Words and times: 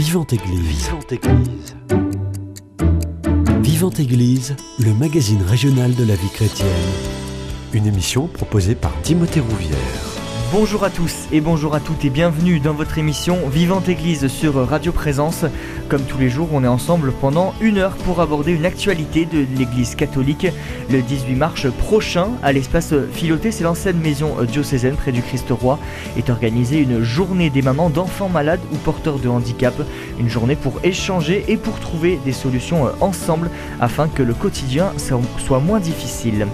Vivante 0.00 0.32
Église. 0.32 0.86
Vivante 0.86 1.12
Église. 1.12 1.76
Vivante 3.60 4.00
Église, 4.00 4.56
le 4.78 4.94
magazine 4.94 5.42
régional 5.42 5.94
de 5.94 6.04
la 6.04 6.14
vie 6.14 6.30
chrétienne. 6.30 6.68
Une 7.74 7.86
émission 7.86 8.26
proposée 8.26 8.74
par 8.74 8.98
Timothée 9.02 9.40
Rouvière. 9.40 9.76
Bonjour 10.52 10.84
à 10.84 10.90
tous 10.90 11.28
et 11.32 11.42
bonjour 11.42 11.74
à 11.74 11.80
toutes 11.80 12.04
et 12.06 12.10
bienvenue 12.10 12.60
dans 12.60 12.72
votre 12.72 12.96
émission 12.96 13.46
Vivante 13.50 13.90
Église 13.90 14.26
sur 14.28 14.54
Radio 14.66 14.90
Présence. 14.90 15.44
Comme 15.90 16.04
tous 16.04 16.18
les 16.18 16.30
jours, 16.30 16.50
on 16.52 16.62
est 16.62 16.68
ensemble 16.68 17.10
pendant 17.10 17.52
une 17.60 17.78
heure 17.78 17.96
pour 17.96 18.20
aborder 18.20 18.52
une 18.52 18.64
actualité 18.64 19.26
de 19.26 19.44
l'Église 19.58 19.96
catholique. 19.96 20.46
Le 20.88 21.02
18 21.02 21.34
mars 21.34 21.66
prochain, 21.78 22.28
à 22.44 22.52
l'espace 22.52 22.94
Philoté, 23.12 23.50
c'est 23.50 23.64
l'ancienne 23.64 23.98
maison 23.98 24.36
diocésaine 24.44 24.94
près 24.94 25.10
du 25.10 25.20
Christ-Roi, 25.20 25.80
est 26.16 26.30
organisée 26.30 26.78
une 26.78 27.02
journée 27.02 27.50
des 27.50 27.62
mamans 27.62 27.90
d'enfants 27.90 28.28
malades 28.28 28.60
ou 28.72 28.76
porteurs 28.76 29.18
de 29.18 29.28
handicap. 29.28 29.74
Une 30.20 30.28
journée 30.28 30.54
pour 30.54 30.74
échanger 30.84 31.44
et 31.48 31.56
pour 31.56 31.80
trouver 31.80 32.20
des 32.24 32.32
solutions 32.32 32.88
ensemble 33.00 33.50
afin 33.80 34.06
que 34.06 34.22
le 34.22 34.34
quotidien 34.34 34.92
soit 34.96 35.58
moins 35.58 35.80
difficile. 35.80 36.46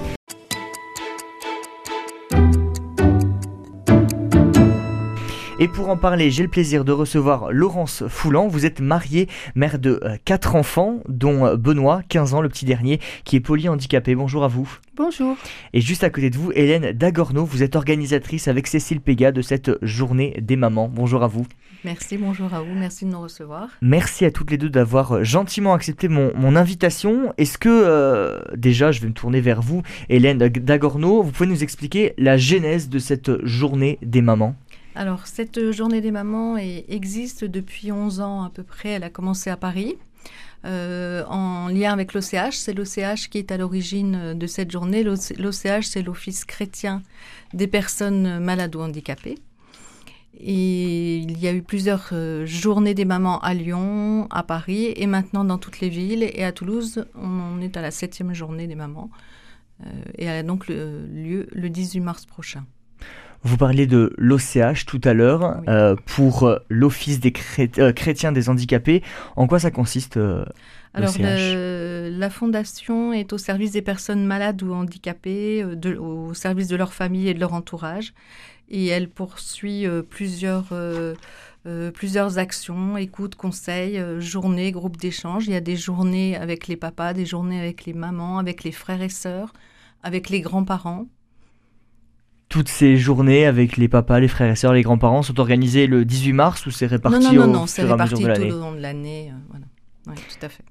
Et 5.59 5.69
pour 5.69 5.88
en 5.88 5.96
parler, 5.96 6.30
j'ai 6.30 6.42
le 6.42 6.51
plaisir 6.51 6.84
de 6.84 6.92
recevoir 6.92 7.51
Laurence 7.51 8.05
Foulan. 8.09 8.47
Vous 8.47 8.66
êtes 8.66 8.80
mariée, 8.80 9.27
mère 9.55 9.78
de 9.78 10.01
euh, 10.02 10.19
quatre 10.27 10.55
enfants, 10.55 11.01
dont 11.09 11.47
euh, 11.47 11.56
Benoît, 11.56 12.02
15 12.10 12.34
ans, 12.34 12.42
le 12.42 12.51
petit 12.51 12.66
dernier, 12.66 13.01
qui 13.24 13.37
est 13.37 13.41
polyhandicapé. 13.41 14.14
Bonjour 14.14 14.45
à 14.45 14.48
vous. 14.48 14.70
Bonjour. 14.97 15.34
Et 15.73 15.80
juste 15.80 16.05
à 16.05 16.11
côté 16.11 16.28
de 16.28 16.37
vous, 16.37 16.52
Hélène 16.52 16.92
Dagorno, 16.92 17.47
vous 17.47 17.62
êtes 17.62 17.74
organisatrice 17.74 18.48
avec 18.48 18.66
Cécile 18.66 19.00
Péga 19.00 19.33
de 19.33 19.41
cette 19.41 19.83
journée 19.83 20.37
des 20.42 20.56
mamans. 20.56 20.91
Bonjour 20.92 21.23
à 21.23 21.27
vous. 21.27 21.47
Merci, 21.84 22.19
bonjour 22.19 22.52
à 22.52 22.61
vous, 22.61 22.75
merci 22.75 23.06
de 23.06 23.11
nous 23.12 23.23
recevoir. 23.23 23.69
Merci 23.80 24.27
à 24.27 24.31
toutes 24.31 24.50
les 24.50 24.59
deux 24.59 24.69
d'avoir 24.69 25.12
euh, 25.12 25.25
gentiment 25.25 25.72
accepté 25.72 26.09
mon, 26.09 26.55
invitation. 26.55 27.33
Est-ce 27.38 27.56
que, 27.56 28.42
déjà, 28.55 28.92
je 28.92 29.00
vais 29.00 29.09
me 29.09 29.14
tourner 29.14 29.41
vers 29.41 29.62
vous, 29.62 29.83
Hélène 30.11 30.36
Dagorno, 30.36 31.22
vous 31.22 31.33
pouvez 31.33 31.48
nous 31.48 31.62
expliquer 31.62 32.12
la 32.19 32.36
genèse 32.36 32.91
de 32.91 32.98
cette 32.98 33.42
journée 33.47 33.98
des 34.03 34.20
mamans? 34.20 34.55
Alors, 34.97 35.27
cette 35.27 35.72
journée 35.72 36.00
des 36.00 36.11
mamans 36.11 36.56
existe 36.56 37.44
depuis 37.44 37.92
11 37.92 38.20
ans 38.20 38.44
à 38.44 38.50
peu 38.50 38.62
près. 38.62 38.89
Elle 38.91 39.05
a 39.05 39.11
commencé 39.11 39.50
à 39.50 39.56
Paris. 39.56 39.97
Euh, 40.64 41.25
en 41.28 41.69
lien 41.69 41.92
avec 41.92 42.12
l'OCH. 42.12 42.53
C'est 42.53 42.72
l'OCH 42.72 43.28
qui 43.30 43.38
est 43.38 43.53
à 43.53 43.56
l'origine 43.56 44.34
de 44.34 44.47
cette 44.47 44.70
journée. 44.70 45.05
L'OCH, 45.05 45.83
c'est 45.83 46.03
l'Office 46.03 46.44
chrétien 46.44 47.03
des 47.53 47.66
personnes 47.66 48.41
malades 48.41 48.75
ou 48.75 48.80
handicapées. 48.80 49.36
Et 50.38 51.19
il 51.19 51.38
y 51.38 51.47
a 51.47 51.53
eu 51.53 51.62
plusieurs 51.62 52.10
euh, 52.12 52.44
journées 52.44 52.94
des 52.94 53.05
mamans 53.05 53.38
à 53.41 53.55
Lyon, 53.55 54.27
à 54.31 54.42
Paris 54.42 54.92
et 54.97 55.06
maintenant 55.06 55.44
dans 55.44 55.56
toutes 55.58 55.81
les 55.81 55.88
villes. 55.88 56.25
Et 56.34 56.42
à 56.42 56.53
Toulouse, 56.53 57.06
on 57.14 57.60
est 57.60 57.77
à 57.77 57.83
la 57.83 57.91
septième 57.91 58.34
journée 58.34 58.66
des 58.66 58.75
mamans. 58.75 59.10
Euh, 59.84 59.91
et 60.16 60.25
elle 60.25 60.38
a 60.38 60.42
donc 60.42 60.69
lieu 60.69 61.48
le 61.53 61.70
18 61.70 62.00
mars 62.00 62.27
prochain. 62.27 62.64
Vous 63.47 63.56
parliez 63.56 63.86
de 63.86 64.12
l'OCH 64.19 64.86
tout 64.86 65.00
à 65.05 65.14
l'heure 65.14 65.62
euh, 65.69 65.94
pour 66.05 66.52
l'Office 66.69 67.20
des 67.20 67.33
euh, 67.78 67.92
chrétiens 67.92 68.33
des 68.33 68.48
handicapés. 68.48 69.05
En 69.36 69.47
quoi 69.47 69.61
ça 69.61 69.70
consiste 69.70 70.16
euh, 70.16 70.44
Alors, 70.94 71.14
la 71.16 72.28
fondation 72.28 73.12
est 73.12 73.33
au 73.33 73.38
service 73.38 73.70
des 73.70 73.83
personnes 73.83 74.27
malades 74.27 74.64
ou 74.64 74.72
handicapées, 74.72 75.64
au 75.64 76.34
service 76.34 76.66
de 76.66 76.75
leur 76.75 76.92
famille 76.92 77.28
et 77.28 77.34
de 77.34 77.38
leur 77.38 77.55
entourage. 77.55 78.14
Et 78.69 78.86
elle 78.88 79.08
poursuit 79.08 79.86
plusieurs, 80.10 80.72
plusieurs 81.94 82.38
actions, 82.38 82.97
écoute, 82.97 83.36
conseils, 83.36 84.03
journées, 84.19 84.72
groupes 84.72 84.97
d'échange. 84.97 85.47
Il 85.47 85.53
y 85.53 85.56
a 85.56 85.60
des 85.60 85.77
journées 85.77 86.36
avec 86.36 86.66
les 86.66 86.77
papas, 86.77 87.12
des 87.12 87.27
journées 87.27 87.60
avec 87.60 87.84
les 87.84 87.92
mamans, 87.92 88.38
avec 88.38 88.65
les 88.65 88.72
frères 88.72 89.03
et 89.03 89.09
sœurs, 89.09 89.53
avec 90.03 90.31
les 90.31 90.41
grands-parents 90.41 91.06
toutes 92.56 92.69
ces 92.71 92.97
journées 92.97 93.44
avec 93.44 93.77
les 93.77 93.87
papas, 93.87 94.19
les 94.19 94.28
frères 94.28 94.50
et 94.50 94.56
sœurs, 94.56 94.72
les 94.72 94.81
grands-parents 94.81 95.21
sont 95.21 95.39
organisées 95.41 95.87
le 95.87 96.06
18 96.06 96.33
mars 96.33 96.65
ou 96.65 96.71
c'est 96.71 96.87
réparti 96.87 97.19
non, 97.22 97.33
non, 97.33 97.47
non, 97.47 97.53
non, 97.53 97.67
c'est 97.67 97.83
réparti 97.83 98.15
tout 98.15 98.31
au 98.31 98.59
long 98.59 98.72
de 98.72 98.81
l'année. 98.81 99.31
Euh, 99.31 99.37
voilà. 99.50 99.67
Oui, 100.06 100.15
tout 100.15 100.47
à 100.47 100.49
fait. 100.49 100.65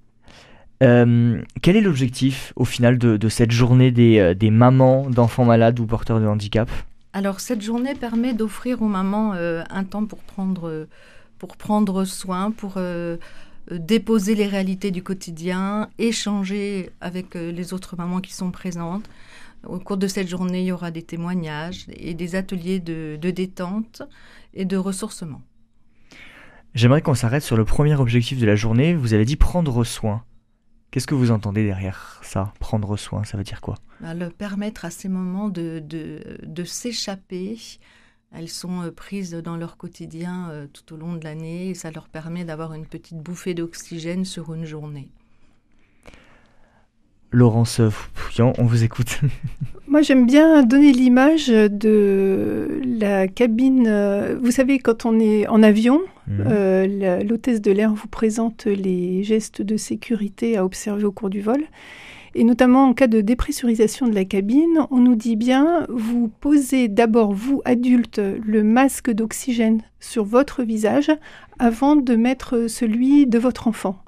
Euh, 0.81 1.39
quel 1.61 1.75
est 1.75 1.81
l'objectif 1.81 2.53
au 2.55 2.65
final 2.65 2.97
de, 2.97 3.29
cette 3.29 3.51
journée 3.51 3.91
des, 3.91 4.17
euh, 4.17 4.33
des 4.33 4.49
mamans 4.49 5.07
d'enfants 5.11 5.45
malades 5.45 5.79
ou 5.79 5.85
porteurs 5.85 6.19
de 6.19 6.25
handicap? 6.25 6.71
Alors 7.13 7.39
cette 7.39 7.61
journée 7.61 7.93
permet 7.93 8.33
d'offrir 8.33 8.81
aux 8.81 8.87
mamans 8.87 9.33
un 9.33 9.83
temps 9.83 10.05
pour 10.05 10.23
prendre, 10.23 10.87
pour 11.37 11.55
prendre 11.55 12.03
soin, 12.03 12.49
pour 12.49 12.79
déposer 13.69 14.33
les 14.33 14.47
réalités 14.47 14.89
du 14.89 15.03
quotidien, 15.03 15.87
échanger 15.99 16.89
avec 16.99 17.35
les 17.35 17.73
autres 17.73 17.95
mamans 17.95 18.21
qui 18.21 18.33
sont 18.33 18.49
présentes, 18.49 19.05
au 19.67 19.79
cours 19.79 19.97
de 19.97 20.07
cette 20.07 20.27
journée, 20.27 20.61
il 20.61 20.67
y 20.67 20.71
aura 20.71 20.91
des 20.91 21.03
témoignages 21.03 21.85
et 21.89 22.13
des 22.13 22.35
ateliers 22.35 22.79
de, 22.79 23.17
détente 23.17 24.01
et 24.53 24.65
de 24.65 24.77
ressourcement. 24.77 25.41
J'aimerais 26.73 27.01
qu'on 27.01 27.15
s'arrête 27.15 27.43
sur 27.43 27.55
le 27.55 27.65
premier 27.65 27.95
objectif 27.95 28.39
de 28.39 28.45
la 28.45 28.55
journée. 28.55 28.95
Vous 28.95 29.13
avez 29.13 29.25
dit 29.25 29.37
prendre 29.37 29.83
soin. 29.83 30.23
Qu'est-ce 30.91 31.07
que 31.07 31.15
vous 31.15 31.31
entendez 31.31 31.63
derrière 31.65 32.19
ça 32.23 32.53
Prendre 32.59 32.95
soin, 32.97 33.23
ça 33.23 33.37
veut 33.37 33.43
dire 33.43 33.61
quoi? 33.61 33.75
Bah, 34.01 34.13
Le 34.13 34.29
permettre 34.29 34.85
à 34.85 34.89
ces 34.89 35.09
moments 35.09 35.49
de, 35.49 35.79
de, 35.81 36.63
s'échapper. 36.63 37.57
Elles 38.31 38.49
sont 38.49 38.81
euh, 38.81 38.91
prises 38.91 39.31
dans 39.31 39.55
leur 39.55 39.77
quotidien 39.77 40.49
euh, 40.49 40.67
tout 40.67 40.93
au 40.93 40.97
long 40.97 41.13
de 41.13 41.23
l'année 41.23 41.69
et 41.69 41.73
ça 41.73 41.91
leur 41.91 42.09
permet 42.09 42.43
d'avoir 42.43 42.73
une 42.73 42.85
petite 42.85 43.17
bouffée 43.17 43.53
d'oxygène 43.53 44.25
sur 44.25 44.53
une 44.53 44.65
journée. 44.65 45.09
Laurence 47.31 47.81
Fouillant, 48.13 48.53
on 48.57 48.63
vous 48.63 48.83
écoute. 48.83 49.19
Moi, 49.87 50.01
j'aime 50.01 50.25
bien 50.25 50.63
donner 50.63 50.91
l'image 50.91 51.47
de 51.47 52.81
la 52.83 53.27
cabine. 53.27 53.85
Euh, 53.87 54.37
vous 54.41 54.51
savez, 54.51 54.79
quand 54.79 55.05
on 55.05 55.19
est 55.19 55.47
en 55.47 55.63
avion, 55.63 56.01
mhm. 56.27 56.43
euh, 56.47 57.23
l'hôtesse 57.23 57.61
de 57.61 57.71
l'air 57.71 57.93
vous 57.93 58.07
présente 58.07 58.65
les 58.65 59.23
gestes 59.23 59.61
de 59.61 59.77
sécurité 59.77 60.57
à 60.57 60.65
observer 60.65 61.05
au 61.05 61.11
cours 61.11 61.29
du 61.29 61.41
vol. 61.41 61.63
Et 62.37 62.43
notamment 62.43 62.89
en 62.89 62.93
cas 62.93 63.07
de 63.07 63.21
dépressurisation 63.21 64.07
de 64.07 64.13
la 64.13 64.25
cabine, 64.25 64.85
on 64.91 64.97
nous 64.97 65.15
dit 65.15 65.37
bien, 65.37 65.85
vous 65.87 66.29
posez 66.41 66.89
d'abord, 66.89 67.31
vous, 67.31 67.61
adulte, 67.63 68.19
le 68.19 68.63
masque 68.63 69.09
d'oxygène 69.09 69.81
sur 70.01 70.25
votre 70.25 70.63
visage 70.63 71.09
avant 71.59 71.95
de 71.95 72.15
mettre 72.17 72.67
celui 72.67 73.25
de 73.27 73.39
votre 73.39 73.69
enfant. 73.69 74.03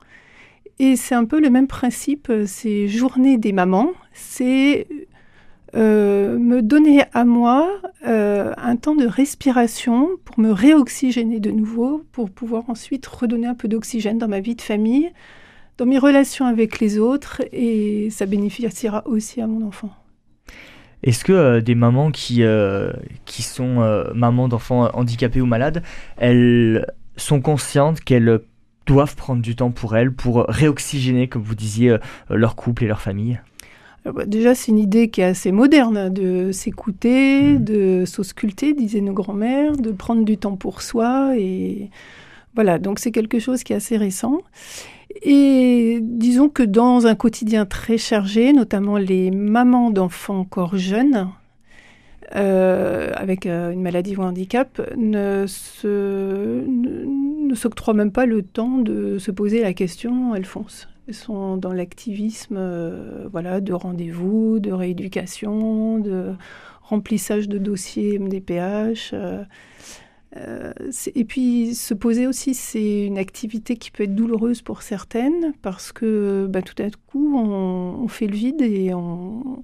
Et 0.79 0.95
c'est 0.95 1.15
un 1.15 1.25
peu 1.25 1.41
le 1.41 1.49
même 1.49 1.67
principe, 1.67 2.29
euh, 2.29 2.45
ces 2.45 2.87
journées 2.87 3.37
des 3.37 3.51
mamans, 3.51 3.93
c'est 4.13 4.87
euh, 5.75 6.37
me 6.37 6.61
donner 6.61 7.03
à 7.13 7.25
moi 7.25 7.67
euh, 8.07 8.53
un 8.57 8.75
temps 8.75 8.95
de 8.95 9.07
respiration 9.07 10.09
pour 10.23 10.39
me 10.39 10.51
réoxygéner 10.51 11.39
de 11.39 11.49
nouveau, 11.49 12.05
pour 12.11 12.29
pouvoir 12.29 12.69
ensuite 12.69 13.07
redonner 13.07 13.47
un 13.47 13.55
peu 13.55 13.67
d'oxygène 13.67 14.19
dans 14.19 14.27
ma 14.27 14.39
vie 14.39 14.55
de 14.55 14.61
famille, 14.61 15.11
dans 15.79 15.87
mes 15.87 15.97
relations 15.97 16.45
avec 16.45 16.79
les 16.79 16.99
autres, 16.99 17.41
et 17.51 18.09
ça 18.11 18.27
bénéficiera 18.27 19.01
aussi 19.07 19.41
à 19.41 19.47
mon 19.47 19.65
enfant. 19.65 19.89
Est-ce 21.03 21.23
que 21.23 21.59
des 21.59 21.75
mamans 21.75 22.11
qui, 22.11 22.41
qui 23.25 23.43
sont 23.43 24.03
mamans 24.15 24.47
d'enfants 24.47 24.89
handicapés 24.93 25.41
ou 25.41 25.45
malades, 25.45 25.83
elles 26.17 26.87
sont 27.17 27.39
conscientes 27.39 28.01
qu'elles 28.01 28.41
doivent 28.87 29.15
prendre 29.15 29.41
du 29.41 29.55
temps 29.55 29.71
pour 29.71 29.95
elles, 29.95 30.11
pour 30.11 30.45
réoxygéner, 30.47 31.27
comme 31.27 31.43
vous 31.43 31.55
disiez, 31.55 31.91
euh, 31.91 31.97
leur 32.29 32.55
couple 32.55 32.85
et 32.85 32.87
leur 32.87 33.01
famille 33.01 33.39
bah, 34.05 34.25
Déjà, 34.25 34.55
c'est 34.55 34.71
une 34.71 34.79
idée 34.79 35.09
qui 35.09 35.21
est 35.21 35.25
assez 35.25 35.51
moderne, 35.51 36.09
de 36.09 36.51
s'écouter, 36.51 37.53
mmh. 37.53 37.63
de 37.63 38.03
s'ausculter, 38.05 38.73
disaient 38.73 39.01
nos 39.01 39.13
grands-mères, 39.13 39.77
de 39.77 39.91
prendre 39.91 40.23
du 40.25 40.37
temps 40.37 40.55
pour 40.55 40.81
soi. 40.81 41.33
Et 41.37 41.89
voilà, 42.55 42.79
donc 42.79 42.99
c'est 42.99 43.11
quelque 43.11 43.39
chose 43.39 43.63
qui 43.63 43.73
est 43.73 43.77
assez 43.77 43.97
récent. 43.97 44.41
Et 45.21 45.99
disons 46.01 46.49
que 46.49 46.63
dans 46.63 47.07
un 47.07 47.15
quotidien 47.15 47.65
très 47.65 47.97
chargé, 47.97 48.53
notamment 48.53 48.97
les 48.97 49.31
mamans 49.31 49.91
d'enfants 49.91 50.39
encore 50.39 50.77
jeunes, 50.77 51.29
euh, 52.35 53.11
avec 53.15 53.45
euh, 53.45 53.71
une 53.71 53.81
maladie 53.81 54.15
ou 54.17 54.21
un 54.21 54.29
handicap 54.29 54.81
ne, 54.97 55.45
se, 55.47 55.87
ne, 56.67 57.05
s'octroient 57.55 57.93
même 57.93 58.11
pas 58.11 58.25
le 58.25 58.41
temps 58.41 58.77
de 58.77 59.17
se 59.17 59.31
poser 59.31 59.61
la 59.61 59.73
question, 59.73 60.35
elles 60.35 60.45
foncent. 60.45 60.87
Elles 61.07 61.13
sont 61.13 61.57
dans 61.57 61.71
l'activisme 61.71 62.57
euh, 62.57 63.27
voilà, 63.31 63.61
de 63.61 63.73
rendez-vous, 63.73 64.59
de 64.59 64.71
rééducation, 64.71 65.99
de 65.99 66.33
remplissage 66.81 67.47
de 67.47 67.57
dossiers 67.57 68.19
MDPH. 68.19 69.13
et 70.35 71.25
puis 71.25 71.73
se 71.73 71.93
poser 71.93 72.27
aussi, 72.27 72.53
c'est 72.53 73.05
une 73.05 73.17
activité 73.17 73.75
qui 73.75 73.91
peut 73.91 74.03
être 74.03 74.15
douloureuse 74.15 74.61
pour 74.61 74.81
certaines 74.81 75.53
parce 75.61 75.91
que 75.91 76.47
bah, 76.49 76.61
tout 76.61 76.81
à 76.81 76.89
coup, 77.07 77.37
on, 77.37 78.03
on 78.03 78.07
fait 78.07 78.27
le 78.27 78.35
vide 78.35 78.61
et 78.61 78.93
on 78.93 79.63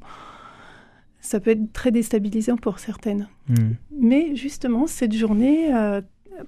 ça 1.23 1.39
peut 1.39 1.51
être 1.51 1.71
très 1.71 1.89
déstabilisant 1.89 2.57
pour 2.57 2.79
certaines. 2.79 3.29
Hmm. 3.47 3.71
Mais 3.97 4.35
justement, 4.35 4.87
cette 4.87 5.13
journée, 5.13 5.73
euh, 5.73 6.01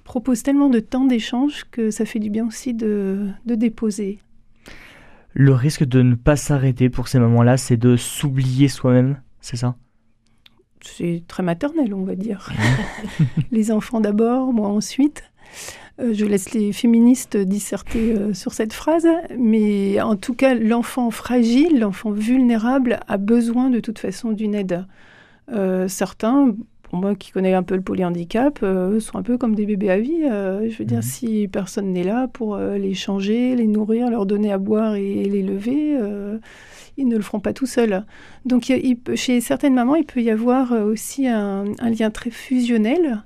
propose 0.04 0.42
tellement 0.42 0.68
de 0.68 0.80
temps 0.80 1.04
d'échange 1.04 1.64
que 1.70 1.90
ça 1.90 2.04
fait 2.04 2.18
du 2.18 2.30
bien 2.30 2.46
aussi 2.46 2.74
de, 2.74 3.28
de 3.46 3.54
déposer. 3.54 4.18
Le 5.34 5.52
risque 5.52 5.84
de 5.84 6.02
ne 6.02 6.14
pas 6.14 6.36
s'arrêter 6.36 6.88
pour 6.88 7.08
ces 7.08 7.18
moments-là, 7.18 7.56
c'est 7.56 7.76
de 7.76 7.96
s'oublier 7.96 8.68
soi-même, 8.68 9.20
c'est 9.40 9.56
ça? 9.56 9.76
C'est 10.80 11.24
très 11.28 11.42
maternel, 11.42 11.92
on 11.92 12.04
va 12.04 12.14
dire. 12.14 12.50
les 13.50 13.70
enfants 13.70 14.00
d'abord, 14.00 14.52
moi 14.52 14.68
ensuite. 14.68 15.24
Euh, 16.00 16.12
je 16.12 16.26
laisse 16.26 16.52
les 16.52 16.72
féministes 16.72 17.36
disserter 17.36 18.12
euh, 18.12 18.34
sur 18.34 18.52
cette 18.52 18.72
phrase, 18.72 19.08
mais 19.38 20.00
en 20.00 20.16
tout 20.16 20.34
cas, 20.34 20.54
l'enfant 20.54 21.10
fragile, 21.10 21.80
l'enfant 21.80 22.10
vulnérable 22.10 23.00
a 23.08 23.16
besoin 23.16 23.70
de 23.70 23.80
toute 23.80 23.98
façon 23.98 24.32
d'une 24.32 24.54
aide. 24.54 24.86
Euh, 25.52 25.88
certains, 25.88 26.54
pour 26.88 26.98
moi 26.98 27.14
qui 27.14 27.32
connais 27.32 27.54
un 27.54 27.62
peu 27.62 27.74
le 27.74 27.82
polyhandicap, 27.82 28.58
sont 29.00 29.18
un 29.18 29.22
peu 29.22 29.38
comme 29.38 29.54
des 29.54 29.66
bébés 29.66 29.90
à 29.90 29.98
vie. 29.98 30.22
je 30.22 30.76
veux 30.78 30.84
dire, 30.84 30.98
mhm. 30.98 31.02
si 31.02 31.48
personne 31.48 31.92
n'est 31.92 32.04
là 32.04 32.28
pour 32.28 32.56
les 32.56 32.94
changer, 32.94 33.56
les 33.56 33.66
nourrir, 33.66 34.08
leur 34.08 34.24
donner 34.24 34.52
à 34.52 34.58
boire 34.58 34.94
et 34.94 35.24
les 35.24 35.42
lever, 35.42 35.98
ils 36.96 37.08
ne 37.08 37.16
le 37.16 37.22
feront 37.22 37.40
pas 37.40 37.52
tout 37.52 37.66
seuls. 37.66 38.04
Donc, 38.44 38.72
chez 39.14 39.40
certaines 39.40 39.74
mamans, 39.74 39.96
il 39.96 40.06
peut 40.06 40.22
y 40.22 40.30
avoir 40.30 40.72
aussi 40.72 41.26
un 41.26 41.64
lien 41.90 42.10
très 42.10 42.30
fusionnel 42.30 43.24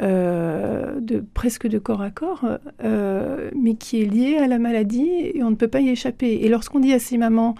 euh, 0.00 1.00
de, 1.00 1.24
presque 1.34 1.66
de 1.66 1.78
corps 1.80 2.02
à 2.02 2.10
corps, 2.10 2.46
euh, 2.84 3.50
mais 3.56 3.74
qui 3.74 4.00
est 4.00 4.04
lié 4.04 4.36
à 4.36 4.46
la 4.46 4.60
maladie 4.60 5.10
et 5.34 5.42
on 5.42 5.50
ne 5.50 5.56
peut 5.56 5.66
pas 5.66 5.80
y 5.80 5.88
échapper. 5.88 6.34
Et 6.34 6.48
lorsqu'on 6.48 6.78
dit 6.78 6.92
à 6.92 7.00
ces 7.00 7.18
mamans, 7.18 7.56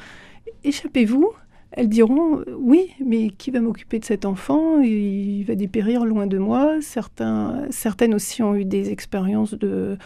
échappez-vous, 0.63 1.33
elles 1.73 1.89
diront 1.89 2.43
oui, 2.57 2.91
mais 3.05 3.31
qui 3.31 3.51
va 3.51 3.61
m'occuper 3.61 3.99
de 3.99 4.05
cet 4.05 4.25
enfant? 4.25 4.81
Il 4.81 5.45
va 5.45 5.55
dépérir 5.55 6.05
loin 6.05 6.27
de 6.27 6.39
moi. 6.39 6.81
Certains, 6.81 7.67
certaines 7.71 8.15
aussi 8.15 8.43
ont 8.43 8.55
eu 8.55 8.65
des 8.65 8.91
expériences 8.91 9.55
de 9.55 9.99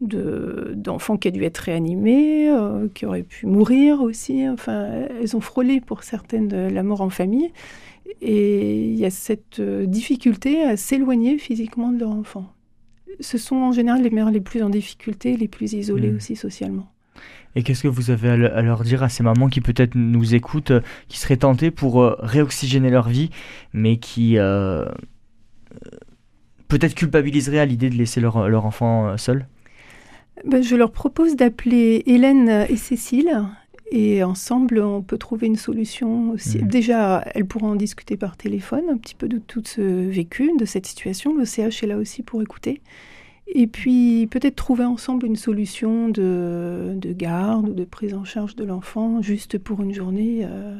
d'enfants 0.00 1.16
qui 1.16 1.28
ont 1.28 1.30
dû 1.30 1.44
être 1.44 1.58
réanimés, 1.58 2.50
euh, 2.50 2.88
qui 2.92 3.06
auraient 3.06 3.22
pu 3.22 3.46
mourir 3.46 4.02
aussi. 4.02 4.48
Enfin, 4.48 5.06
elles 5.20 5.36
ont 5.36 5.40
frôlé 5.40 5.80
pour 5.80 6.02
certaines 6.02 6.68
la 6.68 6.82
mort 6.82 7.02
en 7.02 7.10
famille. 7.10 7.52
Et 8.20 8.84
il 8.84 8.98
y 8.98 9.04
a 9.04 9.10
cette 9.10 9.60
euh, 9.60 9.86
difficulté 9.86 10.62
à 10.62 10.76
s'éloigner 10.76 11.38
physiquement 11.38 11.92
de 11.92 12.00
leur 12.00 12.10
enfant. 12.10 12.46
Ce 13.20 13.38
sont 13.38 13.56
en 13.56 13.72
général 13.72 14.02
les 14.02 14.10
mères 14.10 14.30
les 14.30 14.40
plus 14.40 14.62
en 14.62 14.70
difficulté, 14.70 15.36
les 15.36 15.48
plus 15.48 15.72
isolées 15.72 16.10
hmm. 16.10 16.16
aussi 16.16 16.36
socialement. 16.36 16.91
Et 17.54 17.62
qu'est-ce 17.62 17.82
que 17.82 17.88
vous 17.88 18.10
avez 18.10 18.28
à 18.30 18.62
leur 18.62 18.82
dire 18.82 19.02
à 19.02 19.08
ces 19.08 19.22
mamans 19.22 19.48
qui 19.48 19.60
peut-être 19.60 19.94
nous 19.94 20.34
écoutent, 20.34 20.70
euh, 20.70 20.80
qui 21.08 21.18
seraient 21.18 21.36
tentées 21.36 21.70
pour 21.70 22.02
euh, 22.02 22.16
réoxygéner 22.20 22.90
leur 22.90 23.08
vie, 23.08 23.30
mais 23.72 23.98
qui 23.98 24.36
peut-être 26.68 26.94
culpabiliseraient 26.94 27.58
à 27.58 27.66
l'idée 27.66 27.90
de 27.90 27.96
laisser 27.96 28.20
leur, 28.20 28.64
enfant 28.64 29.16
seul? 29.18 29.46
Ben, 30.46 30.62
Je 30.62 30.74
leur 30.76 30.92
propose 30.92 31.36
d'appeler 31.36 32.02
Hélène 32.06 32.66
et 32.68 32.76
Cécile, 32.76 33.42
et 33.94 34.24
ensemble, 34.24 34.80
on 34.80 35.02
peut 35.02 35.18
trouver 35.18 35.46
une 35.46 35.56
solution 35.56 36.30
aussi. 36.30 36.58
Mmh. 36.58 36.68
Déjà, 36.68 37.22
elles 37.34 37.44
pourront 37.44 37.72
en 37.72 37.76
discuter 37.76 38.16
par 38.16 38.38
téléphone, 38.38 38.84
un 38.90 38.96
petit 38.96 39.14
peu 39.14 39.28
de 39.28 39.36
tout 39.36 39.62
ce 39.66 39.82
vécu, 39.82 40.50
de 40.58 40.64
cette 40.64 40.86
situation. 40.86 41.36
Le 41.36 41.44
CH 41.44 41.82
est 41.82 41.86
là 41.86 41.98
aussi 41.98 42.22
pour 42.22 42.40
écouter. 42.40 42.80
Et 43.46 43.66
puis, 43.66 44.26
peut-être 44.30 44.56
trouver 44.56 44.84
ensemble 44.84 45.26
une 45.26 45.36
solution 45.36 46.08
de, 46.08 46.94
de, 46.96 47.12
garde 47.12 47.68
ou 47.68 47.74
de 47.74 47.84
prise 47.84 48.14
en 48.14 48.24
charge 48.24 48.56
de 48.56 48.64
l'enfant, 48.64 49.20
juste 49.20 49.58
pour 49.58 49.82
une 49.82 49.92
journée. 49.92 50.42
Euh, 50.44 50.78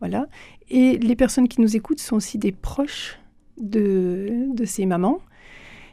voilà. 0.00 0.26
Et 0.70 0.98
les 0.98 1.14
personnes 1.14 1.46
qui 1.46 1.60
nous 1.60 1.76
écoutent 1.76 2.00
sont 2.00 2.16
aussi 2.16 2.38
des 2.38 2.52
proches 2.52 3.18
de, 3.58 4.48
de 4.52 4.64
ces 4.64 4.86
mamans 4.86 5.20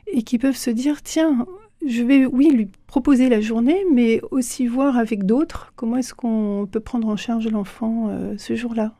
et 0.07 0.23
qui 0.23 0.37
peuvent 0.37 0.55
se 0.55 0.69
dire 0.69 1.03
tiens, 1.03 1.45
je 1.85 2.01
vais, 2.03 2.25
oui, 2.25 2.49
lui 2.49 2.69
proposer 2.87 3.29
la 3.29 3.41
journée, 3.41 3.83
mais 3.91 4.21
aussi 4.31 4.67
voir 4.67 4.97
avec 4.97 5.25
d'autres 5.25 5.73
comment 5.75 5.97
est-ce 5.97 6.13
qu'on 6.13 6.67
peut 6.71 6.79
prendre 6.79 7.07
en 7.07 7.17
charge 7.17 7.47
l'enfant 7.49 8.07
euh, 8.09 8.35
ce 8.37 8.55
jour-là. 8.55 8.93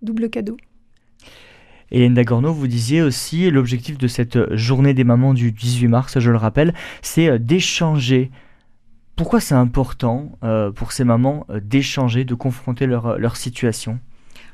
Double 0.00 0.30
cadeau. 0.30 0.56
Hélène 1.92 2.14
Dagorno, 2.14 2.52
vous 2.52 2.66
disiez 2.66 3.02
aussi, 3.02 3.50
l'objectif 3.50 3.98
de 3.98 4.08
cette 4.08 4.54
journée 4.56 4.94
des 4.94 5.04
mamans 5.04 5.34
du 5.34 5.52
18 5.52 5.86
mars, 5.88 6.18
je 6.18 6.30
le 6.30 6.36
rappelle, 6.36 6.74
c'est 7.02 7.28
euh, 7.28 7.38
d'échanger. 7.38 8.30
Pourquoi 9.14 9.38
c'est 9.38 9.54
important 9.54 10.38
euh, 10.42 10.72
pour 10.72 10.90
ces 10.90 11.04
mamans 11.04 11.46
d'échanger, 11.62 12.24
de 12.24 12.34
confronter 12.34 12.86
leur, 12.86 13.18
leur 13.18 13.36
situation? 13.36 14.00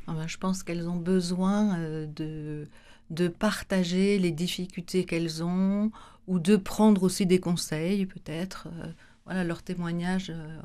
Ah 0.06 0.12
ben, 0.14 0.26
Je 0.26 0.36
pense 0.36 0.62
qu'elles 0.62 0.88
ont 0.88 0.96
besoin 0.96 1.78
de, 2.16 2.66
de 3.10 3.28
partager 3.28 4.18
les 4.18 4.32
difficultés 4.32 5.04
qu'elles 5.04 5.42
ont 5.42 5.90
ou 6.26 6.38
de 6.38 6.56
prendre 6.56 7.02
aussi 7.02 7.26
des 7.26 7.40
conseils 7.40 8.06
peut-être. 8.06 8.68
Euh, 8.82 8.86
voilà, 9.24 9.44
leurs 9.44 9.62
témoignages 9.62 10.30
euh, 10.30 10.60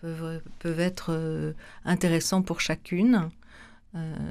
peuvent, 0.00 0.42
peuvent, 0.58 0.80
être 0.80 1.06
euh, 1.10 1.52
intéressants 1.84 2.42
pour 2.42 2.60
chacune. 2.60 3.30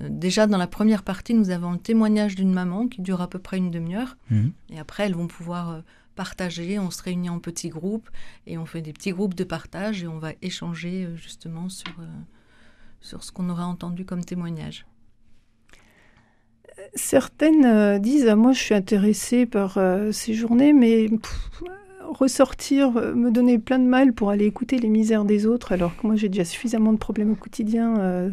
Déjà, 0.10 0.48
dans 0.48 0.58
la 0.58 0.68
première 0.68 1.04
partie, 1.04 1.34
nous 1.34 1.50
avons 1.50 1.72
le 1.72 1.78
témoignage 1.78 2.36
d'une 2.36 2.54
maman 2.54 2.88
qui 2.88 3.02
dure 3.02 3.22
à 3.22 3.30
peu 3.30 3.40
près 3.40 3.58
une 3.58 3.72
demi-heure. 3.72 4.18
Mmh. 4.30 4.50
Et 4.72 4.80
après, 4.80 5.06
elles 5.06 5.16
vont 5.16 5.28
pouvoir 5.28 5.82
partager. 6.16 6.80
On 6.80 6.92
se 6.92 7.02
réunit 7.02 7.30
en 7.30 7.40
petits 7.40 7.70
groupes 7.70 8.10
et 8.46 8.58
on 8.58 8.66
fait 8.66 8.82
des 8.82 8.94
petits 8.94 9.12
groupes 9.12 9.36
de 9.36 9.44
partage 9.44 10.04
et 10.04 10.08
on 10.08 10.20
va 10.20 10.34
échanger 10.42 11.08
justement 11.16 11.70
sur, 11.70 11.96
sur 13.00 13.24
ce 13.24 13.32
qu'on 13.32 13.50
aura 13.50 13.66
entendu 13.66 14.06
comme 14.06 14.26
témoignage. 14.26 14.86
Certaines 16.96 17.66
euh, 17.66 18.00
disent 18.00 18.28
ah, 18.28 18.36
Moi, 18.36 18.52
je 18.54 18.60
suis 18.60 18.76
intéressée 18.76 19.46
par 19.46 19.78
euh, 19.78 20.12
ces 20.12 20.34
journées, 20.34 20.74
mais 20.74 21.08
ressortir 22.02 22.98
euh, 22.98 23.14
me 23.14 23.32
donner 23.32 23.58
plein 23.60 23.80
de 23.80 23.86
mal 23.86 24.14
pour 24.14 24.30
aller 24.30 24.46
écouter 24.46 24.78
les 24.78 24.90
misères 24.90 25.26
des 25.26 25.46
autres, 25.46 25.72
alors 25.72 25.96
que 25.96 26.06
moi, 26.06 26.16
j'ai 26.16 26.30
déjà 26.30 26.46
suffisamment 26.46 26.94
de 26.94 26.98
problèmes 26.98 27.32
au 27.32 27.36
quotidien, 27.36 28.32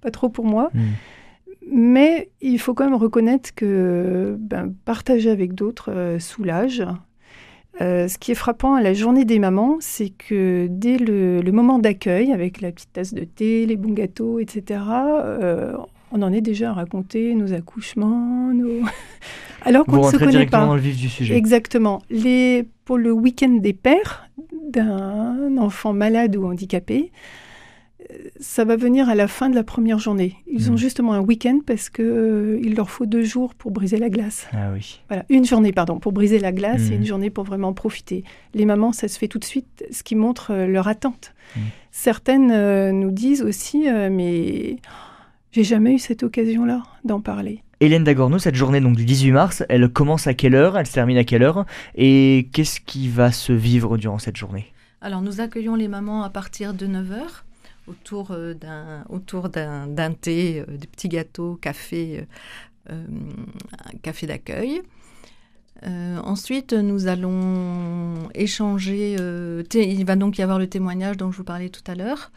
pas, 0.00 0.10
trop 0.10 0.28
pour 0.28 0.44
moi. 0.44 0.70
Hmm. 0.74 0.80
Mais 1.70 2.30
il 2.40 2.58
faut 2.58 2.74
quand 2.74 2.84
même 2.84 2.94
reconnaître 2.94 3.54
que 3.54 4.36
ben, 4.38 4.72
partager 4.84 5.30
avec 5.30 5.54
d'autres 5.54 6.16
soulage. 6.18 6.82
ce 7.78 8.18
qui 8.18 8.32
est 8.32 8.36
frappant 8.36 8.74
à 8.74 8.80
la 8.80 8.94
journée 8.94 9.26
des 9.26 9.38
mamans, 9.38 9.76
c'est 9.80 10.08
que 10.08 10.66
dès 10.70 10.96
le, 10.96 11.40
le 11.42 11.52
moment 11.52 11.78
d'accueil, 11.78 12.32
avec 12.32 12.62
la 12.62 12.72
petite 12.72 12.92
tasse 12.94 13.12
de 13.12 13.24
thé, 13.24 13.66
les 13.66 13.76
bons 13.76 13.92
gâteaux, 13.92 14.38
etc., 14.38 14.80
on 16.12 16.22
en 16.22 16.32
est 16.32 16.40
déjà 16.40 16.70
à 16.70 16.72
raconter 16.72 17.34
nos 17.34 17.52
accouchements, 17.52 18.52
nos... 18.52 18.82
alors 19.62 19.84
qu'on 19.84 20.06
ne 20.06 20.10
se 20.10 20.16
connaît 20.16 20.46
pas. 20.46 20.64
Dans 20.64 20.74
le 20.74 20.80
vif 20.80 20.96
du 20.96 21.08
sujet. 21.08 21.36
Exactement. 21.36 22.00
Les, 22.10 22.66
pour 22.84 22.98
le 22.98 23.12
week-end 23.12 23.58
des 23.60 23.72
pères 23.72 24.28
d'un 24.70 25.56
enfant 25.58 25.92
malade 25.92 26.36
ou 26.36 26.46
handicapé, 26.46 27.10
euh, 27.10 27.47
ça 28.40 28.64
va 28.64 28.76
venir 28.76 29.08
à 29.08 29.14
la 29.14 29.28
fin 29.28 29.50
de 29.50 29.54
la 29.54 29.64
première 29.64 29.98
journée. 29.98 30.36
Ils 30.46 30.70
ont 30.70 30.74
hmm. 30.74 30.78
justement 30.78 31.12
un 31.12 31.20
week-end 31.20 31.60
parce 31.66 31.90
que 31.90 32.02
euh, 32.02 32.60
il 32.62 32.74
leur 32.74 32.90
faut 32.90 33.06
deux 33.06 33.24
jours 33.24 33.54
pour 33.54 33.70
briser 33.70 33.98
la 33.98 34.08
glace. 34.08 34.48
Ah 34.52 34.70
oui. 34.72 35.00
Voilà, 35.08 35.24
une 35.28 35.44
journée 35.44 35.72
pardon 35.72 35.98
pour 35.98 36.12
briser 36.12 36.38
la 36.38 36.52
glace 36.52 36.88
et 36.88 36.92
hmm. 36.92 37.00
une 37.00 37.06
journée 37.06 37.30
pour 37.30 37.44
vraiment 37.44 37.72
profiter. 37.72 38.24
Les 38.54 38.64
mamans, 38.64 38.92
ça 38.92 39.08
se 39.08 39.18
fait 39.18 39.28
tout 39.28 39.38
de 39.38 39.44
suite, 39.44 39.84
ce 39.90 40.02
qui 40.02 40.14
montre 40.14 40.52
euh, 40.52 40.66
leur 40.66 40.88
attente. 40.88 41.34
Hmm. 41.56 41.60
Certaines 41.90 42.90
nous 42.92 43.10
disent 43.10 43.42
aussi, 43.42 43.86
mais 43.88 44.76
j'ai 45.50 45.64
jamais 45.64 45.94
eu 45.94 45.98
cette 45.98 46.22
occasion-là 46.22 46.82
d'en 47.04 47.20
parler. 47.20 47.64
Hélène 47.80 48.04
Dagorno, 48.04 48.38
cette 48.38 48.54
journée 48.54 48.80
donc 48.80 48.94
du 48.94 49.04
18 49.04 49.32
mars, 49.32 49.64
elle 49.68 49.88
commence 49.88 50.26
à 50.26 50.34
quelle 50.34 50.54
heure? 50.54 50.78
Elle 50.78 50.86
se 50.86 50.92
termine 50.92 51.16
à 51.16 51.24
quelle 51.24 51.42
heure? 51.42 51.64
Et 51.96 52.50
qu'est-ce 52.52 52.80
qui 52.80 53.08
va 53.08 53.32
se 53.32 53.52
vivre 53.52 53.96
durant 53.96 54.18
cette 54.18 54.36
journée? 54.36 54.66
Alors 55.00 55.22
nous 55.22 55.40
accueillons 55.40 55.74
les 55.74 55.88
mamans 55.88 56.22
à 56.22 56.30
partir 56.30 56.74
de 56.74 56.86
9h 56.86 57.44
autour 57.88 58.30
euh, 58.30 58.54
d'un 58.54 59.04
autour 59.08 59.48
d'un 59.48 60.12
thé, 60.12 60.60
euh, 60.60 60.76
des 60.76 60.86
petits 60.86 61.08
gâteaux, 61.08 61.56
café, 61.56 62.26
euh, 62.90 63.06
café 64.02 64.26
d'accueil. 64.26 64.82
ensuite, 65.84 66.72
nous 66.72 67.06
allons 67.06 68.28
échanger. 68.34 69.16
il 69.74 70.04
va 70.04 70.16
donc 70.16 70.38
y 70.38 70.42
avoir 70.42 70.58
le 70.58 70.68
témoignage 70.68 71.16
dont 71.16 71.30
je 71.30 71.38
vous 71.38 71.44
parlais 71.44 71.70
tout 71.70 71.84
à 71.86 71.94
l'heure. 71.94 72.30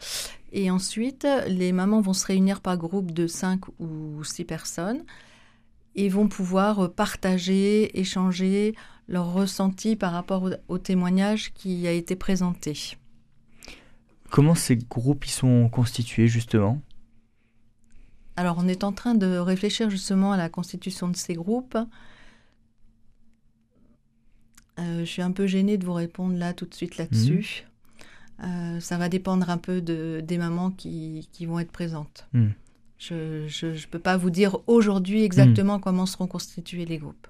Et 0.52 0.70
ensuite, 0.70 1.26
les 1.48 1.72
mamans 1.72 2.02
vont 2.02 2.12
se 2.12 2.26
réunir 2.26 2.60
par 2.60 2.76
groupe 2.76 3.10
de 3.10 3.26
5 3.26 3.60
ou 3.80 4.22
6 4.22 4.44
personnes 4.44 5.02
et 5.94 6.08
vont 6.08 6.28
pouvoir 6.28 6.92
partager, 6.92 7.98
échanger 7.98 8.74
leurs 9.08 9.32
ressentis 9.32 9.96
par 9.96 10.12
rapport 10.12 10.48
au, 10.68 10.78
témoignage 10.78 11.52
qui 11.54 11.86
a 11.86 11.92
été 11.92 12.16
présenté. 12.16 12.96
Comment 14.32 14.54
ces 14.54 14.76
groupes 14.76 15.26
y 15.26 15.30
sont 15.30 15.68
constitués 15.68 16.26
justement? 16.26 16.80
Alors 18.36 18.56
on 18.58 18.66
est 18.66 18.82
en 18.82 18.92
train 18.92 19.14
de 19.14 19.36
réfléchir 19.36 19.90
justement 19.90 20.32
à 20.32 20.38
la 20.38 20.48
constitution 20.48 21.08
de 21.08 21.16
ces 21.16 21.34
groupes. 21.34 21.76
Euh, 24.78 25.00
je 25.00 25.04
suis 25.04 25.20
un 25.20 25.32
peu 25.32 25.46
gênée 25.46 25.76
de 25.76 25.84
vous 25.84 25.92
répondre 25.92 26.34
là 26.38 26.54
tout 26.54 26.64
de 26.64 26.72
suite 26.72 26.96
là-dessus. 26.96 27.66
Euh, 28.42 28.80
ça 28.80 28.96
va 28.96 29.10
dépendre 29.10 29.50
un 29.50 29.58
peu 29.58 29.82
de, 29.82 30.22
des 30.24 30.38
mamans 30.38 30.70
qui, 30.70 31.28
qui 31.30 31.44
vont 31.44 31.58
être 31.58 31.70
présentes. 31.70 32.26
Hmm. 32.32 32.52
Je 32.96 33.66
ne 33.66 33.86
peux 33.90 33.98
pas 33.98 34.16
vous 34.16 34.30
dire 34.30 34.60
aujourd'hui 34.66 35.24
exactement 35.24 35.76
hmm. 35.76 35.82
comment 35.82 36.06
seront 36.06 36.26
constitués 36.26 36.86
les 36.86 36.96
groupes. 36.96 37.26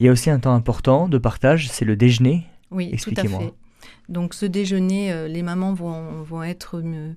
Il 0.00 0.06
y 0.06 0.08
a 0.08 0.12
aussi 0.12 0.30
un 0.30 0.40
temps 0.40 0.54
important 0.54 1.08
de 1.08 1.18
partage, 1.18 1.70
c'est 1.70 1.84
le 1.84 1.94
déjeuner. 1.94 2.44
Oui, 2.72 2.90
tout 2.96 3.14
à 3.16 3.22
fait. 3.22 3.54
Donc 4.08 4.34
ce 4.34 4.44
déjeuner, 4.44 5.12
euh, 5.12 5.28
les 5.28 5.42
mamans 5.42 5.72
vont, 5.72 6.22
vont 6.22 6.42
être 6.42 6.80
euh, 6.82 7.12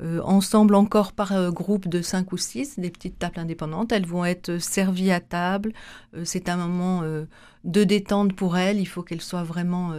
euh, 0.00 0.20
ensemble 0.22 0.74
encore 0.74 1.12
par 1.12 1.52
groupe 1.52 1.88
de 1.88 2.00
5 2.00 2.32
ou 2.32 2.38
6, 2.38 2.78
des 2.78 2.90
petites 2.90 3.18
tables 3.18 3.38
indépendantes. 3.38 3.92
Elles 3.92 4.06
vont 4.06 4.24
être 4.24 4.58
servies 4.58 5.12
à 5.12 5.20
table. 5.20 5.72
c'est 6.24 6.48
un 6.48 6.56
moment 6.56 7.02
de 7.64 7.84
détente 7.84 8.34
pour 8.34 8.56
elles. 8.56 8.78
Il 8.78 8.86
faut 8.86 9.02
qu'elles 9.02 9.20
soient 9.20 9.42
vraiment 9.42 9.92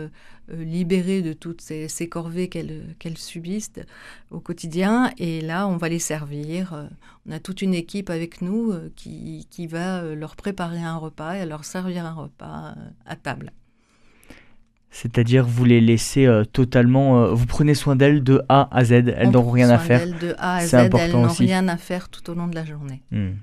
libérées 0.49 1.21
de 1.21 1.33
toutes 1.33 1.61
ces, 1.61 2.09
corvées 2.09 2.47
qu'elles 2.47 3.17
subissent 3.17 3.73
au 4.31 4.39
quotidien. 4.39 5.11
Et 5.17 5.41
là, 5.41 5.67
on 5.67 5.77
va 5.77 5.89
les 5.89 5.99
servir. 5.99 6.87
on 7.27 7.31
a 7.31 7.39
toute 7.39 7.61
une 7.61 7.73
équipe 7.73 8.09
avec 8.09 8.41
nous 8.41 8.73
qui, 8.95 9.47
qui, 9.51 9.67
va 9.67 10.01
leur 10.15 10.35
préparer 10.35 10.81
un 10.81 10.97
repas 10.97 11.33
et 11.33 11.45
leur 11.45 11.65
servir 11.65 12.05
un 12.05 12.13
repas 12.13 12.75
à 13.05 13.15
table. 13.15 13.51
C'est-à-dire 14.91 15.45
vous 15.45 15.65
les 15.65 15.81
laissez 15.81 16.25
euh, 16.25 16.43
totalement, 16.43 17.23
euh, 17.23 17.33
vous 17.33 17.45
prenez 17.45 17.75
soin 17.75 17.95
d'elles 17.95 18.23
de 18.23 18.41
A 18.49 18.75
à 18.75 18.83
Z, 18.83 18.91
elles 18.91 19.29
n'ont 19.29 19.49
rien 19.49 19.69
à 19.69 19.77
faire. 19.77 20.05
De 20.19 20.33
A 20.39 20.55
à 20.57 20.65
Z, 20.65 20.73
elles 20.73 21.11
n'ont 21.11 21.27
rien 21.27 21.67
à 21.67 21.77
faire 21.77 22.09
tout 22.09 22.27
au 22.29 22.33
long 22.33 22.47
de 22.47 22.55
la 22.55 22.65
journée. 22.65 23.03
Hmm. 23.11 23.33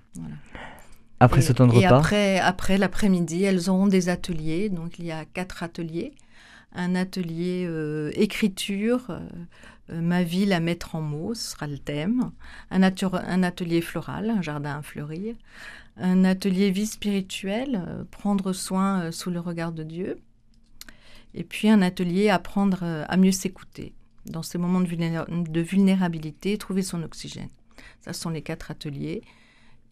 Après 1.21 1.41
ce 1.41 1.53
temps 1.53 1.67
de 1.67 1.73
et 1.73 1.87
repas 1.87 1.99
après, 1.99 2.39
après 2.41 2.79
l'après-midi, 2.79 3.45
elles 3.45 3.71
auront 3.71 3.87
des 3.87 4.09
ateliers. 4.09 4.69
Donc 4.69 4.99
il 4.99 5.07
y 5.07 5.13
a 5.13 5.25
quatre 5.25 5.63
ateliers. 5.63 6.13
Un 6.75 6.95
atelier 6.95 7.65
euh, 7.67 8.11
écriture, 8.15 9.19
ma 9.91 10.25
vie, 10.25 10.47
la 10.47 10.61
mettre 10.61 10.97
en 10.97 11.01
mots, 11.01 11.33
ce 11.33 11.53
sera 11.53 11.69
le 11.69 11.79
thème. 11.79 12.33
Un, 12.71 12.83
un 12.83 13.43
atelier 13.45 13.81
floral, 13.81 14.31
un 14.31 14.43
jardin 14.43 14.79
à 14.79 14.83
fleurir. 14.83 15.37
Un 15.97 16.25
atelier 16.25 16.71
vie 16.71 16.87
spirituelle, 16.87 17.83
prendre 18.11 18.53
soin 18.53 19.11
sous 19.13 19.31
le 19.31 19.41
regard 19.41 19.73
de 19.73 19.85
Dieu 19.85 20.19
et 21.37 21.45
puis 21.45 21.69
un 21.69 21.83
atelier 21.83 22.31
apprendre 22.31 22.79
euh, 22.83 23.05
à 23.09 23.17
mieux 23.17 23.33
s'écouter 23.33 23.93
dans 24.25 24.43
ces 24.43 24.59
moments 24.59 24.81
de, 24.81 25.61
vulnérabilité, 25.61 26.59
trouver 26.59 26.83
son 26.83 27.03
oxygène. 27.05 27.51
Ça 28.01 28.13
ce 28.13 28.21
sont 28.21 28.31
les 28.31 28.43
quatre 28.43 28.73
ateliers. 28.73 29.23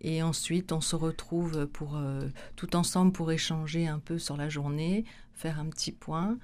Et 0.00 0.22
ensuite, 0.22 0.72
on 0.72 0.80
se 0.80 0.96
retrouve 0.96 1.66
pour, 1.66 1.96
euh, 1.96 2.28
tout 2.56 2.74
ensemble 2.74 3.12
pour 3.12 3.30
échanger 3.30 3.86
un 3.86 4.00
peu 4.00 4.18
sur 4.18 4.36
la 4.36 4.48
journée, 4.48 5.04
faire 5.34 5.60
un 5.60 5.66
petit 5.66 5.92
point. 5.92 6.36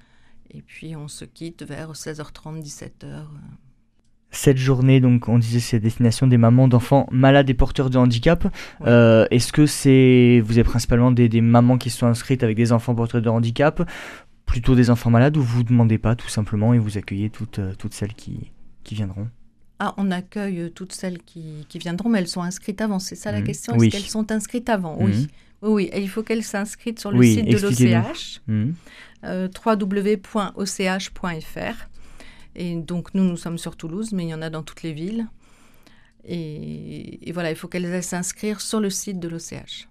Et 0.51 0.61
puis, 0.61 0.95
on 0.95 1.09
se 1.09 1.25
quitte 1.25 1.63
vers 1.63 1.91
16h30, 1.91 2.63
17h. 2.63 3.25
Cette 4.31 4.57
journée, 4.57 5.01
donc, 5.01 5.27
on 5.27 5.37
disait, 5.37 5.59
c'est 5.59 5.79
destination 5.79 6.27
des 6.27 6.37
mamans 6.37 6.69
d'enfants 6.69 7.07
malades 7.11 7.49
et 7.49 7.53
porteurs 7.53 7.89
de 7.89 7.97
handicap. 7.97 8.47
Euh, 8.87 9.27
est-ce 9.31 9.51
que 9.51 9.65
c'est, 9.65 10.41
vous 10.45 10.53
avez 10.53 10.63
principalement 10.63 11.11
des, 11.11 11.27
des, 11.27 11.41
mamans 11.41 11.77
qui 11.77 11.89
sont 11.89 12.07
inscrites 12.07 12.41
avec 12.41 12.55
des 12.55 12.71
enfants 12.71 12.95
porteurs 12.95 13.21
de 13.21 13.29
handicap? 13.29 13.83
Plutôt 14.51 14.75
des 14.75 14.89
enfants 14.89 15.09
malades 15.09 15.37
ou 15.37 15.41
vous 15.41 15.63
ne 15.63 15.69
demandez 15.69 15.97
pas 15.97 16.13
tout 16.13 16.27
simplement 16.27 16.73
et 16.73 16.77
vous 16.77 16.97
accueillez 16.97 17.29
toutes, 17.29 17.59
euh, 17.59 17.73
toutes 17.73 17.93
celles 17.93 18.13
qui, 18.13 18.51
qui 18.83 18.95
viendront 18.95 19.29
ah, 19.79 19.93
on 19.97 20.11
accueille 20.11 20.59
euh, 20.59 20.69
toutes 20.69 20.91
celles 20.91 21.19
qui, 21.23 21.65
qui, 21.67 21.79
viendront, 21.79 22.09
mais 22.09 22.19
elles 22.19 22.27
sont 22.27 22.43
inscrites 22.43 22.81
avant. 22.81 22.99
C'est 22.99 23.15
ça 23.15 23.31
la 23.31 23.39
mmh. 23.39 23.43
question? 23.45 23.73
Est-ce 23.73 23.89
qu'elles 23.89 24.01
sont 24.03 24.31
inscrites 24.31 24.69
avant? 24.69 24.95
Oui. 24.99 25.11
Mmh. 25.11 25.27
oui. 25.63 25.89
Oui, 25.89 25.89
il 25.95 26.07
faut 26.07 26.21
qu'elles 26.21 26.43
s'inscrivent 26.43 26.99
sur 26.99 27.11
le 27.11 27.23
site 27.23 27.45
de 27.45 27.57
l'OCH, 27.57 28.41
mmh. 28.45 28.71
euh, 29.23 29.47
www.och.fr. 29.65 30.57
Et 32.55 32.75
donc, 32.75 33.15
nous, 33.15 33.23
nous 33.23 33.37
sommes 33.37 33.57
sur 33.57 33.75
Toulouse, 33.75 34.11
mais 34.11 34.25
il 34.25 34.29
y 34.29 34.35
en 34.35 34.43
a 34.43 34.51
dans 34.51 34.61
toutes 34.61 34.83
les 34.83 34.93
villes. 34.93 35.27
Et, 36.25 37.27
et 37.27 37.31
voilà, 37.31 37.49
il 37.49 37.55
faut 37.55 37.67
qu'elles 37.67 38.03
s'inscrivent 38.03 38.59
sur 38.59 38.79
le 38.79 38.91
site 38.91 39.19
de 39.19 39.29
l'OCH. 39.29 39.87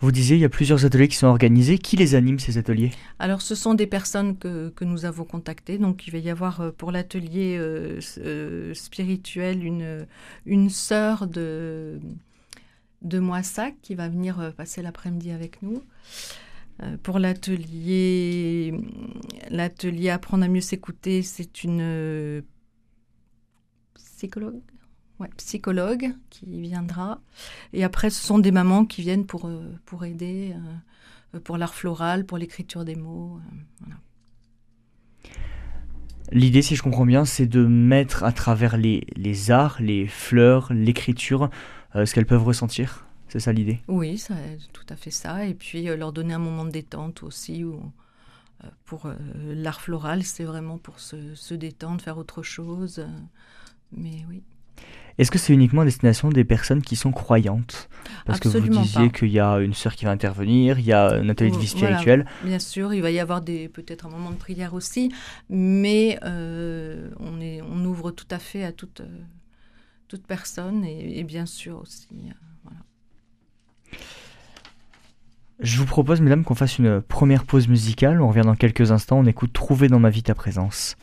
Vous 0.00 0.12
disiez, 0.12 0.36
il 0.36 0.40
y 0.40 0.44
a 0.44 0.50
plusieurs 0.50 0.84
ateliers 0.84 1.08
qui 1.08 1.16
sont 1.16 1.26
organisés. 1.26 1.78
Qui 1.78 1.96
les 1.96 2.14
anime, 2.14 2.38
ces 2.38 2.58
ateliers? 2.58 2.90
Alors, 3.18 3.40
ce 3.40 3.54
sont 3.54 3.72
des 3.72 3.86
personnes 3.86 4.36
que, 4.36 4.72
nous 4.82 5.06
avons 5.06 5.24
contactées. 5.24 5.78
Donc, 5.78 6.06
il 6.06 6.12
va 6.12 6.18
y 6.18 6.28
avoir 6.28 6.60
euh, 6.60 6.70
pour 6.70 6.92
l'atelier 6.92 7.56
euh, 7.58 7.98
euh, 8.18 8.74
spirituel 8.74 9.64
une, 9.64 10.06
une 10.44 10.68
sœur 10.68 11.26
de, 11.26 11.98
de 13.02 13.18
Moissac 13.18 13.74
qui 13.80 13.94
va 13.94 14.08
venir 14.08 14.52
passer 14.56 14.82
l'après-midi 14.82 15.30
avec 15.30 15.62
nous. 15.62 15.82
pour 17.02 17.18
l'atelier, 17.18 18.74
l'atelier 19.50 20.10
Apprendre 20.10 20.44
à 20.44 20.48
mieux 20.48 20.60
s'écouter, 20.60 21.22
c'est 21.22 21.64
une 21.64 22.42
psychologue? 23.94 24.60
Ouais, 25.20 25.28
psychologue 25.36 26.14
qui 26.30 26.60
viendra. 26.60 27.20
Et 27.72 27.84
après, 27.84 28.10
ce 28.10 28.24
sont 28.24 28.38
des 28.38 28.52
mamans 28.52 28.84
qui 28.84 29.02
viennent 29.02 29.26
pour, 29.26 29.46
euh, 29.46 29.72
pour 29.84 30.04
aider, 30.04 30.54
euh, 31.34 31.40
pour 31.40 31.58
l'art 31.58 31.74
floral, 31.74 32.26
pour 32.26 32.38
l'écriture 32.38 32.84
des 32.84 32.96
mots. 32.96 33.40
Euh, 33.82 33.92
L'idée, 36.32 36.62
si 36.62 36.74
je 36.74 36.82
comprends 36.82 37.06
bien, 37.06 37.24
c'est 37.24 37.46
de 37.46 37.64
mettre 37.64 38.24
à 38.24 38.32
travers 38.32 38.76
les, 38.76 39.06
les 39.14 39.52
arts, 39.52 39.76
les 39.80 40.08
fleurs, 40.08 40.72
l'écriture, 40.72 41.50
ce 41.94 42.12
qu'elles 42.12 42.26
peuvent 42.26 42.42
ressentir. 42.42 43.06
C'est 43.28 43.38
ça 43.38 43.52
l'idée? 43.52 43.78
Oui, 43.86 44.18
c'est 44.18 44.58
tout 44.72 44.84
à 44.88 44.96
fait 44.96 45.12
ça. 45.12 45.46
Et 45.46 45.54
puis 45.54 45.84
leur 45.84 46.12
donner 46.12 46.34
un 46.34 46.40
moment 46.40 46.64
de 46.64 46.70
détente 46.72 47.22
aussi. 47.22 47.62
Où, 47.62 47.80
pour 48.86 49.08
l'art 49.36 49.80
floral, 49.80 50.24
c'est 50.24 50.42
vraiment 50.42 50.78
pour 50.78 50.98
se, 50.98 51.36
se, 51.36 51.54
détendre, 51.54 52.00
faire 52.00 52.18
autre 52.18 52.42
chose. 52.42 53.06
mais 53.92 54.24
oui. 54.28 54.42
Est-ce 55.18 55.30
que 55.30 55.38
c'est 55.38 55.54
uniquement 55.54 55.80
à 55.80 55.84
destination 55.86 56.28
des 56.28 56.44
personnes 56.44 56.82
qui 56.82 56.94
sont 56.94 57.10
croyantes? 57.10 57.88
Parce 58.26 58.38
que 58.38 58.48
vous 58.48 58.68
disiez 58.68 59.10
qu'il 59.10 59.30
y 59.30 59.40
a 59.40 59.58
une 59.58 59.72
sœur 59.72 59.94
qui 59.94 60.04
va 60.04 60.10
intervenir, 60.10 60.78
il 60.78 60.84
y 60.84 60.92
a 60.92 61.14
un 61.14 61.28
atelier 61.28 61.50
de 61.50 61.56
vie 61.56 61.66
spirituelle. 61.66 62.26
bien 62.44 62.58
sûr, 62.58 62.92
il 62.92 63.00
va 63.00 63.10
y 63.10 63.18
avoir 63.18 63.42
peut-être 63.42 64.06
un 64.06 64.10
moment 64.10 64.30
de 64.30 64.36
prière 64.36 64.74
aussi, 64.74 65.10
mais 65.48 66.18
euh, 66.22 67.08
on, 67.18 67.40
est, 67.40 67.62
on 67.62 67.84
ouvre 67.84 68.10
tout 68.10 68.26
à 68.30 68.38
fait 68.38 68.64
à 68.64 68.72
toute, 68.72 69.00
euh, 69.00 69.22
toute 70.08 70.26
personne 70.26 70.84
et, 70.84 71.24
bien 71.24 71.46
sûr 71.46 71.80
aussi. 71.80 72.08
Euh, 72.12 72.32
voilà. 72.64 72.78
Je 75.60 75.78
vous 75.78 75.86
propose, 75.86 76.20
mesdames, 76.20 76.44
qu'on 76.44 76.54
fasse 76.54 76.78
une 76.78 77.00
première 77.00 77.44
pause 77.44 77.68
musicale. 77.68 78.20
On 78.20 78.28
revient 78.28 78.42
dans 78.44 78.56
quelques 78.56 78.92
instants. 78.92 79.20
On 79.20 79.24
écoute 79.24 79.54
Trouver 79.54 79.88
dans 79.88 79.98
ma 79.98 80.10
vie 80.10 80.22
ta 80.22 80.34
présence. 80.34 80.96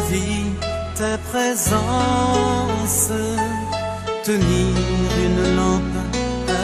Vie 0.00 0.50
ta 0.96 1.18
présence, 1.30 3.10
tenir 4.24 4.74
une 5.26 5.56
lampe 5.56 5.98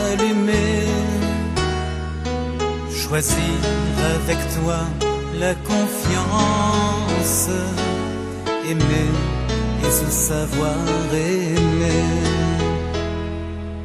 allumée, 0.08 0.86
choisir 2.90 3.58
avec 4.16 4.38
toi 4.56 4.80
la 5.38 5.54
confiance, 5.70 7.48
aimer 8.68 9.12
et 9.84 9.90
se 9.90 10.10
savoir 10.10 10.76
aimer. 11.12 12.04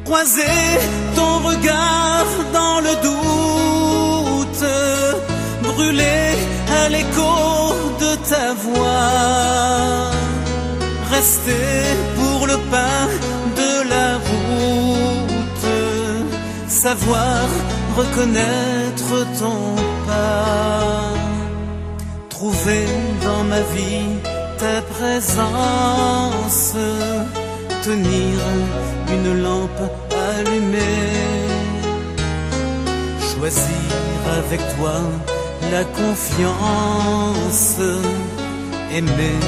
Croiser 0.05 0.79
ton 1.15 1.39
regard 1.39 2.25
dans 2.53 2.79
le 2.81 2.93
doute, 3.07 4.65
brûler 5.61 6.35
à 6.83 6.89
l'écho 6.89 7.68
ta 8.27 8.53
voix. 8.53 10.11
Rester 11.11 11.81
pour 12.15 12.47
le 12.47 12.57
pain 12.71 13.07
de 13.61 13.89
la 13.89 14.17
route, 14.29 15.75
savoir 16.67 17.47
reconnaître 17.97 19.11
ton 19.39 19.75
pas, 20.07 21.13
trouver 22.29 22.85
dans 23.23 23.43
ma 23.43 23.61
vie 23.75 24.19
ta 24.57 24.81
présence, 24.95 26.75
tenir 27.83 28.38
une 29.15 29.41
lampe 29.41 29.83
allumée, 30.29 31.17
choisir 33.29 33.91
avec 34.38 34.61
toi 34.75 35.01
la 35.71 35.83
confiance, 35.83 37.77
aimer 38.96 39.39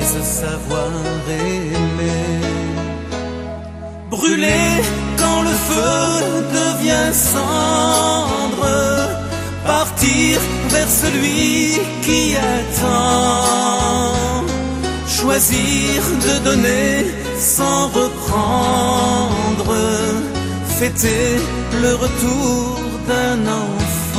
et 0.00 0.04
se 0.04 0.22
savoir 0.22 0.90
aimer. 1.28 2.40
Brûler 4.10 4.82
quand 5.18 5.42
le 5.42 5.54
feu 5.68 6.00
devient 6.60 7.12
cendre, 7.12 8.66
partir 9.66 10.40
vers 10.70 10.88
celui 10.88 11.78
qui 12.02 12.36
attend, 12.36 14.12
choisir 15.06 16.02
de 16.26 16.44
donner 16.44 17.04
sans 17.38 17.88
reprendre, 17.88 19.74
fêter 20.78 21.38
le 21.82 21.94
retour 21.94 22.80
d'un 23.08 23.46
enfant. 23.46 24.09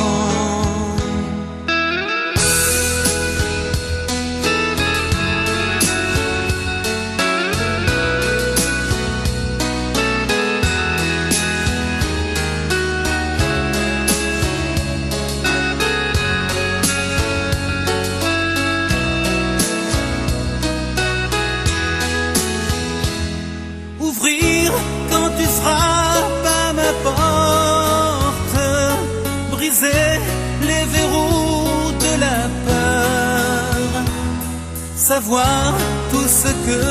Savoir 35.15 35.73
tout 36.09 36.29
ce 36.41 36.51
que 36.67 36.83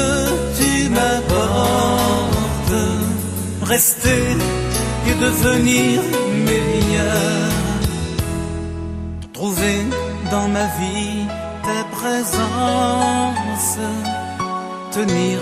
tu 0.59 0.91
m'apportes, 0.91 2.83
rester 3.63 4.25
et 5.09 5.15
devenir 5.27 6.03
meilleur. 6.51 7.51
Trouver 9.33 9.79
dans 10.31 10.49
ma 10.49 10.67
vie 10.81 11.25
ta 11.63 11.81
présence, 11.97 13.79
tenir 14.93 15.39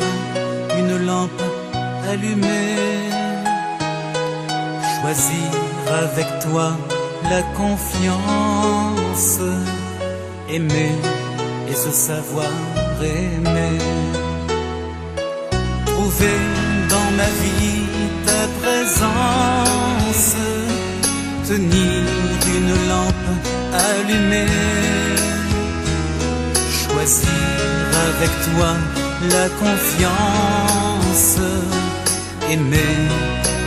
une 0.78 1.04
lampe 1.04 1.42
allumée, 2.08 3.10
choisir 5.00 5.50
avec 6.04 6.28
toi 6.44 6.68
la 7.28 7.42
confiance, 7.60 9.40
aimer 10.48 10.92
et 11.70 11.74
se 11.74 11.90
savoir 11.90 12.50
aimer. 13.02 13.78
Trouver 15.86 16.38
dans 16.88 17.10
ma 17.20 17.30
vie 17.42 17.86
ta 18.26 18.42
présence, 18.60 20.36
tenir 21.46 22.02
une 22.56 22.72
lampe 22.90 23.30
allumée, 23.88 24.54
choisir 26.80 27.44
avec 28.08 28.32
toi 28.46 28.70
la 29.34 29.46
confiance, 29.62 31.38
aimer 32.50 32.96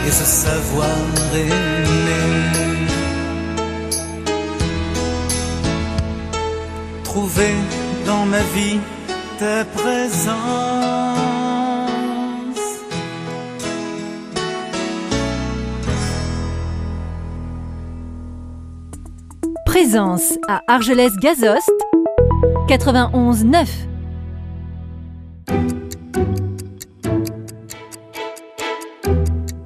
et 0.06 0.10
se 0.10 0.24
savoir 0.24 0.98
aimer. 1.34 2.72
trouver 7.12 7.54
dans 8.06 8.24
ma 8.26 8.40
vie 8.54 8.78
ta 9.38 9.64
présence. 9.64 10.32
Présence 19.66 20.38
à 20.48 20.60
Argelès-Gazost, 20.68 21.70
91 22.68 23.44
9. 23.44 23.68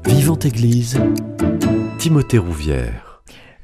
Vivante 0.05 0.45
Église, 0.45 0.99
Timothée 1.99 2.39
Rouvière. 2.39 3.16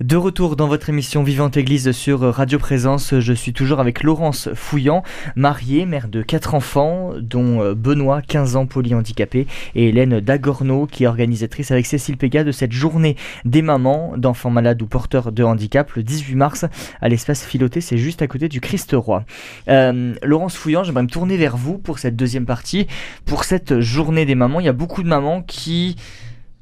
De 0.02 0.16
retour 0.16 0.56
dans 0.56 0.66
votre 0.66 0.88
émission 0.88 1.22
Vivante 1.22 1.56
Église 1.56 1.92
sur 1.92 2.22
Radio 2.22 2.58
Présence, 2.58 3.20
je 3.20 3.32
suis 3.32 3.52
toujours 3.52 3.78
avec 3.78 4.02
Laurence 4.02 4.48
Fouillant, 4.52 5.04
mariée, 5.36 5.86
mère 5.86 6.08
de 6.08 6.22
quatre 6.22 6.56
enfants, 6.56 7.12
dont 7.20 7.62
euh, 7.62 7.76
Benoît, 7.76 8.20
15 8.20 8.56
ans, 8.56 8.66
polyhandicapé, 8.66 9.46
et 9.76 9.88
Hélène 9.90 10.18
Dagorno, 10.18 10.86
qui 10.86 11.04
est 11.04 11.06
organisatrice 11.06 11.70
avec 11.70 11.86
Cécile 11.86 12.16
Péga 12.16 12.42
de 12.42 12.50
cette 12.50 12.72
journée 12.72 13.16
des 13.44 13.62
mamans 13.62 14.14
d'enfants 14.16 14.50
malades 14.50 14.82
ou 14.82 14.86
porteurs 14.88 15.30
de 15.30 15.44
handicap 15.44 15.92
le 15.92 16.02
18 16.02 16.34
mars 16.34 16.64
à 17.00 17.08
l'espace 17.08 17.46
Filoté, 17.46 17.80
c'est 17.80 17.96
juste 17.96 18.22
à 18.22 18.26
côté 18.26 18.48
du 18.48 18.60
Christ-Roi. 18.60 19.24
Euh, 19.68 20.16
Laurence 20.24 20.56
Fouillant, 20.56 20.82
j'aimerais 20.82 21.04
me 21.04 21.08
tourner 21.08 21.36
vers 21.36 21.56
vous 21.56 21.78
pour 21.78 22.00
cette 22.00 22.16
deuxième 22.16 22.44
partie. 22.44 22.88
Pour 23.24 23.44
cette 23.44 23.78
journée 23.78 24.26
des 24.26 24.34
mamans, 24.34 24.58
il 24.58 24.66
y 24.66 24.68
a 24.68 24.72
beaucoup 24.72 25.04
de 25.04 25.08
mamans 25.08 25.42
qui 25.42 25.94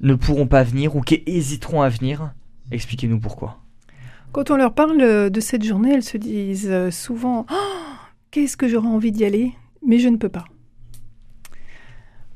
ne 0.02 0.12
pourront 0.12 0.46
pas 0.46 0.62
venir 0.62 0.94
ou 0.94 1.00
qui 1.00 1.22
hésiteront 1.24 1.80
à 1.80 1.88
venir 1.88 2.32
Expliquez-nous 2.70 3.20
pourquoi. 3.20 3.59
Quand 4.33 4.50
on 4.50 4.56
leur 4.56 4.74
parle 4.74 5.30
de 5.30 5.40
cette 5.40 5.64
journée, 5.64 5.92
elles 5.92 6.04
se 6.04 6.16
disent 6.16 6.90
souvent 6.90 7.46
oh, 7.50 7.80
Qu'est-ce 8.30 8.56
que 8.56 8.68
j'aurais 8.68 8.87
envie 8.87 9.11
d'y 9.11 9.24
aller? 9.24 9.52
Mais 9.85 9.98
je 9.98 10.09
ne 10.09 10.16
peux 10.16 10.28
pas. 10.28 10.44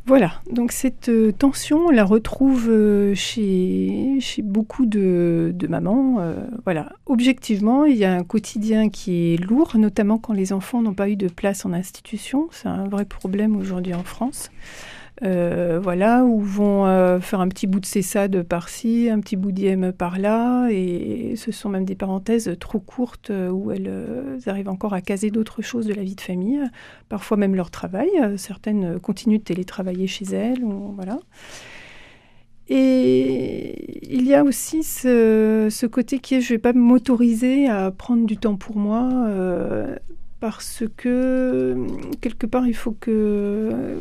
Voilà, 0.07 0.42
donc 0.51 0.73
cette 0.73 1.09
euh, 1.09 1.33
tension, 1.33 1.87
on 1.87 1.90
la 1.90 2.05
retrouve 2.05 2.68
euh, 2.68 3.14
chez, 3.14 4.18
chez 4.20 4.42
beaucoup 4.42 4.87
de, 4.87 5.55
mamans. 5.68 6.16
Euh, 6.18 6.35
voilà, 6.64 6.92
objectivement, 7.07 7.85
il 7.85 7.97
y 7.97 8.05
a 8.05 8.12
un 8.12 8.25
quotidien 8.25 8.90
qui 8.90 9.33
est 9.33 9.37
lourd, 9.37 9.79
notamment 9.79 10.18
quand 10.18 10.35
les 10.35 10.53
enfants 10.53 10.83
n'ont 10.83 10.94
pas 10.94 11.09
eu 11.09 11.16
de 11.16 11.29
place 11.29 11.64
en 11.64 11.73
institution. 11.73 12.49
C'est 12.51 12.68
un 12.68 12.88
vrai 12.88 13.05
problème 13.05 13.57
aujourd'hui 13.57 13.94
en 13.94 14.05
France. 14.05 14.51
Euh, 15.22 15.79
voilà, 15.81 16.24
où 16.24 16.40
vont 16.40 16.87
euh, 16.87 17.20
faire 17.20 17.40
un 17.40 17.46
petit 17.46 17.68
bout 17.68 17.79
de 17.79 17.87
cessade 17.87 18.42
par-ci, 18.42 19.09
un 19.09 19.20
petit 19.20 19.37
bout 19.37 19.53
d'IM 19.53 19.92
par-là, 19.92 20.68
et 20.70 21.35
ce 21.37 21.53
sont 21.53 21.68
même 21.68 21.85
des 21.85 21.94
parenthèses 21.94 22.57
trop 22.59 22.81
courtes 22.81 23.31
euh, 23.31 23.48
où 23.48 23.70
elles 23.70 24.40
arrivent 24.46 24.68
encore 24.68 24.92
à 24.92 25.00
caser 25.00 25.31
d'autres 25.31 25.62
choses 25.62 25.87
de 25.87 25.94
la 25.94 26.03
vie 26.03 26.16
de 26.16 26.20
famille, 26.20 26.61
parfois 27.09 27.37
même 27.37 27.55
leur 27.55 27.70
travail. 27.70 28.11
Certaines 28.37 28.98
continuent 28.98 29.38
de 29.38 29.44
télétravailler 29.44 30.09
chez 30.09 30.24
elles, 30.24 30.64
voilà. 30.64 31.20
Et 32.68 34.14
il 34.14 34.27
y 34.27 34.35
a 34.35 34.42
aussi 34.42 34.83
ce, 34.83 35.87
côté 35.87 36.18
qui 36.18 36.35
est 36.37 36.40
je 36.40 36.53
ne 36.53 36.57
vais 36.57 36.62
pas 36.62 36.72
m'autoriser 36.72 37.68
à 37.68 37.90
prendre 37.90 38.27
du 38.27 38.37
temps 38.37 38.57
pour 38.57 38.77
moi 38.77 39.29
parce 40.40 40.83
que 40.96 41.77
quelque 42.22 42.46
part 42.46 42.66
il 42.66 42.74
faut 42.74 42.96
que 42.98 43.98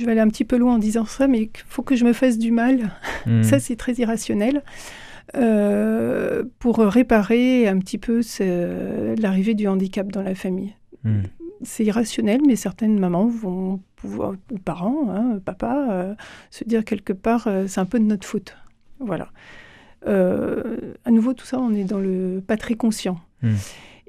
je 0.00 0.06
vais 0.06 0.12
aller 0.12 0.20
un 0.20 0.28
petit 0.28 0.46
peu 0.46 0.56
loin 0.56 0.76
en 0.76 0.78
disant 0.78 1.04
ça, 1.04 1.28
mais 1.28 1.42
il 1.42 1.50
faut 1.66 1.82
que 1.82 1.94
je 1.94 2.04
me 2.04 2.14
fasse 2.14 2.38
du 2.38 2.50
mal. 2.50 2.90
Hmm. 3.26 3.42
ça, 3.42 3.60
c'est 3.60 3.76
très 3.76 3.92
irrationnel. 3.94 4.62
Euh, 5.36 6.42
pour 6.58 6.78
réparer 6.78 7.68
un 7.68 7.78
petit 7.78 7.98
peu 7.98 8.20
l'arrivée 9.20 9.54
du 9.54 9.68
handicap 9.68 10.10
dans 10.10 10.22
la 10.22 10.34
famille. 10.34 10.74
Hmm. 11.04 11.22
C'est 11.62 11.84
irrationnel, 11.84 12.40
mais 12.46 12.56
certaines 12.56 12.98
mamans 12.98 13.26
vont 13.26 13.80
pouvoir, 13.96 14.34
ou 14.50 14.58
parents, 14.58 15.10
hein, 15.10 15.38
papa, 15.44 15.86
euh, 15.90 16.14
se 16.50 16.64
dire 16.64 16.84
quelque 16.84 17.12
part, 17.12 17.46
euh, 17.46 17.66
c'est 17.68 17.80
un 17.80 17.84
peu 17.84 18.00
de 18.00 18.04
notre 18.04 18.26
faute. 18.26 18.56
Voilà. 18.98 19.28
à 20.06 21.10
nouveau, 21.10 21.34
tout 21.34 21.44
ça, 21.44 21.58
on 21.58 21.74
est 21.74 21.84
dans 21.84 22.00
le 22.00 22.42
pas 22.44 22.56
très 22.56 22.74
conscient. 22.74 23.20
Hmm. 23.42 23.54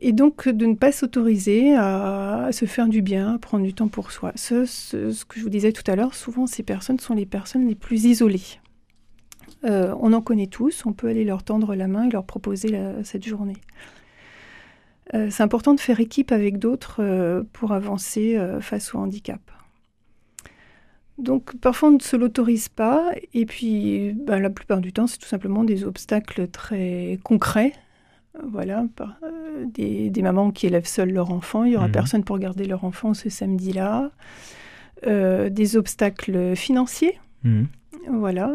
Et 0.04 0.14
donc 0.14 0.50
de 0.50 0.66
ne 0.66 0.74
pas 0.74 0.92
s'autoriser 0.92 1.76
à, 1.76 2.50
se 2.52 2.66
faire 2.66 2.88
du 2.88 3.04
bien, 3.04 3.36
à 3.36 3.38
prendre 3.38 3.64
du 3.64 3.74
temps 3.74 3.88
pour 3.88 4.12
soi. 4.12 4.32
Ce, 4.36 4.64
que 5.26 5.38
je 5.38 5.44
vous 5.44 5.50
disais 5.50 5.72
tout 5.72 5.90
à 5.90 5.96
l'heure, 5.96 6.16
souvent 6.16 6.48
ces 6.48 6.64
personnes 6.64 7.00
sont 7.00 7.14
les 7.14 7.28
personnes 7.28 7.68
les 7.68 7.76
plus 7.76 8.06
isolées. 8.06 8.60
Euh, 9.64 9.94
on 10.00 10.12
en 10.14 10.22
connaît 10.22 10.48
tous, 10.48 10.88
on 10.88 10.94
peut 10.94 11.08
aller 11.08 11.24
leur 11.24 11.44
tendre 11.44 11.76
la 11.76 11.88
main 11.88 12.06
et 12.06 12.10
leur 12.10 12.26
proposer 12.26 12.80
cette 13.04 13.26
journée. 13.28 13.58
Euh, 15.14 15.28
c'est 15.30 15.44
important 15.44 15.76
de 15.76 15.80
faire 15.80 16.00
équipe 16.00 16.32
avec 16.32 16.58
d'autres 16.58 17.04
euh, 17.04 17.44
pour 17.54 17.72
avancer 17.72 18.40
face 18.60 18.96
au 18.96 18.98
handicap. 18.98 19.40
Donc 21.20 21.56
parfois 21.58 21.90
on 21.90 21.94
ne 21.94 22.02
se 22.02 22.16
l'autorise 22.16 22.70
pas 22.70 23.12
et 23.36 23.46
puis 23.46 24.14
ben, 24.14 24.40
la 24.40 24.50
plupart 24.50 24.82
du 24.82 24.92
temps 24.92 25.06
c'est 25.06 25.20
tout 25.20 25.28
simplement 25.28 25.64
des 25.64 25.84
obstacles 25.84 26.48
très 26.48 27.20
concrets 27.24 27.74
voilà, 28.44 28.86
euh, 29.24 29.66
des, 29.66 30.22
mamans 30.22 30.52
qui 30.52 30.68
élèvent 30.68 30.88
seules 30.88 31.12
leur 31.12 31.32
enfant. 31.32 31.64
Il 31.64 31.74
y 31.74 31.78
aura 31.78 31.88
mhm. 31.88 31.94
personne 31.94 32.24
pour 32.24 32.40
garder 32.40 32.66
leur 32.66 32.84
enfant 32.84 33.14
ce 33.14 33.30
samedi-là. 33.30 34.12
Euh, 35.08 35.50
des 35.50 35.78
obstacles 35.78 36.56
financiers. 36.56 37.20
Mhm. 37.44 37.68
Voilà, 38.10 38.52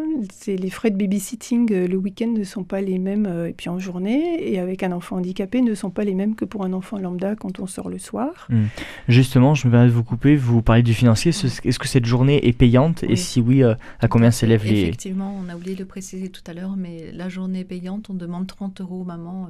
les 0.47 0.71
frais 0.71 0.91
de 0.91 0.97
babysitting 0.97 1.73
euh, 1.73 1.87
le 1.87 1.97
week-end 1.97 2.29
ne 2.29 2.45
sont 2.45 2.65
pas 2.65 2.81
les 2.81 2.99
mêmes, 2.99 3.27
et 3.49 3.53
puis 3.53 3.69
en 3.69 3.79
journée, 3.79 4.51
et 4.51 4.59
avec 4.59 4.83
un 4.83 4.93
enfant 4.93 5.17
handicapé 5.17 5.63
ne 5.63 5.75
sont 5.75 5.91
pas 5.91 6.05
les 6.05 6.15
mêmes 6.15 6.35
que 6.35 6.45
pour 6.45 6.65
un 6.65 6.73
enfant 6.73 6.99
lambda 6.99 7.37
quand 7.37 7.61
on 7.61 7.67
sort 7.67 7.89
le 7.89 7.99
soir. 7.99 8.49
Mhm. 8.51 8.69
Justement, 9.09 9.55
je 9.55 9.67
me 9.67 9.73
permets 9.73 9.89
de 9.89 9.93
vous 9.93 10.05
couper, 10.05 10.37
vous 10.37 10.63
parlez 10.63 10.83
du 10.83 10.95
financier, 10.95 11.31
est-ce 11.31 11.79
que 11.79 11.89
cette 11.89 12.07
journée 12.07 12.47
est 12.47 12.53
payante, 12.53 13.03
et 13.05 13.17
si 13.17 13.41
oui, 13.41 13.63
à 13.63 14.09
combien 14.09 14.31
s'élèvent 14.31 14.65
les... 14.65 14.83
Effectivement, 14.83 15.35
on 15.41 15.49
a 15.49 15.57
oublié 15.57 15.75
de 15.75 15.81
le 15.81 15.87
préciser 15.87 16.29
tout 16.29 16.43
à 16.47 16.53
l'heure, 16.53 16.77
mais 16.77 17.13
la 17.13 17.29
journée 17.29 17.65
payante, 17.65 18.11
on 18.11 18.15
demande 18.15 18.47
30 18.47 18.81
euros 18.81 19.01
aux 19.01 19.05
mamans 19.05 19.49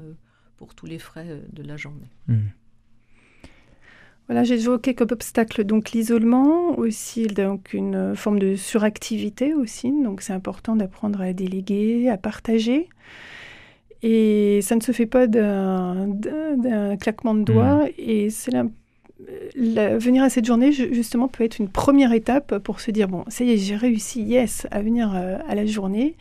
pour 0.56 0.74
tous 0.74 0.87
les 0.87 0.98
frais 0.98 1.26
euh, 1.28 1.40
de 1.52 1.62
la 1.62 1.76
journée. 1.76 2.11
Hmm. 2.28 2.48
Voilà, 4.28 4.42
j'ai 4.42 4.54
évoqué 4.54 4.94
comme 4.94 5.08
obstacle 5.12 5.64
donc 5.64 5.92
l'isolement, 5.92 6.76
aussi 6.78 7.26
donc 7.28 7.72
une 7.72 8.16
forme 8.16 8.38
de 8.38 8.56
suractivité 8.56 9.54
aussi. 9.54 9.92
Donc 10.02 10.20
c'est 10.20 10.32
important 10.32 10.74
d'apprendre 10.74 11.20
à 11.20 11.32
déléguer, 11.32 12.08
à 12.08 12.16
partager. 12.16 12.88
Et 14.02 14.60
ça 14.62 14.74
ne 14.74 14.80
se 14.80 14.92
fait 14.92 15.06
pas 15.06 15.26
d'un 15.26 16.08
claquement 17.00 17.34
de 17.34 17.42
doigts. 17.42 17.84
Hmm. 17.84 17.90
Et 17.98 18.30
c'est 18.30 18.52
venir 19.56 20.22
à 20.22 20.28
cette 20.28 20.44
journée 20.44 20.72
justement 20.72 21.26
peut 21.28 21.44
être 21.44 21.58
une 21.58 21.68
première 21.68 22.12
étape 22.12 22.58
pour 22.58 22.80
se 22.80 22.90
dire 22.90 23.08
bon 23.08 23.24
ça 23.28 23.44
y 23.44 23.52
est 23.52 23.56
j'ai 23.56 23.74
réussi 23.74 24.20
yes 24.20 24.66
à 24.70 24.82
venir 24.82 25.14
euh, 25.14 25.38
à 25.48 25.54
la 25.54 25.64
journée 25.64 26.16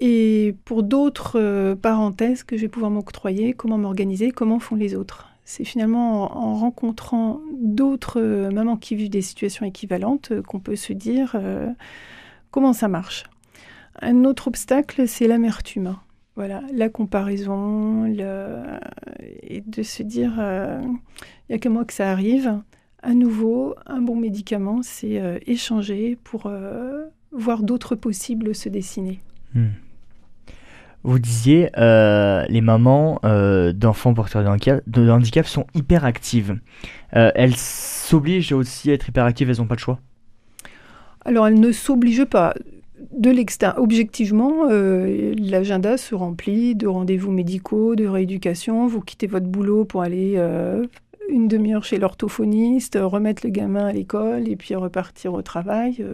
et 0.00 0.54
pour 0.64 0.84
d'autres 0.84 1.40
euh, 1.40 1.74
parenthèses 1.74 2.44
que 2.44 2.56
je 2.56 2.62
vais 2.62 2.68
pouvoir 2.68 2.90
m'octroyer, 2.90 3.52
comment 3.52 3.78
m'organiser, 3.78 4.30
comment 4.30 4.60
font 4.60 4.76
les 4.76 4.94
autres. 4.94 5.27
C'est 5.50 5.64
finalement 5.64 6.36
en, 6.36 6.56
rencontrant 6.56 7.40
d'autres 7.58 8.20
euh, 8.20 8.50
mamans 8.50 8.76
qui 8.76 8.94
vivent 8.94 9.08
des 9.08 9.22
situations 9.22 9.64
équivalentes 9.64 10.30
euh, 10.30 10.42
qu'on 10.42 10.60
peut 10.60 10.76
se 10.76 10.92
dire 10.92 11.40
comment 12.50 12.74
ça 12.74 12.86
marche. 12.86 13.24
Un 14.02 14.24
autre 14.24 14.48
obstacle, 14.48 15.08
c'est 15.08 15.26
l'amertume. 15.26 15.96
Voilà, 16.36 16.60
la 16.74 16.90
comparaison, 16.90 18.04
et 18.04 19.62
de 19.66 19.82
se 19.82 20.02
dire, 20.02 20.34
il 20.36 21.50
n'y 21.50 21.56
a 21.56 21.58
que 21.58 21.68
moi 21.70 21.86
que 21.86 21.94
ça 21.94 22.12
arrive. 22.12 22.60
À 23.02 23.14
nouveau, 23.14 23.74
un 23.86 24.02
bon 24.02 24.16
médicament, 24.16 24.80
c'est 24.82 25.40
échanger 25.46 26.16
pour 26.22 26.52
voir 27.32 27.62
d'autres 27.62 27.96
possibles 27.96 28.54
se 28.54 28.68
dessiner. 28.68 29.20
Hmm. 29.54 29.68
Vous 31.04 31.18
disiez, 31.18 31.70
euh, 31.78 32.44
les 32.48 32.60
mamans 32.60 33.20
euh, 33.24 33.72
d'enfants 33.72 34.14
porteurs 34.14 34.42
de 34.42 35.10
handicap, 35.10 35.46
sont 35.46 35.66
hyper 35.74 36.04
actives. 36.04 36.58
Euh, 37.14 37.30
elles 37.34 37.56
s'obligent 37.56 38.52
aussi 38.52 38.90
à 38.90 38.94
être 38.94 39.08
hyper 39.08 39.24
actives, 39.24 39.48
elles 39.48 39.58
n'ont 39.58 39.66
pas 39.66 39.76
de 39.76 39.80
choix? 39.80 40.00
Alors, 41.24 41.46
elles 41.46 41.60
ne 41.60 41.72
s'obligent 41.72 42.26
pas. 42.26 42.54
De 43.12 43.30
l'extérieur, 43.30 43.80
objectivement, 43.80 44.68
l'agenda 44.68 45.96
se 45.96 46.14
remplit 46.14 46.74
de 46.74 46.86
rendez-vous 46.86 47.30
médicaux, 47.30 47.94
de 47.94 48.06
rééducation. 48.06 48.86
Vous 48.86 49.00
quittez 49.00 49.28
votre 49.28 49.46
boulot 49.46 49.84
pour 49.84 50.02
aller 50.02 50.36
une 51.28 51.48
demi-heure 51.48 51.84
chez 51.84 51.98
l'orthophoniste, 51.98 52.98
remettre 53.00 53.42
le 53.44 53.50
gamin 53.50 53.86
à 53.86 53.92
l'école 53.92 54.48
et 54.48 54.56
puis 54.56 54.74
repartir 54.74 55.32
au 55.32 55.42
travail 55.42 56.04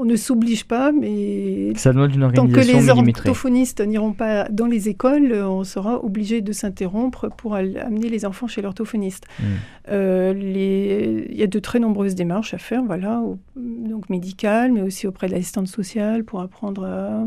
on 0.00 0.06
ne 0.06 0.16
s'oblige 0.16 0.64
pas, 0.64 0.92
mais 0.92 1.74
ça 1.76 1.92
demande 1.92 2.14
une 2.14 2.22
organisation 2.22 2.78
tant 2.78 3.02
que 3.02 3.04
les 3.04 3.12
orthophonistes 3.12 3.82
n'iront 3.82 4.14
pas 4.14 4.48
dans 4.48 4.64
les 4.64 4.88
écoles, 4.88 5.34
on 5.34 5.62
sera 5.62 6.02
obligé 6.02 6.40
de 6.40 6.52
s'interrompre 6.52 7.28
pour 7.36 7.54
amener 7.54 8.08
les 8.08 8.24
enfants 8.24 8.46
chez 8.46 8.62
l'orthophoniste. 8.62 9.26
Hmm. 9.38 9.44
Euh, 9.90 11.28
il 11.30 11.36
y 11.36 11.42
a 11.42 11.46
de 11.46 11.58
très 11.58 11.80
nombreuses 11.80 12.14
démarches 12.14 12.54
à 12.54 12.58
faire, 12.58 12.82
voilà, 12.82 13.22
donc 13.56 14.08
médicales, 14.08 14.72
mais 14.72 14.80
aussi 14.80 15.06
auprès 15.06 15.26
de 15.26 15.32
l'assistante 15.32 15.68
sociale 15.68 16.24
pour 16.24 16.40
apprendre, 16.40 16.84
à, 16.84 17.22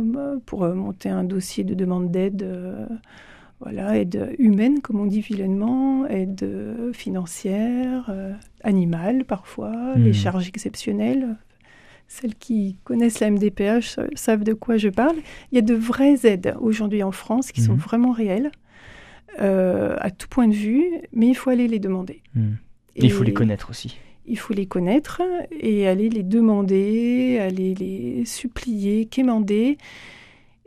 pour 0.48 0.64
euh, 0.64 0.74
monter 0.74 1.10
un 1.10 1.24
dossier 1.24 1.64
de 1.64 1.76
demande 1.76 2.10
d'aide. 2.10 2.42
Euh, 2.42 2.88
voilà, 3.60 3.98
aide 3.98 4.36
humaine, 4.40 4.82
comme 4.82 5.00
on 5.00 5.06
dit 5.06 5.22
vilainement, 5.22 6.06
aide 6.08 6.46
financière, 6.92 8.14
animale 8.62 9.24
parfois, 9.24 9.94
les 9.96 10.10
hmm. 10.10 10.14
charges 10.14 10.50
exceptionnelles, 10.50 11.38
celles 12.14 12.36
qui 12.36 12.78
connaissent 12.84 13.20
la 13.20 13.32
MDPH 13.32 14.00
savent 14.16 14.44
de 14.44 14.54
quoi 14.54 14.78
je 14.78 14.90
parle. 14.90 15.16
Il 15.52 15.56
y 15.56 15.58
a 15.58 15.62
de 15.62 15.74
vraies 15.74 16.20
aides 16.24 16.56
aujourd'hui 16.62 17.02
en 17.02 17.12
France 17.12 17.52
qui 17.52 17.62
sont 17.62 17.74
mhm. 17.74 17.80
vraiment 17.80 18.12
réelles, 18.12 18.52
euh, 19.42 19.96
à 20.00 20.12
tout 20.12 20.28
point 20.28 20.48
de 20.48 20.54
vue, 20.54 20.86
mais 21.12 21.28
il 21.28 21.34
faut 21.34 21.50
aller 21.50 21.68
les 21.68 21.80
demander. 21.80 22.22
Mhm. 22.36 22.58
il 22.98 23.12
faut 23.12 23.24
les 23.24 23.34
connaître 23.34 23.72
aussi. 23.72 23.98
Il 24.28 24.38
faut 24.38 24.54
les 24.54 24.68
connaître 24.68 25.22
et 25.52 25.88
aller 25.88 26.10
les 26.10 26.24
demander, 26.24 27.40
aller 27.42 27.74
les 27.74 28.24
supplier, 28.26 29.06
quémander. 29.06 29.78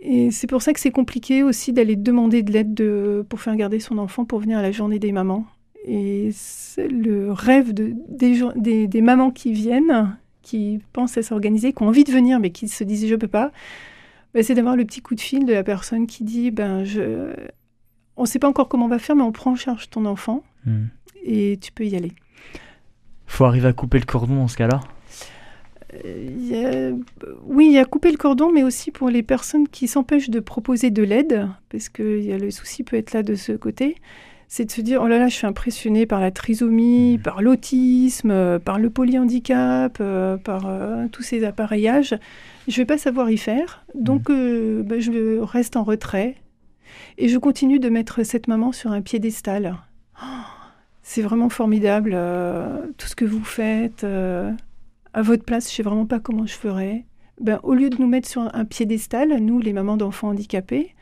Et 0.01 0.31
c'est 0.33 0.49
pour 0.49 0.63
ça 0.63 0.73
que 0.73 0.81
c'est 0.81 0.91
compliqué 0.91 1.43
aussi 1.43 1.73
d'aller 1.73 1.97
demander 1.97 2.43
de 2.43 2.53
l'aide 2.53 3.23
pour 3.29 3.41
faire 3.41 3.57
garder 3.57 3.79
son 3.79 3.99
enfant 3.99 4.25
pour 4.25 4.41
venir 4.41 4.59
à 4.59 4.63
la 4.63 4.73
journée 4.73 4.99
des 4.99 5.13
mamans. 5.13 5.47
Et 5.87 6.31
le 6.77 7.31
rêve 7.31 7.73
de, 7.73 7.95
des, 8.09 8.89
des 8.89 9.01
mamans 9.01 9.31
qui 9.31 9.53
viennent, 9.53 10.19
qui 10.47 10.81
pensent 10.93 11.19
à 11.19 11.23
s'organiser, 11.23 11.73
qui 11.73 11.83
ont 11.83 11.89
envie 11.89 12.05
de 12.05 12.13
venir 12.13 12.39
mais 12.39 12.51
qui 12.51 12.69
se 12.69 12.85
disent 12.85 13.09
je 13.09 13.17
peux 13.17 13.27
pas, 13.27 13.51
bah, 14.33 14.43
c'est 14.45 14.55
d'avoir 14.55 14.77
le 14.77 14.85
petit 14.85 15.03
coup 15.03 15.17
de 15.17 15.21
fil 15.21 15.45
de 15.45 15.53
la 15.53 15.65
personne 15.65 16.07
qui 16.07 16.23
dit 16.23 16.53
ben 16.53 16.85
je, 16.85 17.35
on 18.17 18.23
ne 18.23 18.27
sait 18.27 18.39
pas 18.39 18.49
encore 18.49 18.69
comment 18.69 18.87
on 18.87 18.89
va 18.89 19.01
faire, 19.01 19.17
mais 19.17 19.25
on 19.25 19.33
prend 19.33 19.53
en 19.53 19.57
charge 19.57 19.91
ton 19.91 20.05
enfant 20.05 20.45
hmm. 20.65 20.85
et 21.25 21.59
tu 21.61 21.73
peux 21.73 21.85
y 21.85 21.97
aller. 21.97 22.13
Faut 23.27 23.45
arriver 23.45 23.67
à 23.67 23.73
couper 23.73 23.99
le 23.99 24.05
cordon 24.05 24.37
dans 24.37 24.49
ce 24.49 24.57
cas-là? 24.57 24.81
Euh, 26.05 26.95
oui, 27.45 27.67
il 27.67 27.73
y 27.73 27.79
a 27.79 27.85
couper 27.85 28.13
le 28.13 28.17
cordon, 28.17 28.53
mais 28.53 28.63
aussi 28.63 28.93
pour 28.93 29.09
les 29.09 29.25
personnes 29.25 29.67
qui 29.67 29.89
s'empêchent 29.89 30.31
de 30.31 30.41
proposer 30.41 30.91
de 30.91 31.03
l'aide, 31.03 31.49
parce 31.71 31.89
que 31.89 32.03
le 32.39 32.51
souci 32.53 32.85
peut 32.85 32.97
être 32.97 33.15
là 33.15 33.23
de 33.25 33.35
ce 33.35 33.53
côté 33.53 33.97
c'est 34.49 34.65
de 34.65 34.71
se 34.71 34.81
dire 34.81 35.01
oh 35.03 35.09
là 35.09 35.19
là, 35.19 35.29
je 35.29 35.35
suis 35.35 35.47
impressionné 35.47 36.07
par 36.07 36.21
la 36.21 36.31
trisomie, 36.31 37.19
mmh. 37.19 37.23
par 37.23 37.43
l'autisme, 37.43 38.31
euh, 38.31 38.59
par 38.59 38.79
le 38.79 38.91
polyhandicap, 38.91 39.99
euh, 40.01 40.37
par 40.37 40.67
euh, 40.67 41.07
tous 41.11 41.23
ces 41.23 41.45
appareillages. 41.45 42.15
Je 42.69 42.73
ne 42.73 42.77
vais 42.77 42.85
pas 42.85 42.99
savoir 42.99 43.31
y 43.31 43.39
faire, 43.39 43.85
donc 43.95 44.29
mmh. 44.29 44.83
bah, 44.83 44.99
je 44.99 45.41
reste 45.41 45.77
en 45.77 45.85
retrait 45.85 46.37
et 47.19 47.29
je 47.29 47.39
continue 47.39 47.79
de 47.79 47.89
mettre 47.89 48.23
cette 48.23 48.47
maman 48.47 48.73
sur 48.73 48.93
un 48.93 49.03
piédestal. 49.03 49.77
Oh, 50.23 50.27
c'est 51.03 51.23
vraiment 51.23 51.49
formidable 51.49 52.17
tout 52.97 53.07
ce 53.07 53.17
que 53.17 53.25
vous 53.25 53.45
faites. 53.45 54.05
à 54.05 55.23
votre 55.23 55.45
place, 55.45 55.65
je 55.65 55.73
ne 55.73 55.77
sais 55.77 55.83
vraiment 55.83 56.07
pas 56.07 56.21
comment 56.21 56.47
je 56.47 56.55
ferais. 56.55 57.05
Ben, 57.41 57.61
au 57.63 57.75
lieu 57.75 57.91
de 57.91 57.97
nous 57.99 58.07
mettre 58.07 58.29
sur 58.29 58.55
un 58.55 58.65
piédestal, 58.65 59.37
nous, 59.41 59.61
les 59.61 59.73
mamans 59.73 59.97
d'enfants 59.97 60.29
handicapés, 60.29 60.95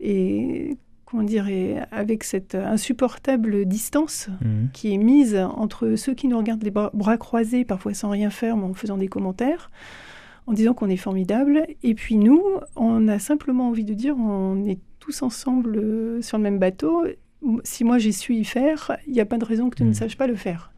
et 0.00 0.76
comment 1.12 1.24
dire, 1.24 1.46
avec 1.90 2.24
cette 2.24 2.54
insupportable 2.54 3.66
distance 3.66 4.28
mhm. 4.40 4.70
qui 4.72 4.94
est 4.94 4.96
mise 4.96 5.36
entre 5.36 5.94
ceux 5.96 6.14
qui 6.14 6.26
nous 6.26 6.38
regardent 6.38 6.64
les 6.64 6.70
bras, 6.70 7.18
croisés, 7.18 7.66
parfois 7.66 7.92
sans 7.92 8.08
rien 8.08 8.30
faire, 8.30 8.56
mais 8.56 8.64
en 8.64 8.72
faisant 8.72 8.96
des 8.96 9.08
commentaires, 9.08 9.70
en 10.46 10.54
disant 10.54 10.72
qu'on 10.72 10.88
est 10.88 10.96
formidable, 10.96 11.66
et 11.82 11.94
puis 11.94 12.16
nous, 12.16 12.42
on 12.76 13.08
a 13.08 13.18
simplement 13.18 13.68
envie 13.68 13.84
de 13.84 13.92
dire, 13.92 14.16
on 14.16 14.64
est 14.64 14.78
tous 15.00 15.22
ensemble 15.22 15.76
euh, 15.76 16.22
sur 16.22 16.38
le 16.38 16.44
même 16.44 16.58
bateau. 16.58 17.04
Si 17.62 17.84
moi 17.84 17.98
j'ai 17.98 18.12
su 18.12 18.34
y 18.34 18.44
faire, 18.44 18.96
il 19.06 19.12
n'y 19.12 19.20
a 19.20 19.26
pas 19.26 19.36
de 19.36 19.44
raison 19.44 19.68
que 19.68 19.76
tu 19.76 19.82
ne 19.82 19.88
mhm. 19.88 19.94
saches 19.94 20.16
pas 20.16 20.26
le 20.26 20.36
faire. 20.36 20.72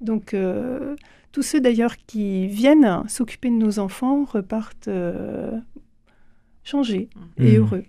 Donc, 0.00 0.34
euh, 0.34 0.94
tous 1.32 1.42
ceux 1.42 1.60
d'ailleurs 1.60 1.96
qui 2.06 2.46
viennent 2.46 3.02
s'occuper 3.08 3.50
de 3.50 3.56
nos 3.56 3.80
enfants 3.80 4.24
repartent 4.24 4.86
euh, 4.86 5.58
changés 6.62 7.08
et 7.38 7.52
mhm. 7.52 7.56
heureux. 7.56 7.84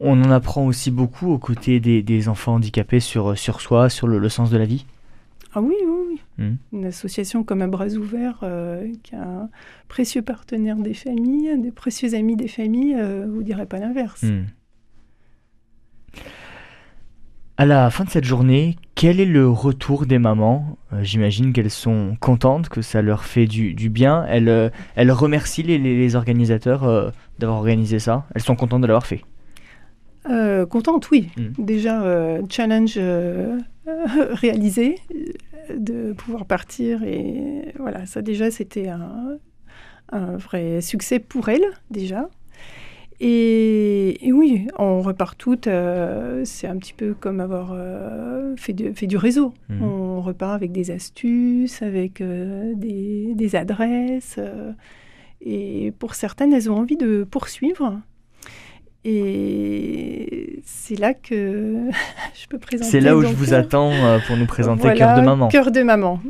On 0.00 0.20
en 0.22 0.30
apprend 0.30 0.66
aussi 0.66 0.90
beaucoup 0.90 1.30
aux 1.30 1.38
côtés 1.38 1.80
des, 1.80 2.28
enfants 2.28 2.54
handicapés 2.54 3.00
sur, 3.00 3.38
sur 3.38 3.60
soi, 3.60 3.88
sur 3.88 4.06
le, 4.06 4.28
sens 4.28 4.50
de 4.50 4.56
la 4.56 4.64
vie. 4.64 4.86
Ah 5.54 5.60
oui, 5.60 5.74
oui, 5.86 5.96
oui. 6.08 6.20
Hmm. 6.38 6.56
Une 6.72 6.86
association 6.86 7.44
comme 7.44 7.62
un 7.62 7.68
bras 7.68 7.86
ouvert, 7.88 8.40
euh, 8.42 8.90
qui 9.04 9.14
a 9.14 9.22
un 9.22 9.48
précieux 9.88 10.22
partenaire 10.22 10.76
des 10.76 10.94
familles, 10.94 11.60
des 11.60 11.70
précieux 11.70 12.14
amis 12.14 12.34
des 12.34 12.48
familles, 12.48 12.96
euh, 12.98 13.26
vous 13.30 13.42
direz 13.44 13.66
pas 13.66 13.78
l'inverse. 13.78 14.24
Hmm. 14.24 14.46
À 17.56 17.66
la 17.66 17.88
fin 17.90 18.02
de 18.02 18.10
cette 18.10 18.24
journée, 18.24 18.76
quel 18.96 19.20
est 19.20 19.26
le 19.26 19.48
retour 19.48 20.06
des 20.06 20.18
mamans? 20.18 20.76
Euh, 20.92 21.04
J'imagine 21.04 21.52
qu'elles 21.52 21.70
sont 21.70 22.16
contentes, 22.18 22.68
que 22.68 22.82
ça 22.82 23.00
leur 23.00 23.22
fait 23.22 23.46
du, 23.46 23.88
bien. 23.90 24.26
Elles, 24.28 24.72
elles 24.96 25.12
remercient 25.12 25.62
les 25.62 26.16
organisateurs 26.16 27.12
d'avoir 27.38 27.58
organisé 27.58 28.00
ça. 28.00 28.26
Elles 28.34 28.42
sont 28.42 28.56
contentes 28.56 28.82
de 28.82 28.88
l'avoir 28.88 29.06
fait. 29.06 29.22
Euh, 30.30 30.64
contente, 30.66 31.10
oui. 31.10 31.28
Mm. 31.36 31.64
Déjà, 31.64 32.02
euh, 32.02 32.42
challenge 32.48 32.94
euh, 32.96 33.58
réalisé, 33.86 34.98
de 35.76 36.12
pouvoir 36.12 36.46
partir. 36.46 37.02
Et 37.04 37.72
voilà, 37.78 38.06
ça 38.06 38.22
déjà, 38.22 38.50
c'était 38.50 38.88
un, 38.88 39.38
vrai 40.36 40.80
succès 40.80 41.18
pour 41.18 41.48
elle, 41.48 41.64
déjà. 41.90 42.28
Et, 43.20 44.30
oui, 44.32 44.66
on 44.78 45.00
repart 45.00 45.38
toutes. 45.38 45.68
c'est 46.44 46.66
un 46.66 46.76
petit 46.76 46.92
peu 46.94 47.14
comme 47.14 47.40
avoir 47.40 47.76
fait, 48.56 48.94
fait, 48.94 49.06
du 49.06 49.16
réseau. 49.16 49.54
Mm. 49.68 49.82
On 49.82 50.20
repart 50.20 50.54
avec 50.54 50.72
des 50.72 50.90
astuces, 50.90 51.82
avec 51.82 52.22
des, 52.22 53.34
des, 53.34 53.56
adresses. 53.56 54.38
et 55.40 55.92
pour 55.98 56.14
certaines, 56.14 56.52
elles 56.52 56.70
ont 56.70 56.76
envie 56.76 56.96
de 56.96 57.24
poursuivre. 57.24 58.00
Et 59.04 60.60
c'est 60.64 60.98
là 60.98 61.12
que 61.12 61.90
je 62.34 62.46
peux 62.46 62.58
présenter. 62.58 62.90
C'est 62.90 63.00
là 63.00 63.16
où 63.16 63.22
je 63.22 63.34
vous 63.34 63.52
euh, 63.52 63.58
attends 63.58 63.92
euh, 63.92 64.18
pour 64.26 64.36
nous 64.36 64.46
présenter 64.46 64.94
Cœur 64.94 65.18
de 65.18 65.24
Maman. 65.24 65.48
Cœur 65.48 65.70
de 65.70 65.82
Maman. 65.82 66.20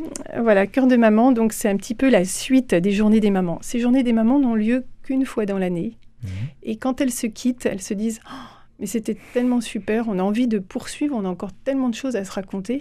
Voilà, 0.40 0.66
Cœur 0.66 0.88
de 0.88 0.96
Maman, 0.96 1.30
donc 1.32 1.52
c'est 1.52 1.68
un 1.68 1.76
petit 1.76 1.94
peu 1.94 2.08
la 2.08 2.24
suite 2.24 2.74
des 2.74 2.90
Journées 2.90 3.20
des 3.20 3.30
Mamans. 3.30 3.58
Ces 3.62 3.78
Journées 3.78 4.02
des 4.02 4.12
Mamans 4.12 4.40
n'ont 4.40 4.56
lieu 4.56 4.84
qu'une 5.04 5.24
fois 5.24 5.46
dans 5.46 5.58
l'année. 5.58 5.98
Mhm. 6.22 6.30
Et 6.64 6.76
quand 6.76 7.00
elles 7.00 7.12
se 7.12 7.28
quittent, 7.28 7.66
elles 7.66 7.82
se 7.82 7.94
disent 7.94 8.20
oh, 8.26 8.34
Mais 8.80 8.86
c'était 8.86 9.16
tellement 9.32 9.60
super, 9.60 10.08
on 10.08 10.18
a 10.18 10.22
envie 10.22 10.48
de 10.48 10.58
poursuivre, 10.58 11.16
on 11.16 11.24
a 11.24 11.28
encore 11.28 11.52
tellement 11.64 11.88
de 11.88 11.94
choses 11.94 12.16
à 12.16 12.24
se 12.24 12.32
raconter. 12.32 12.80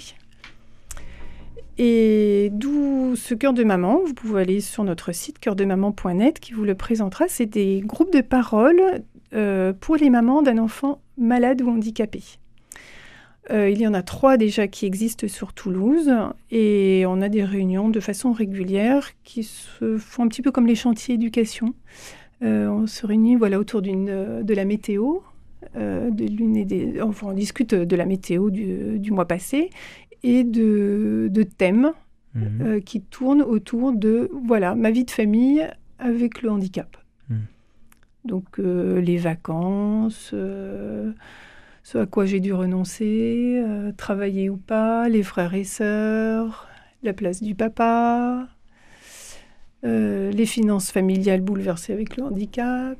Et 1.77 2.49
d'où 2.51 3.15
ce 3.15 3.34
cœur 3.34 3.53
de 3.53 3.63
maman, 3.63 3.99
vous 4.06 4.13
pouvez 4.13 4.41
aller 4.41 4.60
sur 4.60 4.84
notre 4.84 5.12
site 5.12 5.39
cœurdemaman.net 5.39 6.39
qui 6.39 6.53
vous 6.53 6.65
le 6.65 6.75
présentera. 6.75 7.25
C'est 7.27 7.47
des 7.47 7.82
groupes 7.84 8.13
de 8.13 8.21
parole 8.21 8.79
euh, 9.34 9.74
pour 9.74 9.96
les 9.96 10.10
mamans 10.10 10.43
d'un 10.43 10.58
enfant 10.58 11.02
malade 11.17 11.62
ou 11.62 11.69
handicapé. 11.69 12.22
Euh, 13.50 13.69
il 13.69 13.82
y 13.82 13.88
en 13.88 13.93
a 13.93 14.04
trois 14.04 14.38
déjà 14.38 14.67
qui 14.67 14.86
existent 14.86 15.28
sur 15.28 15.54
Toulouse 15.54 16.12
et 16.52 17.04
on 17.08 17.19
a 17.19 17.30
des 17.30 17.43
réunions 17.43 17.89
de 17.89 18.00
façon 18.00 18.32
régulière 18.32 19.10
qui 19.24 19.43
se 19.43 19.98
font 19.98 20.24
un 20.24 20.28
petit 20.28 20.41
peu 20.41 20.52
comme 20.52 20.67
les 20.67 20.76
chantiers 20.76 21.15
éducation. 21.15 21.74
Euh, 22.43 22.67
on 22.67 22.88
se 22.88 23.06
réunit 23.08 23.36
voilà, 23.36 23.60
autour 23.60 23.82
de 23.82 24.54
la 24.54 24.65
météo, 24.65 25.19
de 25.76 26.26
l'une 26.26 26.56
et 26.56 26.65
des, 26.65 27.02
enfin, 27.02 27.28
on 27.30 27.34
discute 27.34 27.74
de 27.74 27.96
la 27.96 28.06
météo 28.06 28.50
du, 28.52 29.12
mois 29.12 29.28
passé 29.28 29.72
et 30.22 30.43
de, 30.43 31.43
thèmes 31.58 31.91
mmh. 32.36 32.82
qui 32.82 33.02
tournent 33.02 33.41
autour 33.41 33.93
de 33.93 34.30
voilà 34.46 34.76
ma 34.76 34.91
vie 34.91 35.06
de 35.06 35.12
famille 35.12 35.67
avec 35.98 36.41
le 36.43 36.52
handicap. 36.52 36.98
Donc 38.25 38.57
les 38.57 39.17
vacances, 39.17 40.29
ce 41.83 41.97
à 41.97 42.05
quoi 42.05 42.25
j'ai 42.25 42.39
dû 42.39 42.53
renoncer, 42.53 43.62
travailler 43.97 44.49
ou 44.49 44.57
pas, 44.57 45.09
les 45.09 45.23
frères 45.23 45.53
et 45.53 45.65
sœurs, 45.65 46.67
la 47.03 47.13
place 47.13 47.43
du 47.43 47.53
papa, 47.55 48.47
euh, 49.86 50.31
les 50.31 50.45
finances 50.45 50.91
familiales 50.91 51.41
bouleversées 51.41 51.91
avec 51.91 52.15
le 52.15 52.23
handicap. 52.23 52.97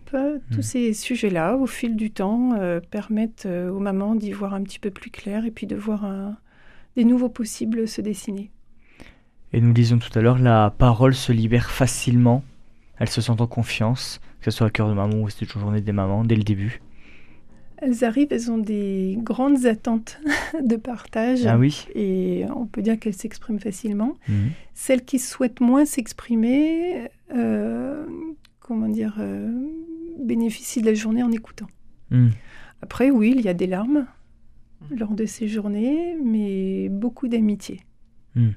Tous 0.52 0.60
hmm. 0.60 0.62
ces 0.62 0.94
sujets-là, 0.94 1.56
au 1.56 1.66
fil 1.66 1.96
du 1.96 2.12
temps, 2.12 2.56
euh, 2.60 2.82
permettent 2.82 3.46
euh, 3.46 3.72
aux 3.72 3.80
mamans 3.80 4.16
d'y 4.16 4.32
voir 4.32 4.54
un 4.54 4.64
petit 4.64 4.80
peu 4.80 4.92
plus 4.92 5.10
clair 5.10 5.46
et 5.46 5.52
puis 5.52 5.66
de 5.66 5.78
voir 5.78 6.06
des 6.98 7.06
nouveaux 7.06 7.30
possibles 7.30 7.88
se 7.88 8.02
dessiner. 8.02 8.52
Et 9.54 9.62
nous 9.62 9.72
disions 9.72 9.98
tout 9.98 10.18
à 10.18 10.22
l'heure, 10.22 10.40
la 10.40 10.74
parole 10.78 11.14
se 11.14 11.32
libère 11.32 11.72
facilement. 11.72 12.44
Elle 13.04 13.10
se 13.10 13.20
sent 13.20 13.34
en 13.38 13.48
confiance, 13.48 14.22
que 14.40 14.50
ce 14.50 14.52
soit 14.52 14.68
à 14.68 14.70
cœur 14.70 14.88
de 14.88 14.94
maman 14.94 15.24
ou 15.24 15.30
c'était 15.30 15.44
une 15.44 15.60
journée 15.60 15.82
des 15.82 15.92
mamans, 15.92 16.24
dès 16.24 16.38
le 16.38 16.44
début. 16.44 16.82
Elles 17.76 18.06
arrivent, 18.06 18.30
elles 18.32 18.50
ont 18.50 18.58
des 18.58 19.18
grandes 19.20 19.66
attentes 19.66 20.22
de 20.64 20.78
partage. 20.78 21.46
Ah 21.46 21.58
oui. 21.58 21.86
Et 21.96 22.46
on 22.56 22.66
peut 22.66 22.82
dire 22.82 22.98
qu'elles 22.98 23.14
s'expriment 23.14 23.60
facilement. 23.60 24.14
Mhm. 24.30 24.52
Celles 24.74 25.04
qui 25.04 25.20
souhaitent 25.20 25.60
moins 25.60 25.84
s'exprimer, 25.84 27.10
euh, 27.36 28.06
comment 28.62 28.88
dire, 28.88 29.18
euh, 29.20 29.52
bénéficient 30.18 30.80
de 30.80 30.86
la 30.86 30.94
journée 30.94 31.24
en 31.24 31.32
écoutant. 31.34 31.68
Mhm. 32.10 32.32
Après, 32.82 33.12
oui, 33.12 33.34
il 33.36 33.42
y 33.42 33.50
a 33.50 33.54
des 33.54 33.68
larmes 33.68 34.08
lors 34.96 35.14
de 35.14 35.26
ces 35.26 35.50
journées, 35.50 36.16
mais 36.24 36.88
beaucoup 36.88 37.28
d'amitié. 37.28 37.82
Mhm. 38.36 38.54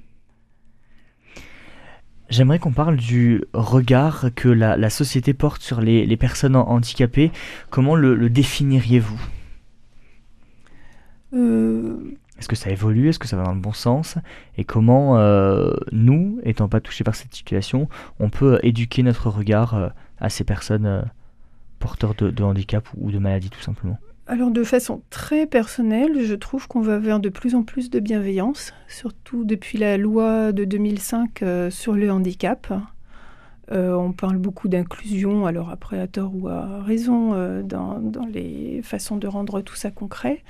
J'aimerais 2.29 2.59
qu'on 2.59 2.73
parle 2.73 2.97
du 2.97 3.45
regard 3.53 4.27
que 4.35 4.49
la, 4.49 4.91
société 4.91 5.33
porte 5.33 5.63
sur 5.63 5.81
les, 5.81 6.17
personnes 6.17 6.57
handicapées. 6.57 7.31
Comment 7.71 7.95
le, 7.95 8.29
définiriez-vous? 8.29 9.21
Euh. 11.35 12.17
Est-ce 12.39 12.49
que 12.49 12.57
ça 12.57 12.71
évolue? 12.71 13.09
Est-ce 13.09 13.19
que 13.19 13.29
ça 13.29 13.37
va 13.37 13.45
dans 13.45 13.55
le 13.55 13.61
bon 13.61 13.73
sens? 13.73 14.19
Et 14.59 14.65
comment 14.65 15.19
euh, 15.19 15.73
nous, 15.93 16.39
étant 16.43 16.69
pas 16.69 16.81
touchés 16.81 17.05
par 17.05 17.15
cette 17.15 17.35
situation, 17.35 17.89
on 18.21 18.29
peut 18.29 18.59
éduquer 18.63 19.03
notre 19.03 19.31
regard 19.31 19.75
euh, 19.75 19.89
à 20.19 20.29
ces 20.29 20.45
personnes 20.45 21.05
porteurs 21.79 22.15
de, 22.15 22.31
de 22.31 22.43
handicap 22.43 22.87
ou 22.97 23.11
de 23.11 23.19
maladie 23.19 23.49
tout 23.49 23.61
simplement? 23.61 23.99
Alors 24.29 24.51
de 24.51 24.65
façon 24.65 25.03
très 25.09 25.47
personnelle, 25.47 26.25
je 26.25 26.35
trouve 26.35 26.67
qu'on 26.67 26.81
va 26.81 26.99
vers 26.99 27.21
de 27.21 27.29
plus 27.29 27.55
en 27.55 27.63
plus 27.63 27.91
de 27.91 28.01
bienveillance, 28.01 28.75
surtout 28.89 29.45
depuis 29.45 29.79
la 29.79 29.97
loi 29.97 30.51
de 30.51 30.65
2005 30.65 31.43
euh, 31.43 31.71
sur 31.71 31.93
le 31.93 32.11
handicap. 32.11 32.73
Euh, 33.71 33.95
on 33.95 34.13
parle 34.13 34.39
beaucoup 34.39 34.69
d'inclusion, 34.69 35.47
alors 35.47 35.71
après 35.71 36.01
à 36.01 36.09
tort 36.09 36.33
ou 36.35 36.49
à 36.49 36.83
raison, 36.83 37.35
euh, 37.35 37.63
dans, 37.63 38.01
les 38.33 38.81
façons 38.83 39.17
de 39.17 39.29
rendre 39.29 39.61
tout 39.61 39.77
ça 39.77 39.93
concret. 39.93 40.43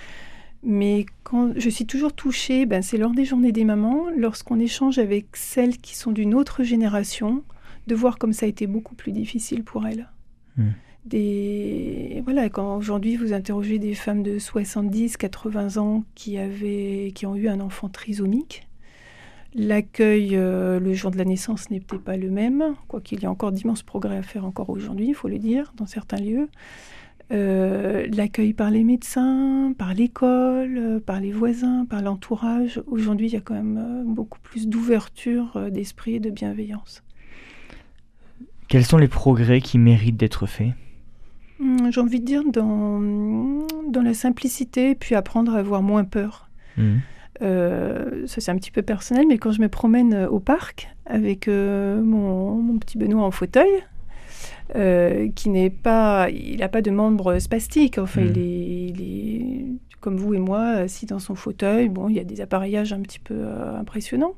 Mais 0.63 1.05
quand 1.23 1.53
je 1.57 1.69
suis 1.69 1.85
toujours 1.85 2.15
touchée, 2.15 2.65
ben, 2.65 2.81
c'est 2.81 2.97
lors 2.97 3.13
des 3.13 3.27
journées 3.27 3.53
des 3.53 3.65
mamans, 3.65 4.07
lorsqu'on 4.17 4.59
échange 4.59 4.99
avec 4.99 5.27
celles 5.35 5.77
qui 5.79 5.97
sont 5.97 6.13
d'une 6.13 6.35
autre 6.35 6.63
génération, 6.63 7.43
de 7.89 7.95
voir 7.95 8.17
comme 8.19 8.33
ça 8.33 8.47
a 8.47 8.49
été 8.49 8.67
beaucoup 8.67 8.95
plus 8.95 9.13
difficile 9.13 9.65
pour 9.65 9.87
elles. 9.87 10.09
Hmm 10.57 10.71
voilà 11.09 12.49
quand 12.49 12.77
aujourd'hui 12.77 13.17
vous 13.17 13.33
interrogez 13.33 13.79
des 13.79 13.95
femmes 13.95 14.23
de 14.23 14.39
70 14.39 15.17
80 15.17 15.77
ans 15.77 16.05
qui 16.15 16.39
avaient 16.39 17.13
qui 17.15 17.27
ont 17.27 17.37
eu 17.37 17.49
un 17.49 17.61
enfant 17.61 17.89
trisomique 17.89 18.67
l'accueil 19.57 20.31
euh, 20.35 20.79
le 20.79 20.93
jour 20.95 21.11
de 21.11 21.19
la 21.19 21.25
naissance 21.25 21.71
n'est 21.71 21.81
peut-être 21.81 22.03
pas 22.03 22.17
le 22.17 22.31
même. 22.31 22.75
Quoiqu'il 22.89 23.23
y 23.23 23.27
a 23.27 23.31
encore 23.31 23.53
d'immenses 23.53 23.83
progrès 23.83 24.19
à 24.19 24.23
faire 24.23 24.45
encore 24.45 24.71
aujourd'hui 24.71 25.09
il 25.09 25.15
faut 25.15 25.29
le 25.29 25.39
dire 25.39 25.73
dans 25.77 25.87
certains 25.87 26.19
lieux. 26.19 26.49
Euh, 27.33 28.07
l'accueil 28.13 28.53
par 28.53 28.71
les 28.71 28.85
médecins 28.85 29.73
par 29.77 29.95
l'école 29.95 30.79
euh, 30.79 31.01
par 31.01 31.19
les 31.19 31.33
voisins 31.33 31.85
par 31.85 32.01
l'entourage 32.01 32.81
aujourd'hui 32.87 33.27
il 33.27 33.33
y 33.33 33.37
a 33.37 33.41
quand 33.41 33.55
même 33.55 34.05
beaucoup 34.07 34.39
plus 34.39 34.69
d'ouverture 34.69 35.61
d'esprit 35.73 36.17
et 36.17 36.21
de 36.21 36.31
bienveillance. 36.31 37.03
Quels 38.69 38.85
sont 38.85 38.99
les 38.99 39.09
progrès 39.09 39.61
qui 39.61 39.79
méritent 39.79 40.17
d'être 40.17 40.47
faits? 40.47 40.73
J'ai 41.59 42.01
envie 42.01 42.21
de 42.21 42.25
dire 42.25 42.43
dans, 42.45 43.01
dans 43.89 44.03
la 44.03 44.15
simplicité, 44.15 44.95
puis 44.95 45.15
apprendre 45.15 45.55
à 45.55 45.59
avoir 45.59 45.83
moins 45.83 46.05
peur. 46.05 46.51
Hmm. 46.77 46.97
Euh, 47.43 48.27
ça 48.27 48.41
c'est 48.41 48.51
un 48.51 48.57
petit 48.57 48.71
peu 48.71 48.83
personnel, 48.83 49.27
mais 49.29 49.39
quand 49.39 49.53
je 49.53 49.61
me 49.61 49.69
promène 49.69 50.15
euh, 50.15 50.29
au 50.29 50.41
parc 50.41 50.89
avec 51.05 51.49
euh, 51.49 52.01
mon, 52.03 52.55
mon, 52.55 52.79
petit 52.79 52.97
Benoît 52.97 53.25
en 53.25 53.31
fauteuil, 53.31 53.85
qui 55.35 55.49
n'est 55.49 55.71
pas, 55.71 56.29
il 56.31 56.59
n'a 56.59 56.69
pas 56.69 56.83
de 56.83 56.91
membres 56.91 57.39
spastiques. 57.39 57.99
Enfin, 57.99 58.23
hmm. 58.23 58.33
il, 58.35 58.39
est, 58.39 58.87
il, 58.89 59.03
est, 59.03 59.65
comme 60.01 60.17
vous 60.17 60.35
et 60.35 60.39
moi, 60.39 60.63
assis 60.63 61.07
dans 61.07 61.19
son 61.19 61.35
fauteuil. 61.35 61.89
Bon, 61.89 62.09
il 62.09 62.17
y 62.17 62.21
a 62.21 62.25
des 62.25 62.41
appareillages 62.41 62.93
un 62.93 63.01
petit 63.01 63.21
peu 63.21 63.47
impressionnants. 63.79 64.35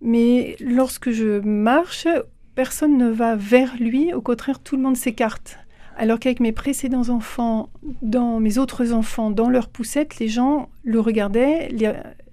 Mais 0.00 0.56
lorsque 0.60 1.10
je 1.10 1.40
marche, 1.40 2.06
personne 2.54 2.96
ne 2.96 3.08
va 3.08 3.34
vers 3.34 3.74
lui. 3.78 4.14
Au 4.14 4.20
contraire, 4.20 4.60
tout 4.60 4.76
le 4.76 4.82
monde 4.82 4.96
s'écarte. 4.96 5.58
Alors 5.96 6.20
qu'avec 6.20 6.40
mes 6.40 6.52
précédents 6.52 7.08
enfants, 7.08 7.70
dans 8.02 8.38
mes 8.38 8.58
autres 8.58 8.92
enfants, 8.92 9.30
dans 9.30 9.48
leur 9.48 9.68
poussette, 9.68 10.18
les 10.18 10.28
gens 10.28 10.68
le 10.84 11.00
regardaient, 11.00 11.70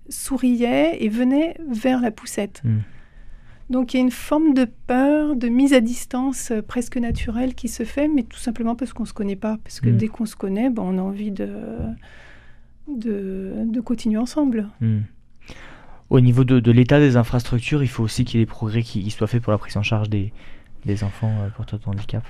souriaient 0.10 0.98
et 1.00 1.10
venaient 1.10 1.56
vers 1.70 2.02
la 2.02 2.12
poussette. 2.12 2.62
Hmm. 2.64 2.80
Donc 3.70 3.94
il 3.94 3.98
y 3.98 4.00
a 4.02 4.04
une 4.04 4.12
forme 4.12 4.54
de 4.54 4.66
peur, 4.66 5.36
de 5.36 5.48
mise 5.48 5.74
à 5.74 5.80
distance 5.80 6.52
euh, 6.52 6.62
presque 6.62 6.98
naturelle 6.98 7.56
qui 7.56 7.70
se 7.70 7.84
fait, 7.84 8.10
mais 8.10 8.24
tout 8.24 8.38
simplement 8.38 8.76
parce 8.76 8.92
qu'on 8.92 9.04
ne 9.04 9.08
se 9.08 9.14
connaît 9.14 9.38
pas. 9.38 9.58
Parce 9.64 9.80
que 9.80 9.90
hmm. 9.90 9.98
dès 9.98 10.08
qu'on 10.08 10.26
se 10.26 10.36
connaît, 10.36 10.70
ben, 10.70 10.84
on 10.84 10.98
a 10.98 11.02
envie 11.02 11.32
de, 11.32 11.48
de, 12.88 13.82
continuer 13.82 14.18
ensemble. 14.18 14.68
Hmm. 14.82 15.02
Au 16.10 16.20
niveau 16.20 16.44
de, 16.44 16.72
l'état 16.72 17.00
des 17.00 17.16
infrastructures, 17.16 17.82
il 17.82 17.88
faut 17.88 18.04
aussi 18.04 18.26
qu'il 18.26 18.40
y 18.40 18.44
ait 18.44 18.46
des 18.46 18.50
progrès 18.50 18.84
qui, 18.84 19.10
soient 19.10 19.28
faits 19.28 19.42
pour 19.42 19.52
la 19.52 19.58
prise 19.58 19.78
en 19.78 19.84
charge 19.84 20.10
des, 20.10 20.34
des 20.86 21.04
enfants 21.04 21.34
euh, 21.42 21.50
porteurs 21.50 21.80
de 21.80 21.86
handicap. 21.86 22.24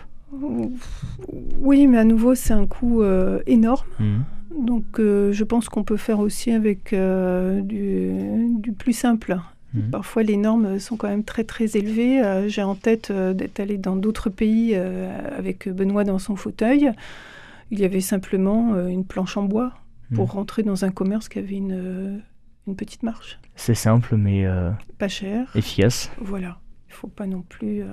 Oui, 1.59 1.87
mais 1.87 1.97
à 1.97 2.03
nouveau, 2.03 2.35
c'est 2.35 2.53
un 2.53 2.65
coût 2.65 3.01
euh, 3.01 3.41
énorme. 3.45 3.87
Mmh. 3.99 4.19
Donc, 4.65 4.99
euh, 4.99 5.31
je 5.31 5.43
pense 5.43 5.69
qu'on 5.69 5.83
peut 5.83 5.97
faire 5.97 6.19
aussi 6.19 6.51
avec 6.51 6.93
euh, 6.93 7.61
du, 7.61 8.73
plus 8.77 8.93
simple. 8.93 9.37
Mmh. 9.73 9.89
Parfois, 9.89 10.23
les 10.23 10.37
normes 10.37 10.79
sont 10.79 10.97
quand 10.97 11.07
même 11.07 11.23
très, 11.23 11.43
très 11.43 11.77
élevées. 11.77 12.47
J'ai 12.47 12.63
en 12.63 12.75
tête 12.75 13.11
d'être 13.11 13.59
allé 13.59 13.77
dans 13.77 13.95
d'autres 13.95 14.29
pays 14.29 14.75
avec 14.75 15.67
Benoît 15.67 16.03
dans 16.03 16.19
son 16.19 16.35
fauteuil. 16.35 16.91
Il 17.71 17.79
y 17.79 17.85
avait 17.85 18.01
simplement 18.01 18.77
une 18.87 19.05
planche 19.05 19.35
en 19.37 19.43
bois 19.43 19.73
pour 20.13 20.27
mmh. 20.27 20.31
rentrer 20.31 20.63
dans 20.63 20.85
un 20.85 20.91
commerce 20.91 21.27
qui 21.27 21.39
avait 21.39 21.55
une, 21.55 22.21
une 22.67 22.75
petite 22.75 23.01
marche. 23.01 23.39
C'est 23.55 23.73
simple, 23.73 24.15
mais... 24.15 24.45
Pas 24.99 25.07
cher. 25.07 25.51
Efficace. 25.55 26.11
Voilà. 26.19 26.59
Il 26.87 26.91
ne 26.91 26.95
faut 26.95 27.07
pas 27.07 27.25
non 27.25 27.41
plus 27.41 27.83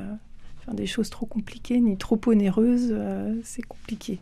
des 0.73 0.87
choses 0.87 1.11
trop 1.11 1.27
compliquées 1.27 1.81
ni 1.81 1.97
trop 1.97 2.21
onéreuses, 2.27 2.91
euh, 2.91 3.35
c'est 3.45 3.63
compliqué. 3.63 4.21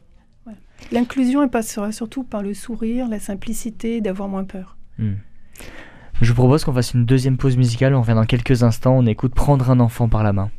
L'inclusion, 0.92 1.46
passera 1.48 1.92
surtout 1.92 2.22
par 2.22 2.42
le 2.42 2.54
sourire, 2.54 3.08
la 3.08 3.18
simplicité, 3.18 4.00
d'avoir 4.00 4.28
moins 4.28 4.44
peur. 4.44 4.76
Hmm. 4.98 5.14
Je 6.20 6.32
vous 6.32 6.34
propose 6.34 6.64
qu'on 6.64 6.72
fasse 6.72 6.94
une 6.94 7.04
deuxième 7.04 7.36
pause 7.36 7.56
musicale. 7.56 7.94
On 7.94 8.00
revient 8.00 8.14
dans 8.14 8.24
quelques 8.24 8.62
instants. 8.62 8.96
On 8.96 9.06
écoute 9.06 9.34
Prendre 9.34 9.70
un 9.70 9.80
enfant 9.80 10.08
par 10.08 10.22
la 10.22 10.32
main. 10.32 10.50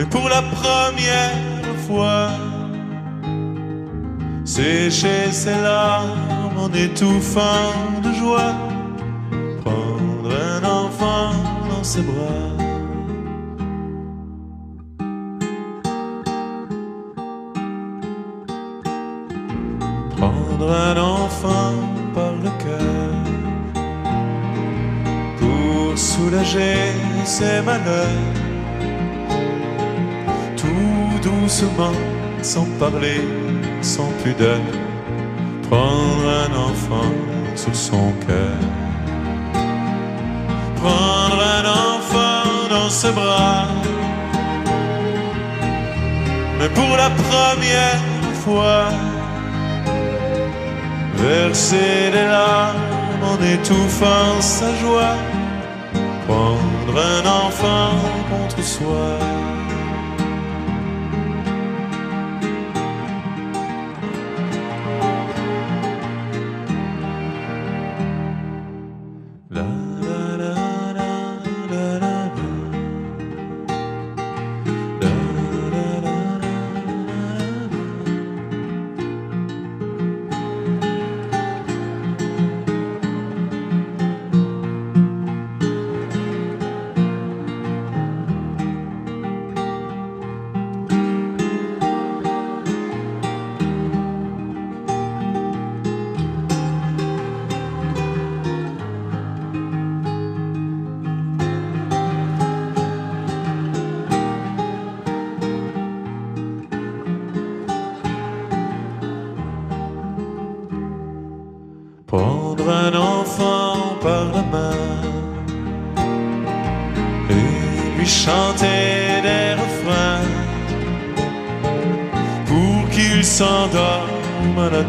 Et 0.00 0.04
pour 0.04 0.28
la 0.28 0.42
première 0.42 1.74
fois, 1.88 2.28
sécher 4.44 5.32
ses 5.32 5.60
larmes 5.60 6.56
en 6.56 6.72
étouffant 6.72 7.74
de 8.04 8.12
joie. 8.12 8.54
Prendre 9.64 10.30
un 10.30 10.64
enfant 10.64 11.32
dans 11.68 11.82
ses 11.82 12.02
bras. 12.02 12.46
Prendre 20.16 20.72
un 20.72 20.96
enfant 20.96 21.74
par 22.14 22.34
le 22.44 22.50
cœur 22.62 23.14
pour 25.40 25.98
soulager 25.98 26.92
ses 27.24 27.60
malheurs. 27.62 28.47
Doucement, 31.48 31.96
sans 32.42 32.66
parler, 32.78 33.22
sans 33.80 34.10
pudeur, 34.22 34.60
prendre 35.70 36.26
un 36.44 36.52
enfant 36.68 37.10
sous 37.54 37.72
son 37.72 38.12
cœur. 38.26 38.60
Prendre 40.82 41.40
un 41.58 41.64
enfant 41.94 42.50
dans 42.68 42.90
ses 42.90 43.12
bras. 43.12 43.66
Mais 46.58 46.68
pour 46.68 46.92
la 47.02 47.10
première 47.24 48.02
fois, 48.44 48.84
verser 51.14 52.10
des 52.12 52.28
larmes 52.36 53.24
en 53.30 53.38
étouffant 53.54 54.32
sa 54.40 54.70
joie, 54.82 55.16
prendre 56.26 56.96
un 57.14 57.24
enfant 57.46 57.92
contre 58.30 58.62
soi. 58.62 59.37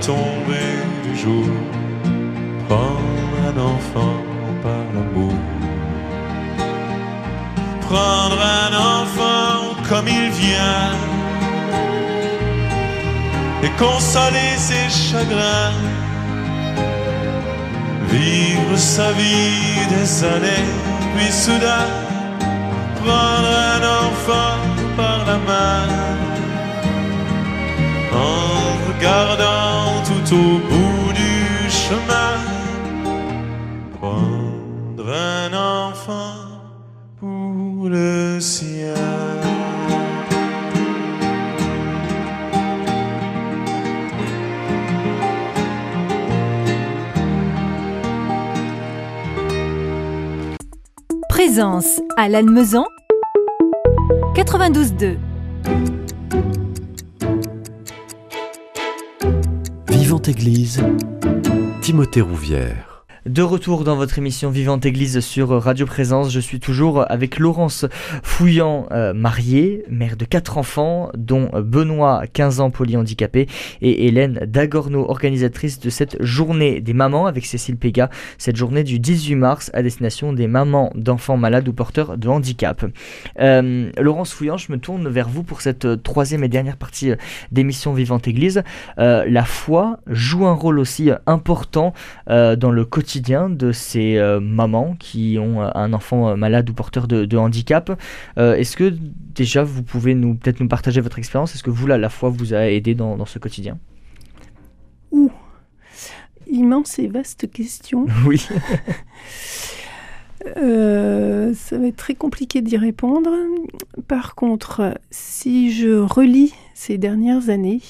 Tombée 0.02 0.78
du 1.04 1.18
jour. 1.18 1.46
Prendre 2.68 3.34
un 3.50 3.58
enfant 3.74 4.18
par 4.64 4.84
l'amour. 4.94 5.34
Prendre 7.82 8.40
un 8.40 8.72
enfant 9.00 9.76
comme 9.90 10.08
il 10.08 10.30
vient 10.30 10.92
et 13.64 13.70
consoler 13.78 14.56
ses 14.58 14.90
chagrins 14.90 15.74
vivre 18.10 18.78
sa 18.78 19.12
vie 19.12 19.86
des 19.90 20.24
années, 20.24 20.70
puis 21.16 21.32
soudain 21.32 21.88
prendre 23.04 23.49
à 52.20 52.28
l'Almezan 52.28 52.86
92.2. 54.36 55.16
Vivante 59.88 60.28
Église, 60.28 60.84
Timothée 61.82 62.20
Rouvière. 62.20 62.99
De 63.26 63.42
retour 63.42 63.84
dans 63.84 63.98
votre 63.98 64.18
émission 64.18 64.50
Vivante 64.50 64.86
Église 64.86 65.20
sur 65.20 65.50
Radio 65.50 65.86
Présence, 65.86 66.32
je 66.32 66.40
suis 66.40 66.62
toujours 66.62 67.04
avec 67.12 67.38
Laurence 67.38 67.86
Fouillant, 68.24 68.88
euh, 68.92 69.14
mariée, 69.14 69.84
mère 69.90 70.16
de 70.16 70.24
quatre 70.24 70.58
enfants, 70.58 71.10
dont 71.18 71.50
Benoît, 71.54 72.24
15 72.32 72.62
ans, 72.62 72.70
polyhandicapé, 72.72 73.48
et 73.82 74.08
Hélène 74.08 74.40
Dagorno, 74.48 75.06
organisatrice 75.10 75.82
de 75.82 75.90
cette 75.90 76.16
journée 76.24 76.80
des 76.80 76.94
mamans 76.94 77.26
avec 77.26 77.46
Cécile 77.46 77.76
Péga, 77.76 78.10
cette 78.38 78.56
journée 78.56 78.86
du 78.86 79.00
18 79.00 79.36
mars 79.36 79.70
à 79.74 79.84
destination 79.84 80.32
des 80.32 80.48
mamans 80.48 80.90
d'enfants 80.96 81.36
malades 81.36 81.68
ou 81.68 81.74
porteurs 81.74 82.18
de 82.18 82.30
handicap. 82.30 82.86
Euh, 83.42 83.92
Laurence 84.00 84.32
Fouillant, 84.32 84.58
je 84.58 84.72
me 84.72 84.78
tourne 84.78 85.10
vers 85.10 85.28
vous 85.28 85.44
pour 85.44 85.60
cette 85.60 86.04
troisième 86.04 86.46
et 86.46 86.48
dernière 86.50 86.78
partie 86.78 87.12
euh, 87.12 87.16
d'émission 87.52 87.94
Vivante 87.94 88.30
Église. 88.30 88.64
La 88.98 89.44
foi 89.44 90.00
joue 90.08 90.46
un 90.46 90.54
rôle 90.54 90.80
aussi 90.80 91.10
important 91.26 91.94
dans 92.28 92.72
le 92.72 92.86
quotidien 92.86 93.09
de 93.18 93.72
ces 93.72 94.18
euh, 94.18 94.40
mamans 94.40 94.96
qui 95.00 95.38
ont 95.40 95.62
euh, 95.62 95.70
un 95.74 95.94
enfant 95.94 96.30
euh, 96.30 96.36
malade 96.36 96.70
ou 96.70 96.74
porteur 96.74 97.08
de, 97.08 97.26
de 97.26 97.38
handicap. 97.38 98.00
Est-ce 98.38 98.78
que 98.78 98.94
déjà 99.36 99.64
vous 99.64 99.84
pouvez 99.84 100.14
nous 100.14 100.36
peut-être 100.36 100.60
nous 100.60 100.68
partager 100.68 101.02
votre 101.02 101.18
expérience? 101.18 101.56
Est-ce 101.56 101.64
que 101.64 101.70
vous, 101.70 101.88
là, 101.88 101.98
la 101.98 102.10
foi 102.10 102.30
vous 102.30 102.54
a 102.54 102.70
aidé 102.70 102.96
dans, 102.96 103.18
dans 103.18 103.26
ce 103.26 103.40
quotidien? 103.40 103.78
Ouh, 105.12 105.32
immense 106.48 107.00
et 107.00 107.08
vaste 107.08 107.50
question. 107.52 108.06
Oui. 108.26 108.48
Euh, 110.56 111.54
ça 111.54 111.78
va 111.78 111.88
être 111.88 111.98
très 111.98 112.16
compliqué 112.16 112.62
d'y 112.62 112.78
répondre. 112.78 113.30
Par 114.08 114.36
contre, 114.36 114.98
si 115.12 115.74
je 115.74 115.98
relis 115.98 116.54
ces 116.74 116.98
dernières 116.98 117.50
années, 117.50 117.82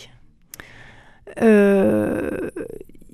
euh, 1.42 2.50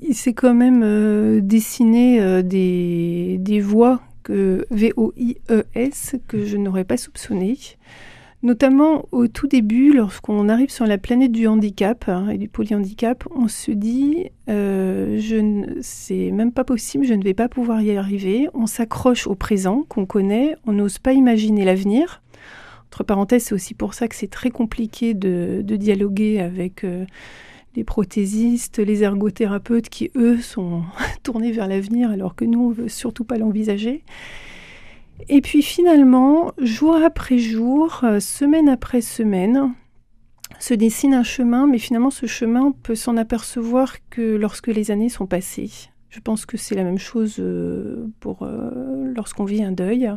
il 0.08 0.16
s'est 0.16 0.34
quand 0.34 0.54
même 0.54 0.82
euh, 0.84 1.40
dessiné 1.42 2.22
euh, 2.22 2.42
des, 2.42 3.38
des 3.40 3.60
voies 3.60 4.02
que 4.24 4.66
V-O-I-E-S 4.72 6.16
que 6.28 6.46
je 6.46 6.58
n'aurais 6.58 6.84
pas 6.84 6.98
soupçonnées. 6.98 7.58
Notamment 8.44 9.08
au 9.12 9.28
tout 9.28 9.48
début, 9.48 9.92
lorsqu'on 9.92 10.50
arrive 10.50 10.70
sur 10.70 10.86
la 10.86 11.00
planète 11.00 11.32
du 11.32 11.48
handicap 11.48 12.06
hein, 12.08 12.30
et 12.30 12.38
du 12.38 12.48
polyhandicap, 12.48 13.24
on 13.36 13.48
se 13.48 13.72
dit 13.72 14.30
euh, 14.50 15.20
c'est 15.82 16.32
même 16.32 16.52
pas 16.52 16.64
possible, 16.64 17.06
je 17.06 17.14
ne 17.14 17.24
vais 17.24 17.34
pas 17.34 17.50
pouvoir 17.50 17.82
y 17.82 17.98
arriver. 17.98 18.48
On 18.54 18.68
s'accroche 18.68 19.26
au 19.26 19.36
présent 19.36 19.84
qu'on 19.88 20.06
connaît, 20.06 20.56
on 20.68 20.74
n'ose 20.74 21.00
pas 21.00 21.14
imaginer 21.14 21.66
l'avenir. 21.66 22.22
Entre 22.88 23.04
parenthèses, 23.04 23.46
c'est 23.46 23.56
aussi 23.56 23.74
pour 23.74 23.94
ça 23.94 24.08
que 24.08 24.16
c'est 24.16 24.30
très 24.30 24.52
compliqué 24.52 25.14
de, 25.14 25.62
dialoguer 25.62 26.40
avec 26.40 26.86
les 27.76 27.84
prothésistes, 27.84 28.80
les 28.80 29.04
ergothérapeutes 29.04 29.90
qui, 29.90 30.12
eux, 30.16 30.40
sont 30.40 30.84
tournés 31.24 31.52
vers 31.52 31.68
l'avenir 31.68 32.10
alors 32.10 32.36
que 32.36 32.46
nous, 32.46 32.62
on 32.62 32.70
veut 32.70 32.90
surtout 32.90 33.24
pas 33.24 33.38
l'envisager. 33.38 34.04
Et 35.30 35.42
puis 35.42 35.62
finalement, 35.62 36.52
jour 36.58 36.96
après 36.96 37.38
jour, 37.38 38.02
euh, 38.04 38.20
semaine 38.20 38.70
après 38.70 39.02
semaine, 39.02 39.74
se 40.60 40.74
dessine 40.74 41.14
un 41.14 41.24
chemin, 41.24 41.68
mais 41.68 41.78
finalement 41.78 42.12
ce 42.12 42.26
chemin, 42.26 42.72
peut 42.84 42.96
s'en 42.96 43.18
apercevoir 43.18 43.96
que 44.10 44.36
lorsque 44.36 44.68
les 44.68 44.92
années 44.92 45.10
sont 45.10 45.26
passées. 45.26 45.72
Je 46.10 46.20
pense 46.20 46.46
que 46.46 46.58
c'est 46.58 46.76
la 46.76 46.84
même 46.84 46.98
chose 46.98 47.38
euh, 47.40 48.08
pour 48.20 48.44
euh, 48.44 49.12
lorsqu'on 49.16 49.46
vit 49.46 49.64
un 49.64 49.72
deuil. 49.72 50.10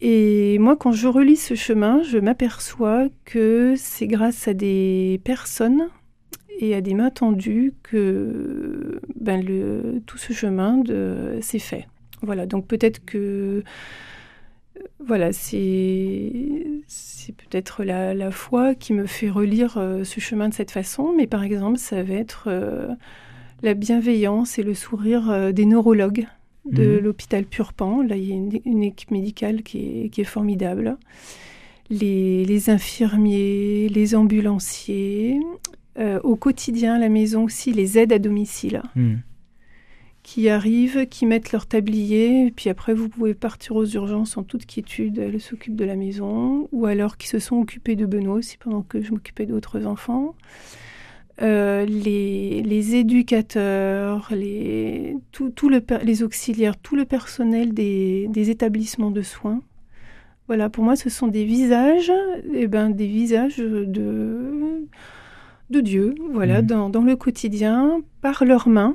Et 0.00 0.58
moi, 0.58 0.76
quand 0.76 0.92
je 0.92 1.06
relis 1.06 1.36
ce 1.36 1.54
chemin, 1.54 2.02
je 2.02 2.18
m'aperçois 2.18 3.08
que 3.24 3.74
c'est 3.76 4.08
grâce 4.08 4.48
à 4.48 4.54
des 4.54 5.20
personnes 5.24 5.88
et 6.58 6.74
à 6.74 6.80
des 6.80 6.94
mains 6.94 7.10
tendues 7.10 7.74
que 7.82 9.00
ben, 9.16 9.44
le, 9.44 10.00
tout 10.06 10.18
ce 10.18 10.32
chemin 10.32 10.82
s'est 11.40 11.58
fait. 11.58 11.86
Voilà, 12.22 12.46
donc 12.46 12.66
peut-être 12.66 13.04
que 13.04 13.64
voilà, 15.04 15.32
c'est 15.32 15.72
peut-être 17.36 17.84
la, 17.84 18.30
foi 18.30 18.74
qui 18.74 18.92
me 18.92 19.06
fait 19.06 19.30
relire 19.30 19.76
euh, 19.76 20.04
ce 20.04 20.20
chemin 20.20 20.48
de 20.48 20.54
cette 20.54 20.70
façon, 20.70 21.12
mais 21.16 21.26
par 21.26 21.42
exemple, 21.42 21.78
ça 21.78 22.02
va 22.02 22.14
être 22.14 22.44
euh, 22.46 22.88
la 23.62 23.74
bienveillance 23.74 24.58
et 24.58 24.62
le 24.62 24.74
sourire 24.74 25.30
euh, 25.30 25.52
des 25.52 25.66
neurologues 25.66 26.26
de 26.64 26.96
mhm. 26.96 26.98
l'hôpital 26.98 27.44
Purpan. 27.44 28.02
Là, 28.02 28.16
il 28.16 28.24
y 28.24 28.32
a 28.32 28.60
une, 28.64 28.82
équipe 28.82 29.10
médicale 29.10 29.62
qui 29.62 30.10
est, 30.16 30.24
formidable. 30.24 30.96
Les, 31.90 32.70
infirmiers, 32.70 33.88
les 33.88 34.14
ambulanciers, 34.14 35.40
au 35.98 36.36
quotidien 36.36 36.94
à 36.94 36.98
la 36.98 37.08
maison 37.08 37.44
aussi, 37.44 37.72
les 37.72 37.98
aides 37.98 38.12
à 38.12 38.18
domicile. 38.18 38.82
Mhm 38.96 39.20
qui 40.22 40.48
arrivent, 40.48 41.06
qui 41.06 41.26
mettent 41.26 41.52
leur 41.52 41.66
tablier, 41.66 42.46
et 42.46 42.50
puis 42.50 42.70
après 42.70 42.94
vous 42.94 43.08
pouvez 43.08 43.34
partir 43.34 43.76
aux 43.76 43.86
urgences 43.86 44.36
en 44.36 44.44
toute 44.44 44.66
quiétude, 44.66 45.18
elles 45.18 45.40
s'occupent 45.40 45.76
de 45.76 45.84
la 45.84 45.96
maison, 45.96 46.68
ou 46.72 46.86
alors 46.86 47.16
qui 47.16 47.28
se 47.28 47.38
sont 47.38 47.56
occupés 47.56 47.96
de 47.96 48.06
Benoît 48.06 48.36
aussi 48.36 48.56
pendant 48.56 48.82
que 48.82 49.00
je 49.02 49.10
m'occupais 49.10 49.46
d'autres 49.46 49.84
enfants. 49.84 50.34
Euh, 51.40 51.84
les, 51.86 52.62
les, 52.62 52.94
éducateurs, 52.94 54.28
les, 54.32 55.16
tout, 55.32 55.50
tout 55.50 55.68
le, 55.68 55.82
les 56.04 56.22
auxiliaires, 56.22 56.76
tout 56.76 56.94
le 56.94 57.04
personnel 57.04 57.72
des, 57.72 58.28
des, 58.28 58.50
établissements 58.50 59.10
de 59.10 59.22
soins. 59.22 59.60
Voilà, 60.46 60.68
pour 60.68 60.84
moi, 60.84 60.94
ce 60.94 61.10
sont 61.10 61.28
des 61.28 61.44
visages, 61.44 62.10
et 62.52 62.62
eh 62.62 62.66
ben, 62.68 62.90
des 62.90 63.06
visages 63.06 63.56
de, 63.56 64.86
de 65.72 65.80
Dieu, 65.80 66.14
voilà, 66.32 66.62
mmh. 66.62 66.66
dans, 66.66 66.88
dans, 66.90 67.02
le 67.02 67.16
quotidien, 67.16 68.00
par 68.20 68.44
leurs 68.44 68.68
mains. 68.68 68.94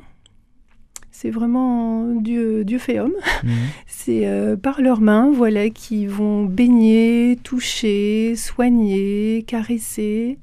C'est 1.19 1.31
vraiment 1.31 2.13
Dieu, 2.21 2.63
Dieu 2.63 2.77
fait 2.77 2.99
homme. 2.99 3.15
Mhm. 3.43 3.51
C'est 3.87 4.27
euh, 4.27 4.55
par 4.55 4.81
leurs 4.81 5.01
mains, 5.01 5.31
voilà, 5.31 5.71
qui 5.71 6.05
vont 6.05 6.45
baigner, 6.45 7.39
toucher, 7.43 8.35
soigner, 8.35 9.43
caresser. 9.47 10.37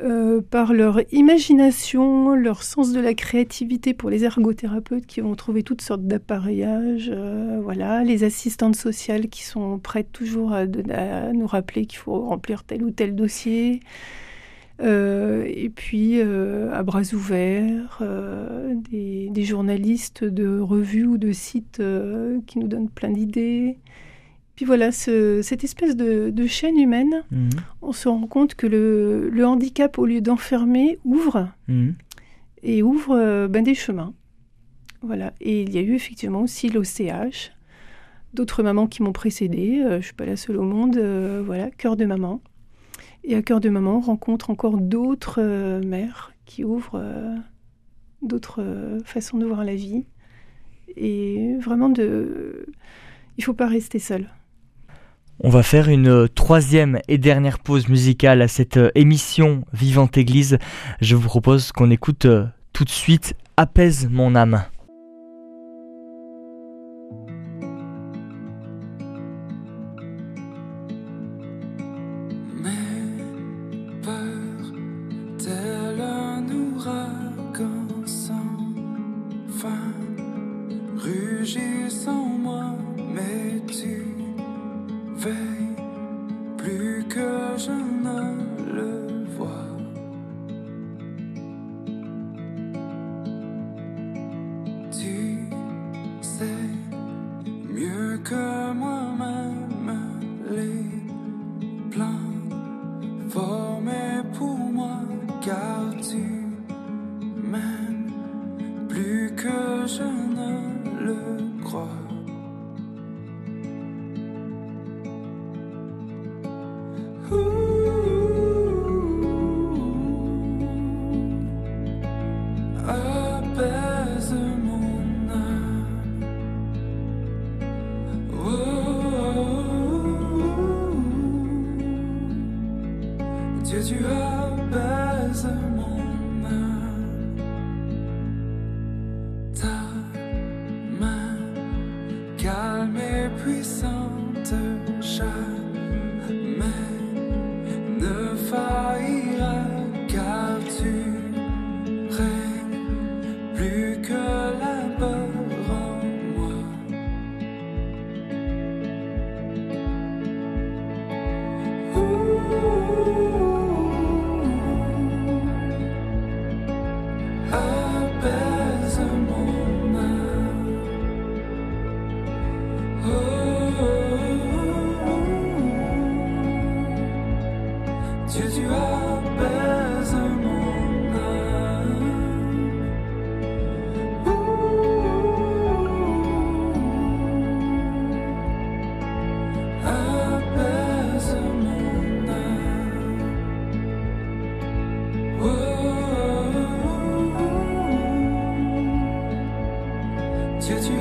Euh, 0.00 0.40
par 0.40 0.72
leur 0.72 1.00
imagination, 1.12 2.36
leur 2.36 2.62
sens 2.62 2.92
de 2.92 3.00
la 3.00 3.14
créativité 3.14 3.94
pour 3.94 4.10
les 4.10 4.22
ergothérapeutes 4.22 5.06
qui 5.06 5.20
vont 5.20 5.34
trouver 5.34 5.64
toutes 5.64 5.82
sortes 5.82 6.06
d'appareillages, 6.06 7.10
euh, 7.12 7.58
voilà, 7.60 8.04
les 8.04 8.22
assistantes 8.22 8.76
sociales 8.76 9.28
qui 9.28 9.42
sont 9.42 9.80
prêtes 9.80 10.12
toujours 10.12 10.52
à 10.52 10.66
nous 10.66 11.46
rappeler 11.48 11.86
qu'il 11.86 11.98
faut 11.98 12.20
remplir 12.20 12.62
tel 12.62 12.84
ou 12.84 12.92
tel 12.92 13.16
dossier, 13.16 13.80
et 14.80 15.70
puis, 15.70 16.20
euh, 16.20 16.72
à 16.72 16.82
bras 16.82 17.02
ouverts, 17.12 17.98
euh, 18.00 18.74
des, 18.90 19.44
journalistes 19.44 20.24
de 20.24 20.58
revues 20.58 21.06
ou 21.06 21.18
de 21.18 21.32
sites 21.32 21.82
qui 22.46 22.58
nous 22.58 22.68
donnent 22.68 22.90
plein 22.90 23.10
d'idées. 23.10 23.78
Puis 24.54 24.64
voilà, 24.64 24.90
cette 24.90 25.64
espèce 25.64 25.96
de, 25.96 26.46
chaîne 26.46 26.78
humaine, 26.78 27.24
mhm. 27.30 27.50
on 27.82 27.92
se 27.92 28.08
rend 28.08 28.26
compte 28.26 28.54
que 28.54 28.66
le, 28.66 29.46
handicap, 29.46 29.98
au 29.98 30.06
lieu 30.06 30.20
d'enfermer, 30.20 30.98
ouvre 31.04 31.48
mhm. 31.68 31.94
et 32.62 32.82
ouvre 32.82 33.46
ben, 33.48 33.62
des 33.62 33.74
chemins. 33.74 34.14
Voilà. 35.02 35.32
Et 35.40 35.62
il 35.62 35.70
y 35.70 35.78
a 35.78 35.82
eu 35.82 35.94
effectivement 35.94 36.42
aussi 36.42 36.68
l'OCH, 36.68 37.52
d'autres 38.34 38.62
mamans 38.62 38.88
qui 38.88 39.02
m'ont 39.02 39.12
précédée. 39.12 39.80
je 39.82 39.94
ne 39.96 40.00
suis 40.00 40.14
pas 40.14 40.26
la 40.26 40.36
seule 40.36 40.56
au 40.56 40.62
monde. 40.62 40.98
voilà, 41.44 41.70
cœur 41.70 41.96
de 41.96 42.04
maman. 42.04 42.42
Et 43.24 43.34
à 43.34 43.42
cœur 43.42 43.60
de 43.60 43.68
maman, 43.68 43.96
on 43.96 44.00
rencontre 44.00 44.50
encore 44.50 44.78
d'autres 44.78 45.40
euh, 45.42 45.82
mères 45.82 46.32
qui 46.46 46.64
ouvrent 46.64 47.00
euh, 47.02 47.36
d'autres 48.22 48.62
euh, 48.62 49.00
façons 49.04 49.38
de 49.38 49.46
voir 49.46 49.64
la 49.64 49.74
vie. 49.74 50.06
Et 50.96 51.54
vraiment, 51.60 51.88
de... 51.88 52.66
il 53.36 53.40
ne 53.40 53.44
faut 53.44 53.54
pas 53.54 53.68
rester 53.68 53.98
seul. 53.98 54.28
On 55.40 55.50
va 55.50 55.62
faire 55.62 55.88
une 55.88 56.28
troisième 56.28 56.98
et 57.06 57.18
dernière 57.18 57.60
pause 57.60 57.88
musicale 57.88 58.42
à 58.42 58.48
cette 58.48 58.80
émission 58.96 59.62
Vivante 59.72 60.16
Église. 60.16 60.58
Je 61.00 61.14
vous 61.14 61.28
propose 61.28 61.70
qu'on 61.70 61.90
écoute 61.90 62.26
tout 62.72 62.84
de 62.84 62.90
suite 62.90 63.34
Apaise 63.56 64.08
mon 64.10 64.34
âme. 64.34 64.64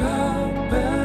bad, 0.08 0.72
bad. 0.72 0.97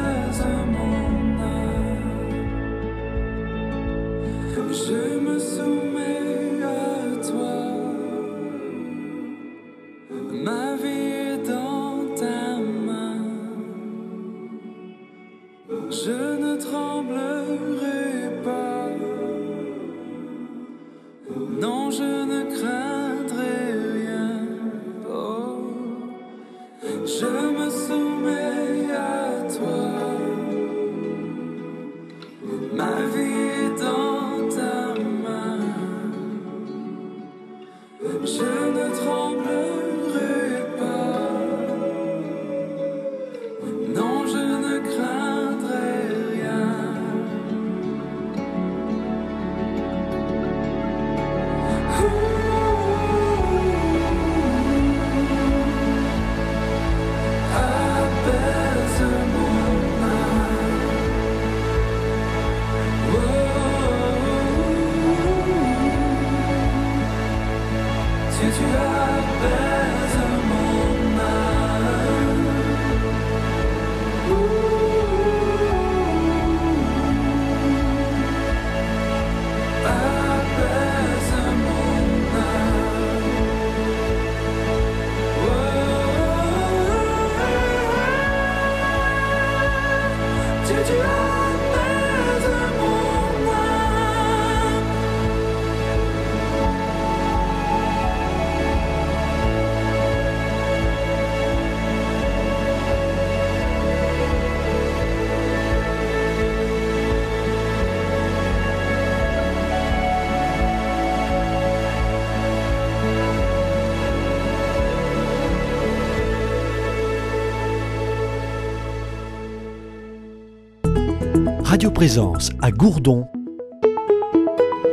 Présence 122.03 122.49
à 122.61 122.69
Gourdon 122.69 123.27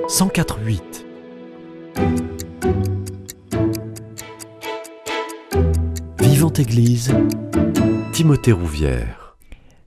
104.8. 0.07 0.81
Vivante 6.21 6.61
Église, 6.61 7.13
Timothée 8.13 8.53
Rouvière. 8.53 9.20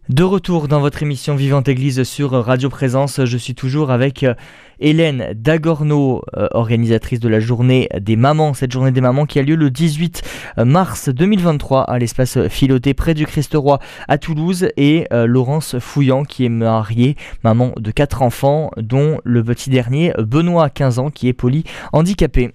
De 0.09 0.23
retour 0.23 0.67
dans 0.67 0.81
votre 0.81 1.01
émission 1.01 1.33
Vivante 1.33 1.69
Église 1.69 2.03
sur 2.03 2.31
Radio 2.31 2.67
Présence, 2.69 3.23
je 3.23 3.37
suis 3.37 3.55
toujours 3.55 3.89
avec 3.89 4.23
euh, 4.23 4.33
Hélène 4.81 5.31
Dagorno, 5.33 6.21
euh, 6.35 6.49
organisatrice 6.51 7.21
de 7.21 7.29
la 7.29 7.39
journée 7.39 7.87
des 8.01 8.17
mamans, 8.17 8.53
cette 8.53 8.73
journée 8.73 8.91
des 8.91 8.99
mamans 8.99 9.25
qui 9.25 9.39
a 9.39 9.43
lieu 9.43 9.55
le 9.55 9.71
18 9.71 10.21
mars 10.65 11.07
2023 11.07 11.83
à 11.83 11.99
l'espace 11.99 12.37
Philoté 12.49 12.93
près 12.93 13.13
du 13.13 13.25
Christ-Roi 13.25 13.79
à 14.09 14.17
Toulouse 14.17 14.67
et 14.75 15.07
euh, 15.13 15.25
Laurence 15.25 15.79
Fouillant 15.79 16.25
qui 16.25 16.43
est 16.43 16.49
mariée, 16.49 17.15
maman 17.45 17.71
de 17.77 17.91
quatre 17.91 18.23
enfants 18.23 18.71
dont 18.75 19.21
le 19.23 19.41
petit 19.41 19.69
dernier 19.69 20.11
Benoît 20.17 20.69
15 20.69 20.99
ans 20.99 21.11
qui 21.11 21.29
est 21.29 21.33
polyhandicapé. 21.33 22.53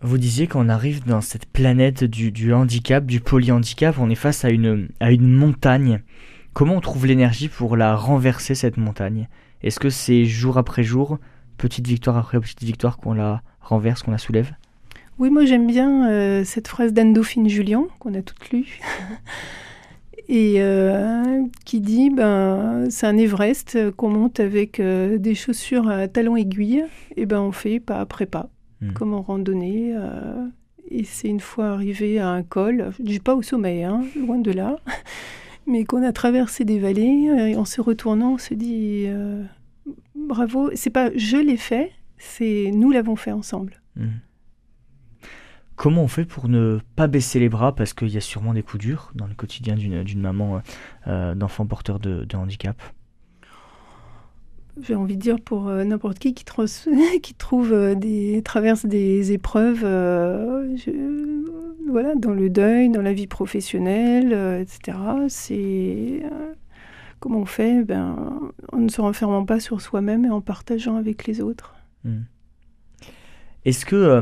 Vous 0.00 0.18
disiez 0.18 0.46
qu'on 0.46 0.68
arrive 0.68 1.04
dans 1.04 1.22
cette 1.22 1.46
planète 1.46 2.04
du, 2.04 2.52
handicap, 2.52 3.04
du 3.04 3.18
polyhandicap, 3.18 3.96
on 3.98 4.10
est 4.10 4.14
face 4.14 4.44
à 4.44 4.50
une 4.50 4.88
montagne. 5.00 6.00
Comment 6.54 6.74
on 6.76 6.80
trouve 6.80 7.06
l'énergie 7.06 7.48
pour 7.48 7.76
la 7.76 7.96
renverser 7.96 8.54
cette 8.54 8.76
montagne? 8.76 9.28
Est-ce 9.62 9.80
que 9.80 9.90
c'est 9.90 10.24
jour 10.24 10.58
après 10.58 10.82
jour, 10.82 11.18
petite 11.56 11.86
victoire 11.86 12.16
après 12.16 12.38
petite 12.40 12.62
victoire 12.62 12.98
qu'on 12.98 13.14
la 13.14 13.42
renverse, 13.60 14.02
qu'on 14.02 14.10
la 14.10 14.18
soulève? 14.18 14.50
Oui, 15.18 15.30
moi 15.30 15.44
j'aime 15.44 15.66
bien 15.66 16.10
euh, 16.10 16.44
cette 16.44 16.68
phrase 16.68 16.92
d'Anne-Dauphine 16.92 17.48
Julien, 17.48 17.84
qu'on 18.00 18.14
a 18.14 18.22
toutes 18.22 18.50
lue, 18.50 18.80
et 20.28 20.54
euh, 20.58 21.42
qui 21.64 21.80
dit 21.80 22.10
ben, 22.10 22.86
c'est 22.90 23.06
un 23.06 23.16
Everest 23.16 23.90
qu'on 23.96 24.10
monte 24.10 24.40
avec 24.40 24.80
euh, 24.80 25.18
des 25.18 25.34
chaussures 25.34 25.88
à 25.88 26.08
talons 26.08 26.36
aiguilles, 26.36 26.84
et 27.16 27.26
ben 27.26 27.40
on 27.40 27.52
fait 27.52 27.80
pas 27.80 27.98
après 27.98 28.26
pas, 28.26 28.48
Hmm. 28.80 28.94
comme 28.94 29.14
en 29.14 29.22
randonnée. 29.22 29.94
et 30.90 31.04
c'est 31.04 31.28
une 31.28 31.38
fois 31.38 31.68
arrivé 31.68 32.18
à 32.18 32.30
un 32.30 32.42
col, 32.42 32.90
je 32.98 33.04
dis 33.04 33.20
pas 33.20 33.36
au 33.36 33.42
sommet, 33.42 33.84
hein, 33.84 34.02
loin 34.18 34.38
de 34.38 34.50
là, 34.50 34.76
mais 35.72 35.84
qu'on 35.84 36.02
a 36.02 36.12
traversé 36.12 36.64
des 36.64 36.78
vallées, 36.78 37.28
euh, 37.28 37.58
en 37.58 37.64
se 37.64 37.80
retournant, 37.80 38.34
on 38.34 38.38
se 38.38 38.54
dit 38.54 39.04
euh, 39.06 39.42
bravo, 40.14 40.70
c'est 40.74 40.90
pas 40.90 41.10
je 41.16 41.36
l'ai 41.36 41.56
fait, 41.56 41.92
c'est 42.18 42.70
nous 42.72 42.90
l'avons 42.90 43.16
fait 43.16 43.32
ensemble. 43.32 43.80
Hmm. 43.96 44.18
Comment 45.74 46.02
on 46.02 46.08
fait 46.08 46.26
pour 46.26 46.48
ne 46.48 46.78
pas 46.94 47.08
baisser 47.08 47.40
les 47.40 47.48
bras 47.48 47.74
Parce 47.74 47.94
qu'il 47.94 48.10
y 48.10 48.16
a 48.16 48.20
sûrement 48.20 48.52
des 48.52 48.62
coups 48.62 48.84
durs 48.84 49.10
dans 49.14 49.26
le 49.26 49.34
quotidien 49.34 49.74
d'une 49.74 50.20
maman 50.20 50.62
euh, 51.08 51.34
d'enfant 51.34 51.66
porteur 51.66 51.98
de 51.98 52.36
handicap? 52.36 52.80
J'ai 54.80 54.94
envie 54.94 55.16
de 55.16 55.20
dire 55.20 55.40
pour 55.40 55.68
euh, 55.68 55.84
n'importe 55.84 56.18
qui 56.18 56.32
qui, 56.34 56.44
trouve 57.38 57.72
euh, 57.72 57.94
des 57.94 58.42
traverse 58.42 58.86
des 58.86 59.32
épreuves 59.32 59.82
euh, 59.84 60.76
voilà 61.88 62.14
dans 62.14 62.32
le 62.32 62.48
deuil 62.48 62.88
dans 62.88 63.02
la 63.02 63.12
vie 63.12 63.26
professionnelle 63.26 64.32
etc 64.60 64.98
c'est 65.28 66.22
comment 67.20 67.40
on 67.40 67.46
fait? 67.46 67.84
Ben 67.84 68.50
en 68.72 68.78
ne 68.78 68.88
se 68.88 69.00
renfermant 69.00 69.44
pas 69.44 69.60
sur 69.60 69.80
soi-même 69.80 70.24
et 70.24 70.30
en 70.30 70.40
partageant 70.40 70.96
avec 70.96 71.26
les 71.26 71.40
autres. 71.40 71.74
Hmm. 72.04 72.22
Est-ce 73.64 73.86
que 73.86 74.20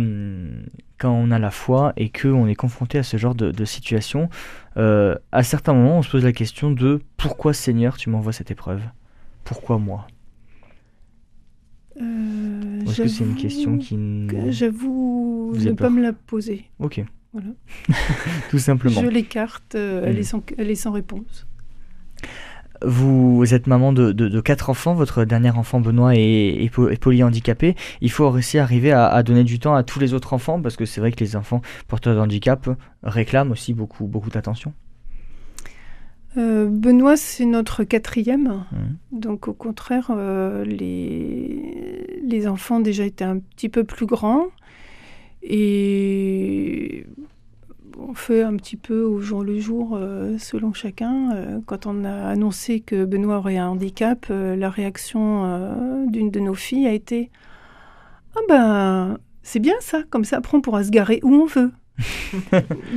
quand 0.98 1.12
on 1.12 1.30
a 1.30 1.38
la 1.38 1.50
foi 1.50 1.94
et 1.96 2.10
qu'on 2.10 2.46
est 2.46 2.54
confronté 2.54 2.98
à 2.98 3.02
ce 3.02 3.16
genre 3.16 3.34
de, 3.34 3.64
situation, 3.64 4.28
à 4.76 5.42
certains 5.42 5.72
moments 5.72 5.98
on 5.98 6.02
se 6.02 6.10
pose 6.10 6.24
la 6.24 6.32
question 6.32 6.70
de 6.70 7.00
pourquoi 7.16 7.54
Seigneur 7.54 7.96
tu 7.96 8.10
m'envoies 8.10 8.34
cette 8.34 8.50
épreuve? 8.50 8.82
Pourquoi 9.44 9.78
moi? 9.78 10.06
Euh, 12.00 12.80
Est-ce 12.86 13.02
que 13.02 13.08
c'est 13.08 13.24
une 13.24 13.34
question 13.36 13.78
qui... 13.78 13.96
que 14.28 14.50
J'avoue 14.50 15.52
ne 15.56 15.72
pas 15.72 15.90
me 15.90 16.00
la 16.02 16.12
poser. 16.12 16.64
Ok. 16.78 17.02
Voilà. 17.32 17.48
Tout 18.50 18.58
simplement. 18.58 19.00
Je 19.00 19.06
l'écarte, 19.06 19.74
euh, 19.74 20.02
elle, 20.04 20.16
Mm. 20.16 20.18
est 20.18 20.22
sans, 20.24 20.42
elle 20.58 20.70
est 20.70 20.74
sans 20.74 20.90
réponse. 20.92 21.46
Vous 22.82 23.44
êtes 23.52 23.66
maman 23.66 23.92
de, 23.92 24.10
de, 24.12 24.28
de 24.28 24.40
quatre 24.40 24.70
enfants, 24.70 24.94
votre 24.94 25.24
dernier 25.26 25.50
enfant 25.50 25.80
Benoît 25.80 26.16
est, 26.16 26.20
est, 26.20 26.64
est 26.64 26.98
polyhandicapé. 27.00 27.76
Il 28.00 28.10
faut 28.10 28.24
aussi 28.24 28.58
arriver 28.58 28.90
à, 28.90 29.06
à 29.06 29.22
donner 29.22 29.44
du 29.44 29.58
temps 29.58 29.74
à 29.74 29.82
tous 29.82 30.00
les 30.00 30.14
autres 30.14 30.32
enfants 30.32 30.60
parce 30.62 30.76
que 30.76 30.86
c'est 30.86 31.00
vrai 31.02 31.12
que 31.12 31.20
les 31.22 31.36
enfants 31.36 31.60
porteurs 31.88 32.14
de 32.14 32.20
handicap 32.20 32.70
réclament 33.02 33.50
aussi 33.52 33.74
beaucoup, 33.74 34.06
beaucoup 34.06 34.30
d'attention. 34.30 34.72
Euh, 36.36 36.68
Benoît, 36.70 37.16
c'est 37.16 37.44
notre 37.44 37.84
quatrième. 37.84 38.64
Mhm. 38.72 39.20
Donc 39.20 39.48
au 39.48 39.52
contraire, 39.52 40.10
euh, 40.10 40.64
les, 40.64 42.20
les 42.22 42.46
enfants 42.46 42.80
déjà 42.80 43.04
étaient 43.04 43.24
un 43.24 43.38
petit 43.38 43.68
peu 43.68 43.84
plus 43.84 44.06
grands. 44.06 44.46
Et 45.42 47.06
on 47.98 48.14
fait 48.14 48.42
un 48.42 48.56
petit 48.56 48.76
peu 48.76 49.02
au 49.02 49.20
jour 49.20 49.44
le 49.44 49.58
jour 49.58 49.90
euh, 49.94 50.36
selon 50.38 50.72
chacun. 50.72 51.32
Euh, 51.34 51.60
quand 51.66 51.86
on 51.86 52.04
a 52.04 52.28
annoncé 52.28 52.80
que 52.80 53.04
Benoît 53.04 53.38
aurait 53.38 53.58
un 53.58 53.68
handicap, 53.68 54.26
euh, 54.30 54.56
la 54.56 54.70
réaction 54.70 56.06
d'une 56.06 56.30
de 56.30 56.40
nos 56.40 56.54
filles 56.54 56.86
a 56.86 56.92
été 56.92 57.30
Ah 58.36 58.40
ben, 58.48 59.18
c'est 59.42 59.60
bien 59.60 59.74
ça, 59.80 60.02
comme 60.10 60.24
ça 60.24 60.38
après 60.38 60.56
on 60.56 60.60
pourra 60.60 60.84
se 60.84 60.90
garer 60.90 61.20
où 61.22 61.34
on 61.34 61.46
veut. 61.46 61.72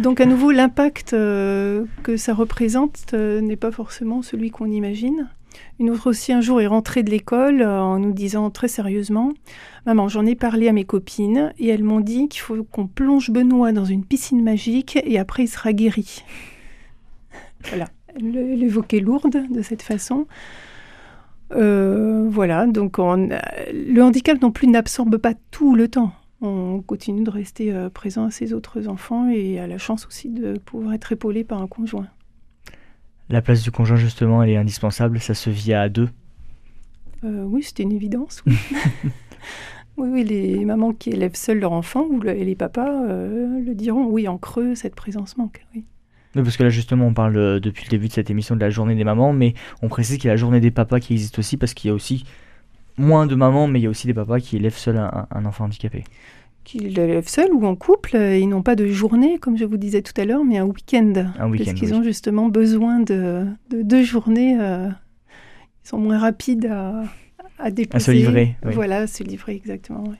Donc 0.01 0.21
à 0.21 0.25
nouveau, 0.25 0.51
l'impact 0.51 1.13
euh, 1.13 1.85
que 2.03 2.17
ça 2.17 2.33
représente 2.33 3.13
euh, 3.13 3.41
n'est 3.41 3.55
pas 3.55 3.71
forcément 3.71 4.21
celui 4.21 4.51
qu'on 4.51 4.69
imagine. 4.71 5.29
Une 5.79 5.89
autre 5.89 6.09
aussi, 6.09 6.33
un 6.33 6.41
jour, 6.41 6.61
est 6.61 6.67
rentrée 6.67 7.03
de 7.03 7.11
l'école 7.11 7.61
euh, 7.61 7.81
en 7.81 7.99
nous 7.99 8.13
disant 8.13 8.49
très 8.49 8.67
sérieusement 8.67 9.31
Maman, 9.85 10.07
j'en 10.07 10.25
ai 10.25 10.35
parlé 10.35 10.67
à 10.67 10.73
mes 10.73 10.85
copines 10.85 11.53
et 11.59 11.67
elles 11.67 11.83
m'ont 11.83 11.99
dit 11.99 12.27
qu'il 12.29 12.41
faut 12.41 12.63
qu'on 12.63 12.87
plonge 12.87 13.29
Benoît 13.29 13.71
dans 13.71 13.85
une 13.85 14.05
piscine 14.05 14.43
magique 14.43 14.97
et 15.03 15.19
après 15.19 15.43
il 15.43 15.47
sera 15.47 15.73
guéri. 15.73 16.23
voilà, 17.67 17.89
elle 18.15 18.31
l'évoquait 18.57 18.99
lourde 18.99 19.45
de 19.49 19.61
cette 19.61 19.81
façon. 19.81 20.25
Voilà, 21.55 22.65
donc 22.65 22.97
le 22.97 24.01
handicap 24.01 24.41
non 24.41 24.49
plus 24.49 24.67
n'absorbe 24.67 25.17
pas 25.17 25.33
tout 25.51 25.75
le 25.75 25.87
temps. 25.87 26.11
On 26.43 26.81
continue 26.81 27.23
de 27.23 27.29
rester 27.29 27.73
euh, 27.73 27.89
présent 27.89 28.25
à 28.25 28.31
ses 28.31 28.53
autres 28.53 28.87
enfants 28.87 29.29
et 29.29 29.59
a 29.59 29.65
la 29.65 29.77
chance 29.77 30.05
aussi 30.05 30.29
de 30.29 30.57
pouvoir 30.57 30.93
être 30.93 31.11
épaulé 31.11 31.43
par 31.43 31.61
un 31.61 31.67
conjoint. 31.67 32.07
La 33.29 33.41
place 33.41 33.63
du 33.63 33.71
conjoint, 33.71 33.95
justement, 33.95 34.43
elle 34.43 34.49
est 34.49 34.57
indispensable, 34.57 35.19
ça 35.19 35.33
se 35.33 35.49
vit 35.49 35.73
à 35.73 35.89
deux? 35.89 36.09
Euh, 37.23 37.43
Oui, 37.43 37.63
c'était 37.63 37.83
une 37.83 37.93
évidence. 37.93 38.43
Oui. 39.95 40.09
oui, 40.11 40.23
les 40.23 40.65
mamans 40.65 40.91
qui 40.91 41.11
élèvent 41.11 41.35
seuls 41.35 41.59
leur 41.59 41.71
enfant 41.71 42.07
ou 42.09 42.19
les 42.19 42.55
papas 42.55 43.03
le 43.03 43.73
diront, 43.75 44.07
oui, 44.07 44.27
en 44.27 44.39
creux, 44.39 44.73
cette 44.73 44.95
présence 44.95 45.37
manque. 45.37 45.67
Oui. 45.75 45.85
Oui, 46.35 46.41
parce 46.41 46.57
que 46.57 46.63
là 46.63 46.69
justement 46.69 47.05
on 47.05 47.13
parle 47.13 47.37
euh, 47.37 47.59
depuis 47.59 47.85
le 47.85 47.89
début 47.91 48.07
de 48.07 48.13
cette 48.13 48.31
émission 48.31 48.55
de 48.55 48.59
la 48.59 48.71
journée 48.71 48.95
des 48.95 49.03
mamans, 49.03 49.33
mais 49.33 49.53
on 49.83 49.87
précise 49.87 50.17
qu'il 50.17 50.25
y 50.25 50.29
a 50.29 50.33
la 50.33 50.37
journée 50.37 50.59
des 50.59 50.71
papas 50.71 50.99
qui 50.99 51.13
existe 51.13 51.37
aussi 51.37 51.57
parce 51.57 51.75
qu'il 51.75 51.89
y 51.89 51.91
a 51.91 51.93
aussi 51.93 52.25
moins 52.97 53.25
de 53.25 53.35
mamans, 53.35 53.67
mais 53.67 53.79
il 53.79 53.83
y 53.83 53.87
a 53.87 53.89
aussi 53.89 54.07
des 54.07 54.13
papas 54.13 54.39
qui 54.39 54.57
élèvent 54.57 54.77
seuls 54.77 54.97
un, 54.97 55.45
enfant 55.45 55.65
handicapé. 55.65 56.03
Qui 56.63 56.79
l'élèvent 56.79 57.27
seuls 57.27 57.51
ou 57.53 57.65
en 57.65 57.75
couple, 57.75 58.15
euh, 58.15 58.37
ils 58.37 58.47
n'ont 58.47 58.61
pas 58.61 58.75
de 58.75 58.87
journée, 58.87 59.37
comme 59.37 59.57
je 59.57 59.65
vous 59.65 59.77
disais 59.77 60.01
tout 60.01 60.19
à 60.19 60.25
l'heure, 60.25 60.45
mais 60.45 60.57
un 60.57 60.65
week-end. 60.65 61.13
Un 61.37 61.49
week-end. 61.49 61.65
Parce 61.65 61.79
qu'ils 61.79 61.93
ont 61.93 62.03
justement 62.03 62.47
besoin 62.47 62.99
de, 62.99 63.45
deux 63.69 64.03
journées. 64.03 64.57
Euh, 64.59 64.87
ils 65.83 65.89
sont 65.89 65.97
moins 65.97 66.19
rapides 66.19 66.67
à, 66.67 67.03
à 67.59 67.71
déposer. 67.71 67.95
À 67.97 67.99
se 67.99 68.11
livrer. 68.11 68.55
Voilà, 68.63 68.99
à 68.99 69.07
se 69.07 69.23
livrer, 69.23 69.55
exactement. 69.55 70.05
Oui. 70.07 70.15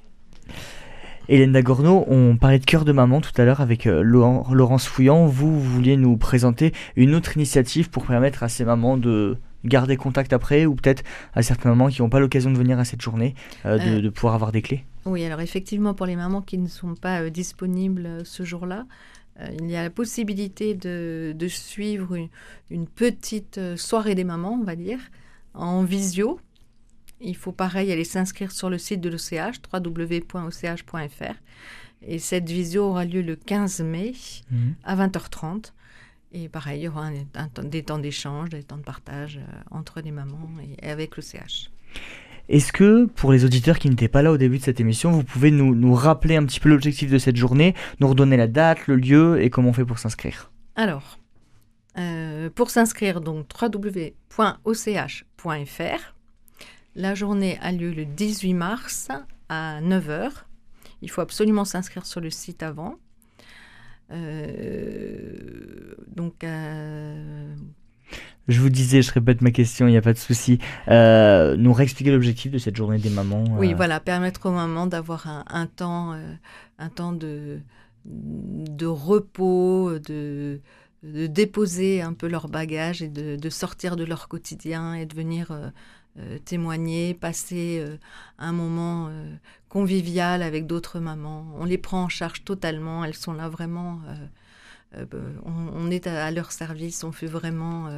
Hélène 1.30 1.54
Dagorno, 1.54 2.04
on 2.08 2.36
parlait 2.36 2.60
de 2.60 2.66
cœur 2.66 2.84
de 2.84 2.92
maman 2.92 3.22
tout 3.22 3.32
à 3.38 3.46
l'heure 3.46 3.62
avec 3.62 3.88
euh, 3.88 4.02
Laurence 4.04 4.88
Fouillant. 4.88 5.26
Vous, 5.26 5.58
vouliez 5.58 5.96
nous 5.96 6.18
présenter 6.18 6.74
une 6.98 7.16
autre 7.16 7.38
initiative 7.38 7.90
pour 7.90 8.06
permettre 8.06 8.44
à 8.44 8.50
ces 8.50 8.66
mamans 8.66 8.98
de 8.98 9.38
garder 9.66 9.98
contact 9.98 10.34
après 10.34 10.66
ou 10.66 10.76
peut-être 10.76 11.04
à 11.34 11.44
certaines 11.44 11.72
mamans 11.72 11.90
qui 11.90 12.02
n'ont 12.02 12.10
pas 12.10 12.20
l'occasion 12.20 12.52
de 12.52 12.58
venir 12.58 12.80
à 12.80 12.86
cette 12.86 13.02
journée 13.02 13.36
euh, 13.66 13.80
euh. 13.80 14.02
de, 14.02 14.10
pouvoir 14.10 14.36
avoir 14.36 14.52
des 14.52 14.62
clés 14.62 14.84
Oui, 15.06 15.24
alors 15.24 15.42
effectivement 15.42 15.94
pour 15.94 16.06
les 16.06 16.16
mamans 16.16 16.42
qui 16.42 16.58
ne 16.58 16.68
sont 16.68 16.96
pas 16.96 17.30
disponibles 17.30 18.26
ce 18.26 18.44
jour-là, 18.44 18.86
il 19.60 19.70
y 19.70 19.76
a 19.76 19.82
la 19.82 19.90
possibilité 19.90 20.76
de, 20.76 21.48
suivre 21.48 22.16
une, 22.70 22.88
petite 22.88 23.60
soirée 23.78 24.14
des 24.14 24.24
mamans, 24.24 24.60
on 24.62 24.64
va 24.64 24.76
dire, 24.76 25.00
en 25.56 25.84
visio 25.84 26.40
il 27.24 27.36
faut 27.36 27.52
pareil 27.52 27.92
aller 27.92 28.04
s'inscrire 28.04 28.52
sur 28.52 28.70
le 28.70 28.78
site 28.78 29.02
de 29.02 29.10
l'OCH, 29.10 29.62
www.och.fr. 29.72 31.36
Et 32.06 32.20
cette 32.20 32.50
visio 32.50 32.84
aura 32.84 33.06
lieu 33.06 33.22
le 33.22 33.36
15 33.36 33.82
mai 33.82 34.14
mhm. 34.52 34.76
à 34.84 34.96
20h30. 34.96 35.72
Et 36.34 36.50
pareil, 36.50 36.82
il 36.82 36.84
y 36.86 36.88
aura 36.88 37.12
des 37.64 37.84
temps 37.84 38.00
d'échange, 38.00 38.50
des 38.50 38.64
temps 38.64 38.78
de 38.78 38.82
partage 38.82 39.38
euh, 39.38 39.62
entre 39.70 40.02
les 40.02 40.10
mamans 40.10 40.50
et, 40.82 40.90
avec 40.90 41.16
l'OCH. 41.16 41.70
Est-ce 42.50 42.74
que, 42.74 43.06
pour 43.06 43.32
les 43.32 43.46
auditeurs 43.46 43.78
qui 43.78 43.90
n'étaient 43.90 44.08
pas 44.08 44.24
là 44.24 44.32
au 44.32 44.38
début 44.38 44.58
de 44.58 44.64
cette 44.64 44.80
émission, 44.80 45.12
vous 45.12 45.24
pouvez 45.24 45.52
nous, 45.52 45.94
rappeler 45.94 46.36
un 46.36 46.44
petit 46.46 46.60
peu 46.60 46.70
l'objectif 46.70 47.12
de 47.12 47.20
cette 47.20 47.38
journée, 47.38 47.76
nous 48.00 48.08
redonner 48.08 48.36
la 48.36 48.48
date, 48.48 48.88
le 48.88 48.96
lieu 48.96 49.42
et 49.42 49.50
comment 49.50 49.70
on 49.70 49.74
fait 49.74 49.86
pour 49.86 50.00
s'inscrire? 50.00 50.52
Alors, 50.76 51.20
euh, 52.00 52.50
pour 52.50 52.72
s'inscrire, 52.72 53.22
donc 53.22 53.46
www.och.fr. 53.62 54.34
La 56.96 57.16
journée 57.16 57.60
a 57.62 57.72
lieu 57.72 57.92
le 57.92 58.06
18 58.06 58.54
mars 58.56 59.10
à 59.50 59.80
9h. 59.82 60.32
Il 61.02 61.12
faut 61.12 61.22
absolument 61.22 61.66
s'inscrire 61.66 62.06
sur 62.06 62.22
le 62.22 62.30
site 62.32 62.64
avant. 62.64 62.96
Euh, 64.14 65.96
donc. 66.16 66.44
Euh, 66.44 67.56
je 68.50 68.60
vous 68.60 68.70
disais, 68.70 69.02
je 69.02 69.12
répète 69.12 69.42
ma 69.42 69.52
question, 69.52 69.88
il 69.88 69.92
n'y 69.92 69.98
a 69.98 70.02
pas 70.02 70.12
de 70.12 70.18
souci. 70.18 70.60
Euh, 70.90 71.56
nous 71.56 71.72
réexpliquer 71.72 72.12
l'objectif 72.12 72.52
de 72.52 72.58
cette 72.58 72.76
journée 72.76 72.98
des 72.98 73.10
mamans. 73.10 73.46
Oui, 73.52 73.74
voilà, 73.74 74.02
permettre 74.02 74.48
aux 74.48 74.52
mamans 74.52 74.86
d'avoir 74.86 75.46
un, 75.48 75.66
temps, 75.66 76.14
un 76.78 76.90
temps 76.90 77.14
de, 77.14 77.62
de 78.06 78.86
repos, 78.86 79.98
de, 79.98 80.60
de 81.04 81.28
déposer 81.28 82.02
un 82.02 82.12
peu 82.12 82.28
leur 82.28 82.50
bagage 82.50 83.02
et 83.02 83.08
de, 83.08 83.38
de, 83.38 83.50
sortir 83.50 83.96
de 83.96 84.04
leur 84.04 84.28
quotidien 84.28 84.94
et 84.94 85.06
de 85.06 85.16
venir 85.16 85.58
témoigner, 86.44 87.14
passer 87.14 87.82
un 88.40 88.52
moment 88.52 89.10
convivial 89.74 90.44
avec 90.44 90.68
d'autres 90.68 91.00
mamans. 91.00 91.48
On 91.58 91.66
les 91.66 91.80
prend 91.80 92.04
en 92.04 92.08
charge 92.08 92.44
totalement, 92.44 93.04
elles 93.04 93.16
sont 93.16 93.34
là 93.34 93.50
vraiment, 93.50 94.02
on, 95.44 95.90
est 95.90 96.06
à, 96.06 96.30
leur 96.30 96.52
service, 96.52 97.04
on 97.04 97.12
fait 97.12 97.26
vraiment, 97.26 97.90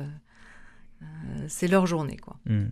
c'est 1.49 1.67
leur 1.67 1.86
journée 1.86 2.15
quoi. 2.15 2.38
Hmm. 2.45 2.67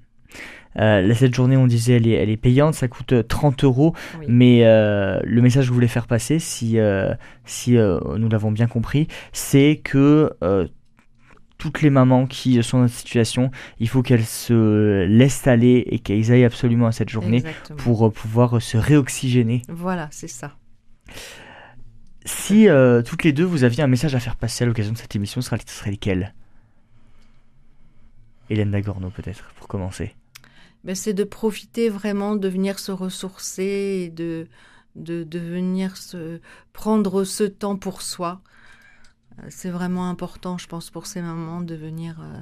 cette 1.13 1.35
journée, 1.35 1.57
on 1.57 1.67
disait, 1.67 1.97
elle 1.97 2.07
est, 2.07 2.13
elle 2.13 2.29
est 2.29 2.37
payante, 2.37 2.75
ça 2.75 2.87
coûte 2.87 3.27
30 3.27 3.65
euros, 3.65 3.93
mais 4.29 4.61
le 4.63 5.41
message 5.41 5.63
que 5.63 5.67
je 5.67 5.73
voulais 5.73 5.89
faire 5.89 6.07
passer, 6.07 6.39
si, 6.39 6.77
si 7.43 7.71
nous 7.73 8.29
l'avons 8.29 8.51
bien 8.51 8.67
compris, 8.67 9.09
c'est 9.33 9.81
que 9.83 10.31
toutes 11.63 11.81
les 11.81 11.89
mamans 11.89 12.27
qui 12.27 12.61
sont 12.61 12.81
dans 12.81 12.89
cette 12.89 12.97
situation, 12.97 13.49
il 13.79 13.87
faut 13.87 14.01
qu'elles 14.01 14.25
se 14.25 15.05
laissent 15.05 15.47
aller 15.47 15.85
et 15.87 15.99
qu'elles 15.99 16.29
aillent 16.29 16.43
absolument 16.43 16.87
à 16.87 16.91
cette 16.91 17.07
journée 17.07 17.41
pour 17.77 18.05
euh, 18.05 18.09
pouvoir 18.09 18.57
euh, 18.57 18.59
se 18.59 18.75
réoxygéner. 18.75 19.61
Voilà, 19.69 20.09
c'est 20.11 20.27
ça. 20.27 20.57
Si 22.25 22.67
euh, 22.67 23.01
toutes 23.01 23.23
les 23.23 23.31
deux, 23.31 23.45
vous 23.45 23.63
aviez 23.63 23.81
un 23.81 23.87
message 23.87 24.13
à 24.13 24.19
faire 24.19 24.35
passer 24.35 24.65
à 24.65 24.67
l'occasion 24.67 24.91
de 24.91 24.97
cette 24.97 25.15
émission, 25.15 25.39
ce 25.39 25.47
serait, 25.47 25.59
ce 25.65 25.73
serait 25.73 25.91
lequel? 25.91 26.33
Hélène 28.49 28.71
Dagorno, 28.71 29.09
peut-être, 29.09 29.53
pour 29.55 29.69
commencer. 29.69 30.17
Ben, 30.83 30.95
c'est 30.95 31.13
de 31.13 31.23
profiter 31.23 31.87
vraiment 31.87 32.35
de 32.35 32.49
venir 32.49 32.77
se 32.77 32.91
ressourcer 32.91 34.03
et 34.03 34.09
de, 34.09 34.47
de, 34.97 35.23
de 35.23 35.39
venir 35.39 35.95
se 35.95 36.41
prendre 36.73 37.23
ce 37.23 37.45
temps 37.45 37.77
pour 37.77 38.01
soi 38.01 38.41
c'est 39.49 39.69
vraiment 39.69 40.09
important, 40.09 40.57
je 40.57 40.67
pense, 40.67 40.89
pour 40.89 41.05
ces 41.05 41.21
mamans 41.21 41.61
de 41.61 41.75
venir 41.75 42.19
euh, 42.21 42.39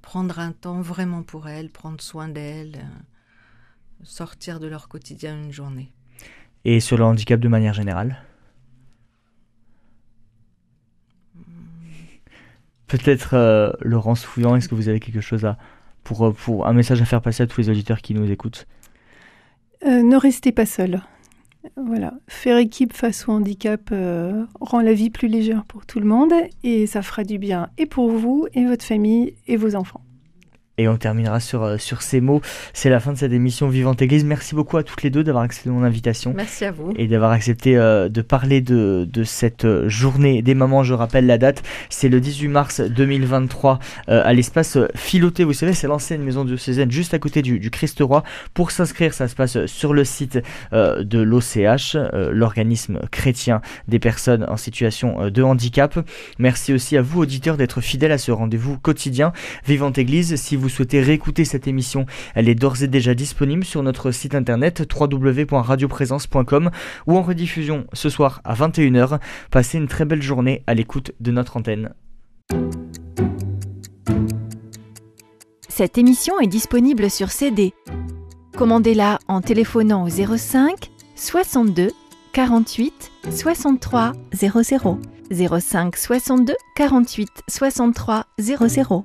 prendre 0.00 0.38
un 0.38 0.52
temps 0.52 0.80
vraiment 0.80 1.22
pour 1.22 1.48
elles, 1.48 1.70
prendre 1.70 2.00
soin 2.00 2.28
d'elles, 2.28 2.76
euh, 2.76 4.04
sortir 4.04 4.60
de 4.60 4.66
leur 4.66 4.88
quotidien 4.88 5.36
une 5.36 5.52
journée. 5.52 5.92
Et 6.64 6.80
sur 6.80 6.96
le 6.96 7.04
handicap 7.04 7.40
de 7.40 7.48
manière 7.48 7.74
générale? 7.74 8.22
Peut-être 12.86 13.34
euh, 13.34 13.72
Laurence 13.80 14.24
Fouillant, 14.24 14.54
est-ce 14.54 14.68
que 14.68 14.74
vous 14.74 14.88
avez 14.88 15.00
quelque 15.00 15.20
chose 15.20 15.44
à 15.44 15.58
pour, 16.04 16.34
pour 16.34 16.66
un 16.66 16.72
message 16.72 17.00
à 17.00 17.04
faire 17.04 17.22
passer 17.22 17.44
à 17.44 17.46
tous 17.46 17.60
les 17.60 17.70
auditeurs 17.70 18.02
qui 18.02 18.14
nous 18.14 18.30
écoutent? 18.30 18.66
Ne 19.84 20.16
restez 20.16 20.52
pas 20.52 20.66
seul. 20.66 21.00
Voilà, 21.76 22.14
faire 22.28 22.58
équipe 22.58 22.92
face 22.92 23.28
au 23.28 23.32
handicap 23.32 23.90
euh, 23.92 24.44
rend 24.60 24.80
la 24.80 24.92
vie 24.92 25.10
plus 25.10 25.28
légère 25.28 25.64
pour 25.64 25.86
tout 25.86 26.00
le 26.00 26.06
monde 26.06 26.32
et 26.64 26.86
ça 26.86 27.02
fera 27.02 27.24
du 27.24 27.38
bien 27.38 27.68
et 27.78 27.86
pour 27.86 28.10
vous 28.10 28.46
et 28.52 28.64
votre 28.64 28.84
famille 28.84 29.34
et 29.46 29.56
vos 29.56 29.74
enfants. 29.74 30.02
Et 30.82 30.88
on 30.88 30.96
terminera 30.96 31.38
sur, 31.38 31.62
euh, 31.62 31.78
sur 31.78 32.02
ces 32.02 32.20
mots. 32.20 32.40
C'est 32.72 32.90
la 32.90 32.98
fin 32.98 33.12
de 33.12 33.16
cette 33.16 33.32
émission 33.32 33.68
Vivante 33.68 34.02
Église. 34.02 34.24
Merci 34.24 34.56
beaucoup 34.56 34.78
à 34.78 34.82
toutes 34.82 35.04
les 35.04 35.10
deux 35.10 35.22
d'avoir 35.22 35.44
accepté 35.44 35.70
mon 35.70 35.84
invitation. 35.84 36.34
Merci 36.36 36.64
à 36.64 36.72
vous. 36.72 36.92
Et 36.96 37.06
d'avoir 37.06 37.30
accepté 37.30 37.76
euh, 37.76 38.08
de 38.08 38.20
parler 38.20 38.60
de, 38.60 39.08
de, 39.08 39.22
cette 39.22 39.64
euh, 39.64 39.88
journée 39.88 40.42
des 40.42 40.56
mamans. 40.56 40.82
Je 40.82 40.92
rappelle 40.94 41.26
la 41.26 41.38
date. 41.38 41.62
C'est 41.88 42.08
le 42.08 42.20
18 42.20 42.48
mars 42.48 42.80
2023 42.80 43.78
à 44.08 44.32
l'espace 44.32 44.76
Filoté. 44.96 45.44
Vous 45.44 45.52
savez, 45.52 45.72
c'est 45.72 45.86
l'ancienne 45.86 46.24
maison 46.24 46.44
diocésaine 46.44 46.90
juste 46.90 47.14
à 47.14 47.20
côté 47.20 47.42
du, 47.42 47.60
du 47.60 47.70
Christ-Roi. 47.70 48.24
Pour 48.54 48.72
s'inscrire, 48.72 49.14
ça 49.14 49.28
se 49.28 49.36
passe 49.36 49.66
sur 49.66 49.94
le 49.94 50.04
site 50.04 50.40
de 50.72 51.18
l'OCH, 51.20 51.96
l'organisme 52.32 52.98
chrétien 53.12 53.60
des 53.86 54.00
personnes 54.00 54.44
en 54.48 54.56
situation 54.56 55.30
de 55.30 55.42
handicap. 55.44 55.98
Merci 56.40 56.72
aussi 56.72 56.96
à 56.96 57.02
vous, 57.02 57.20
auditeurs, 57.20 57.56
d'être 57.56 57.80
fidèles 57.80 58.12
à 58.12 58.18
ce 58.18 58.32
rendez-vous 58.32 58.78
quotidien. 58.78 59.32
Vivante 59.66 59.98
Église, 59.98 60.34
si 60.36 60.56
vous 60.56 60.71
souhaitez 60.72 61.00
réécouter 61.00 61.44
cette 61.44 61.68
émission, 61.68 62.06
elle 62.34 62.48
est 62.48 62.54
d'ores 62.54 62.82
et 62.82 62.88
déjà 62.88 63.14
disponible 63.14 63.64
sur 63.64 63.82
notre 63.82 64.10
site 64.10 64.34
internet 64.34 64.82
www.radioprésence.com 64.98 66.70
ou 67.06 67.16
en 67.16 67.22
rediffusion 67.22 67.86
ce 67.92 68.08
soir 68.08 68.40
à 68.44 68.54
21h. 68.54 69.20
Passez 69.50 69.78
une 69.78 69.88
très 69.88 70.04
belle 70.04 70.22
journée 70.22 70.62
à 70.66 70.74
l'écoute 70.74 71.12
de 71.20 71.30
notre 71.30 71.56
antenne. 71.56 71.92
Cette 75.68 75.96
émission 75.96 76.38
est 76.40 76.48
disponible 76.48 77.10
sur 77.10 77.30
CD. 77.30 77.72
Commandez-la 78.56 79.18
en 79.28 79.40
téléphonant 79.40 80.04
au 80.04 80.08
05 80.08 80.90
62 81.16 81.88
48 82.32 83.10
63 83.30 84.12
00. 84.34 84.98
05 85.30 85.96
62 85.96 86.54
48 86.76 87.28
63 87.48 88.26
00. 88.38 89.04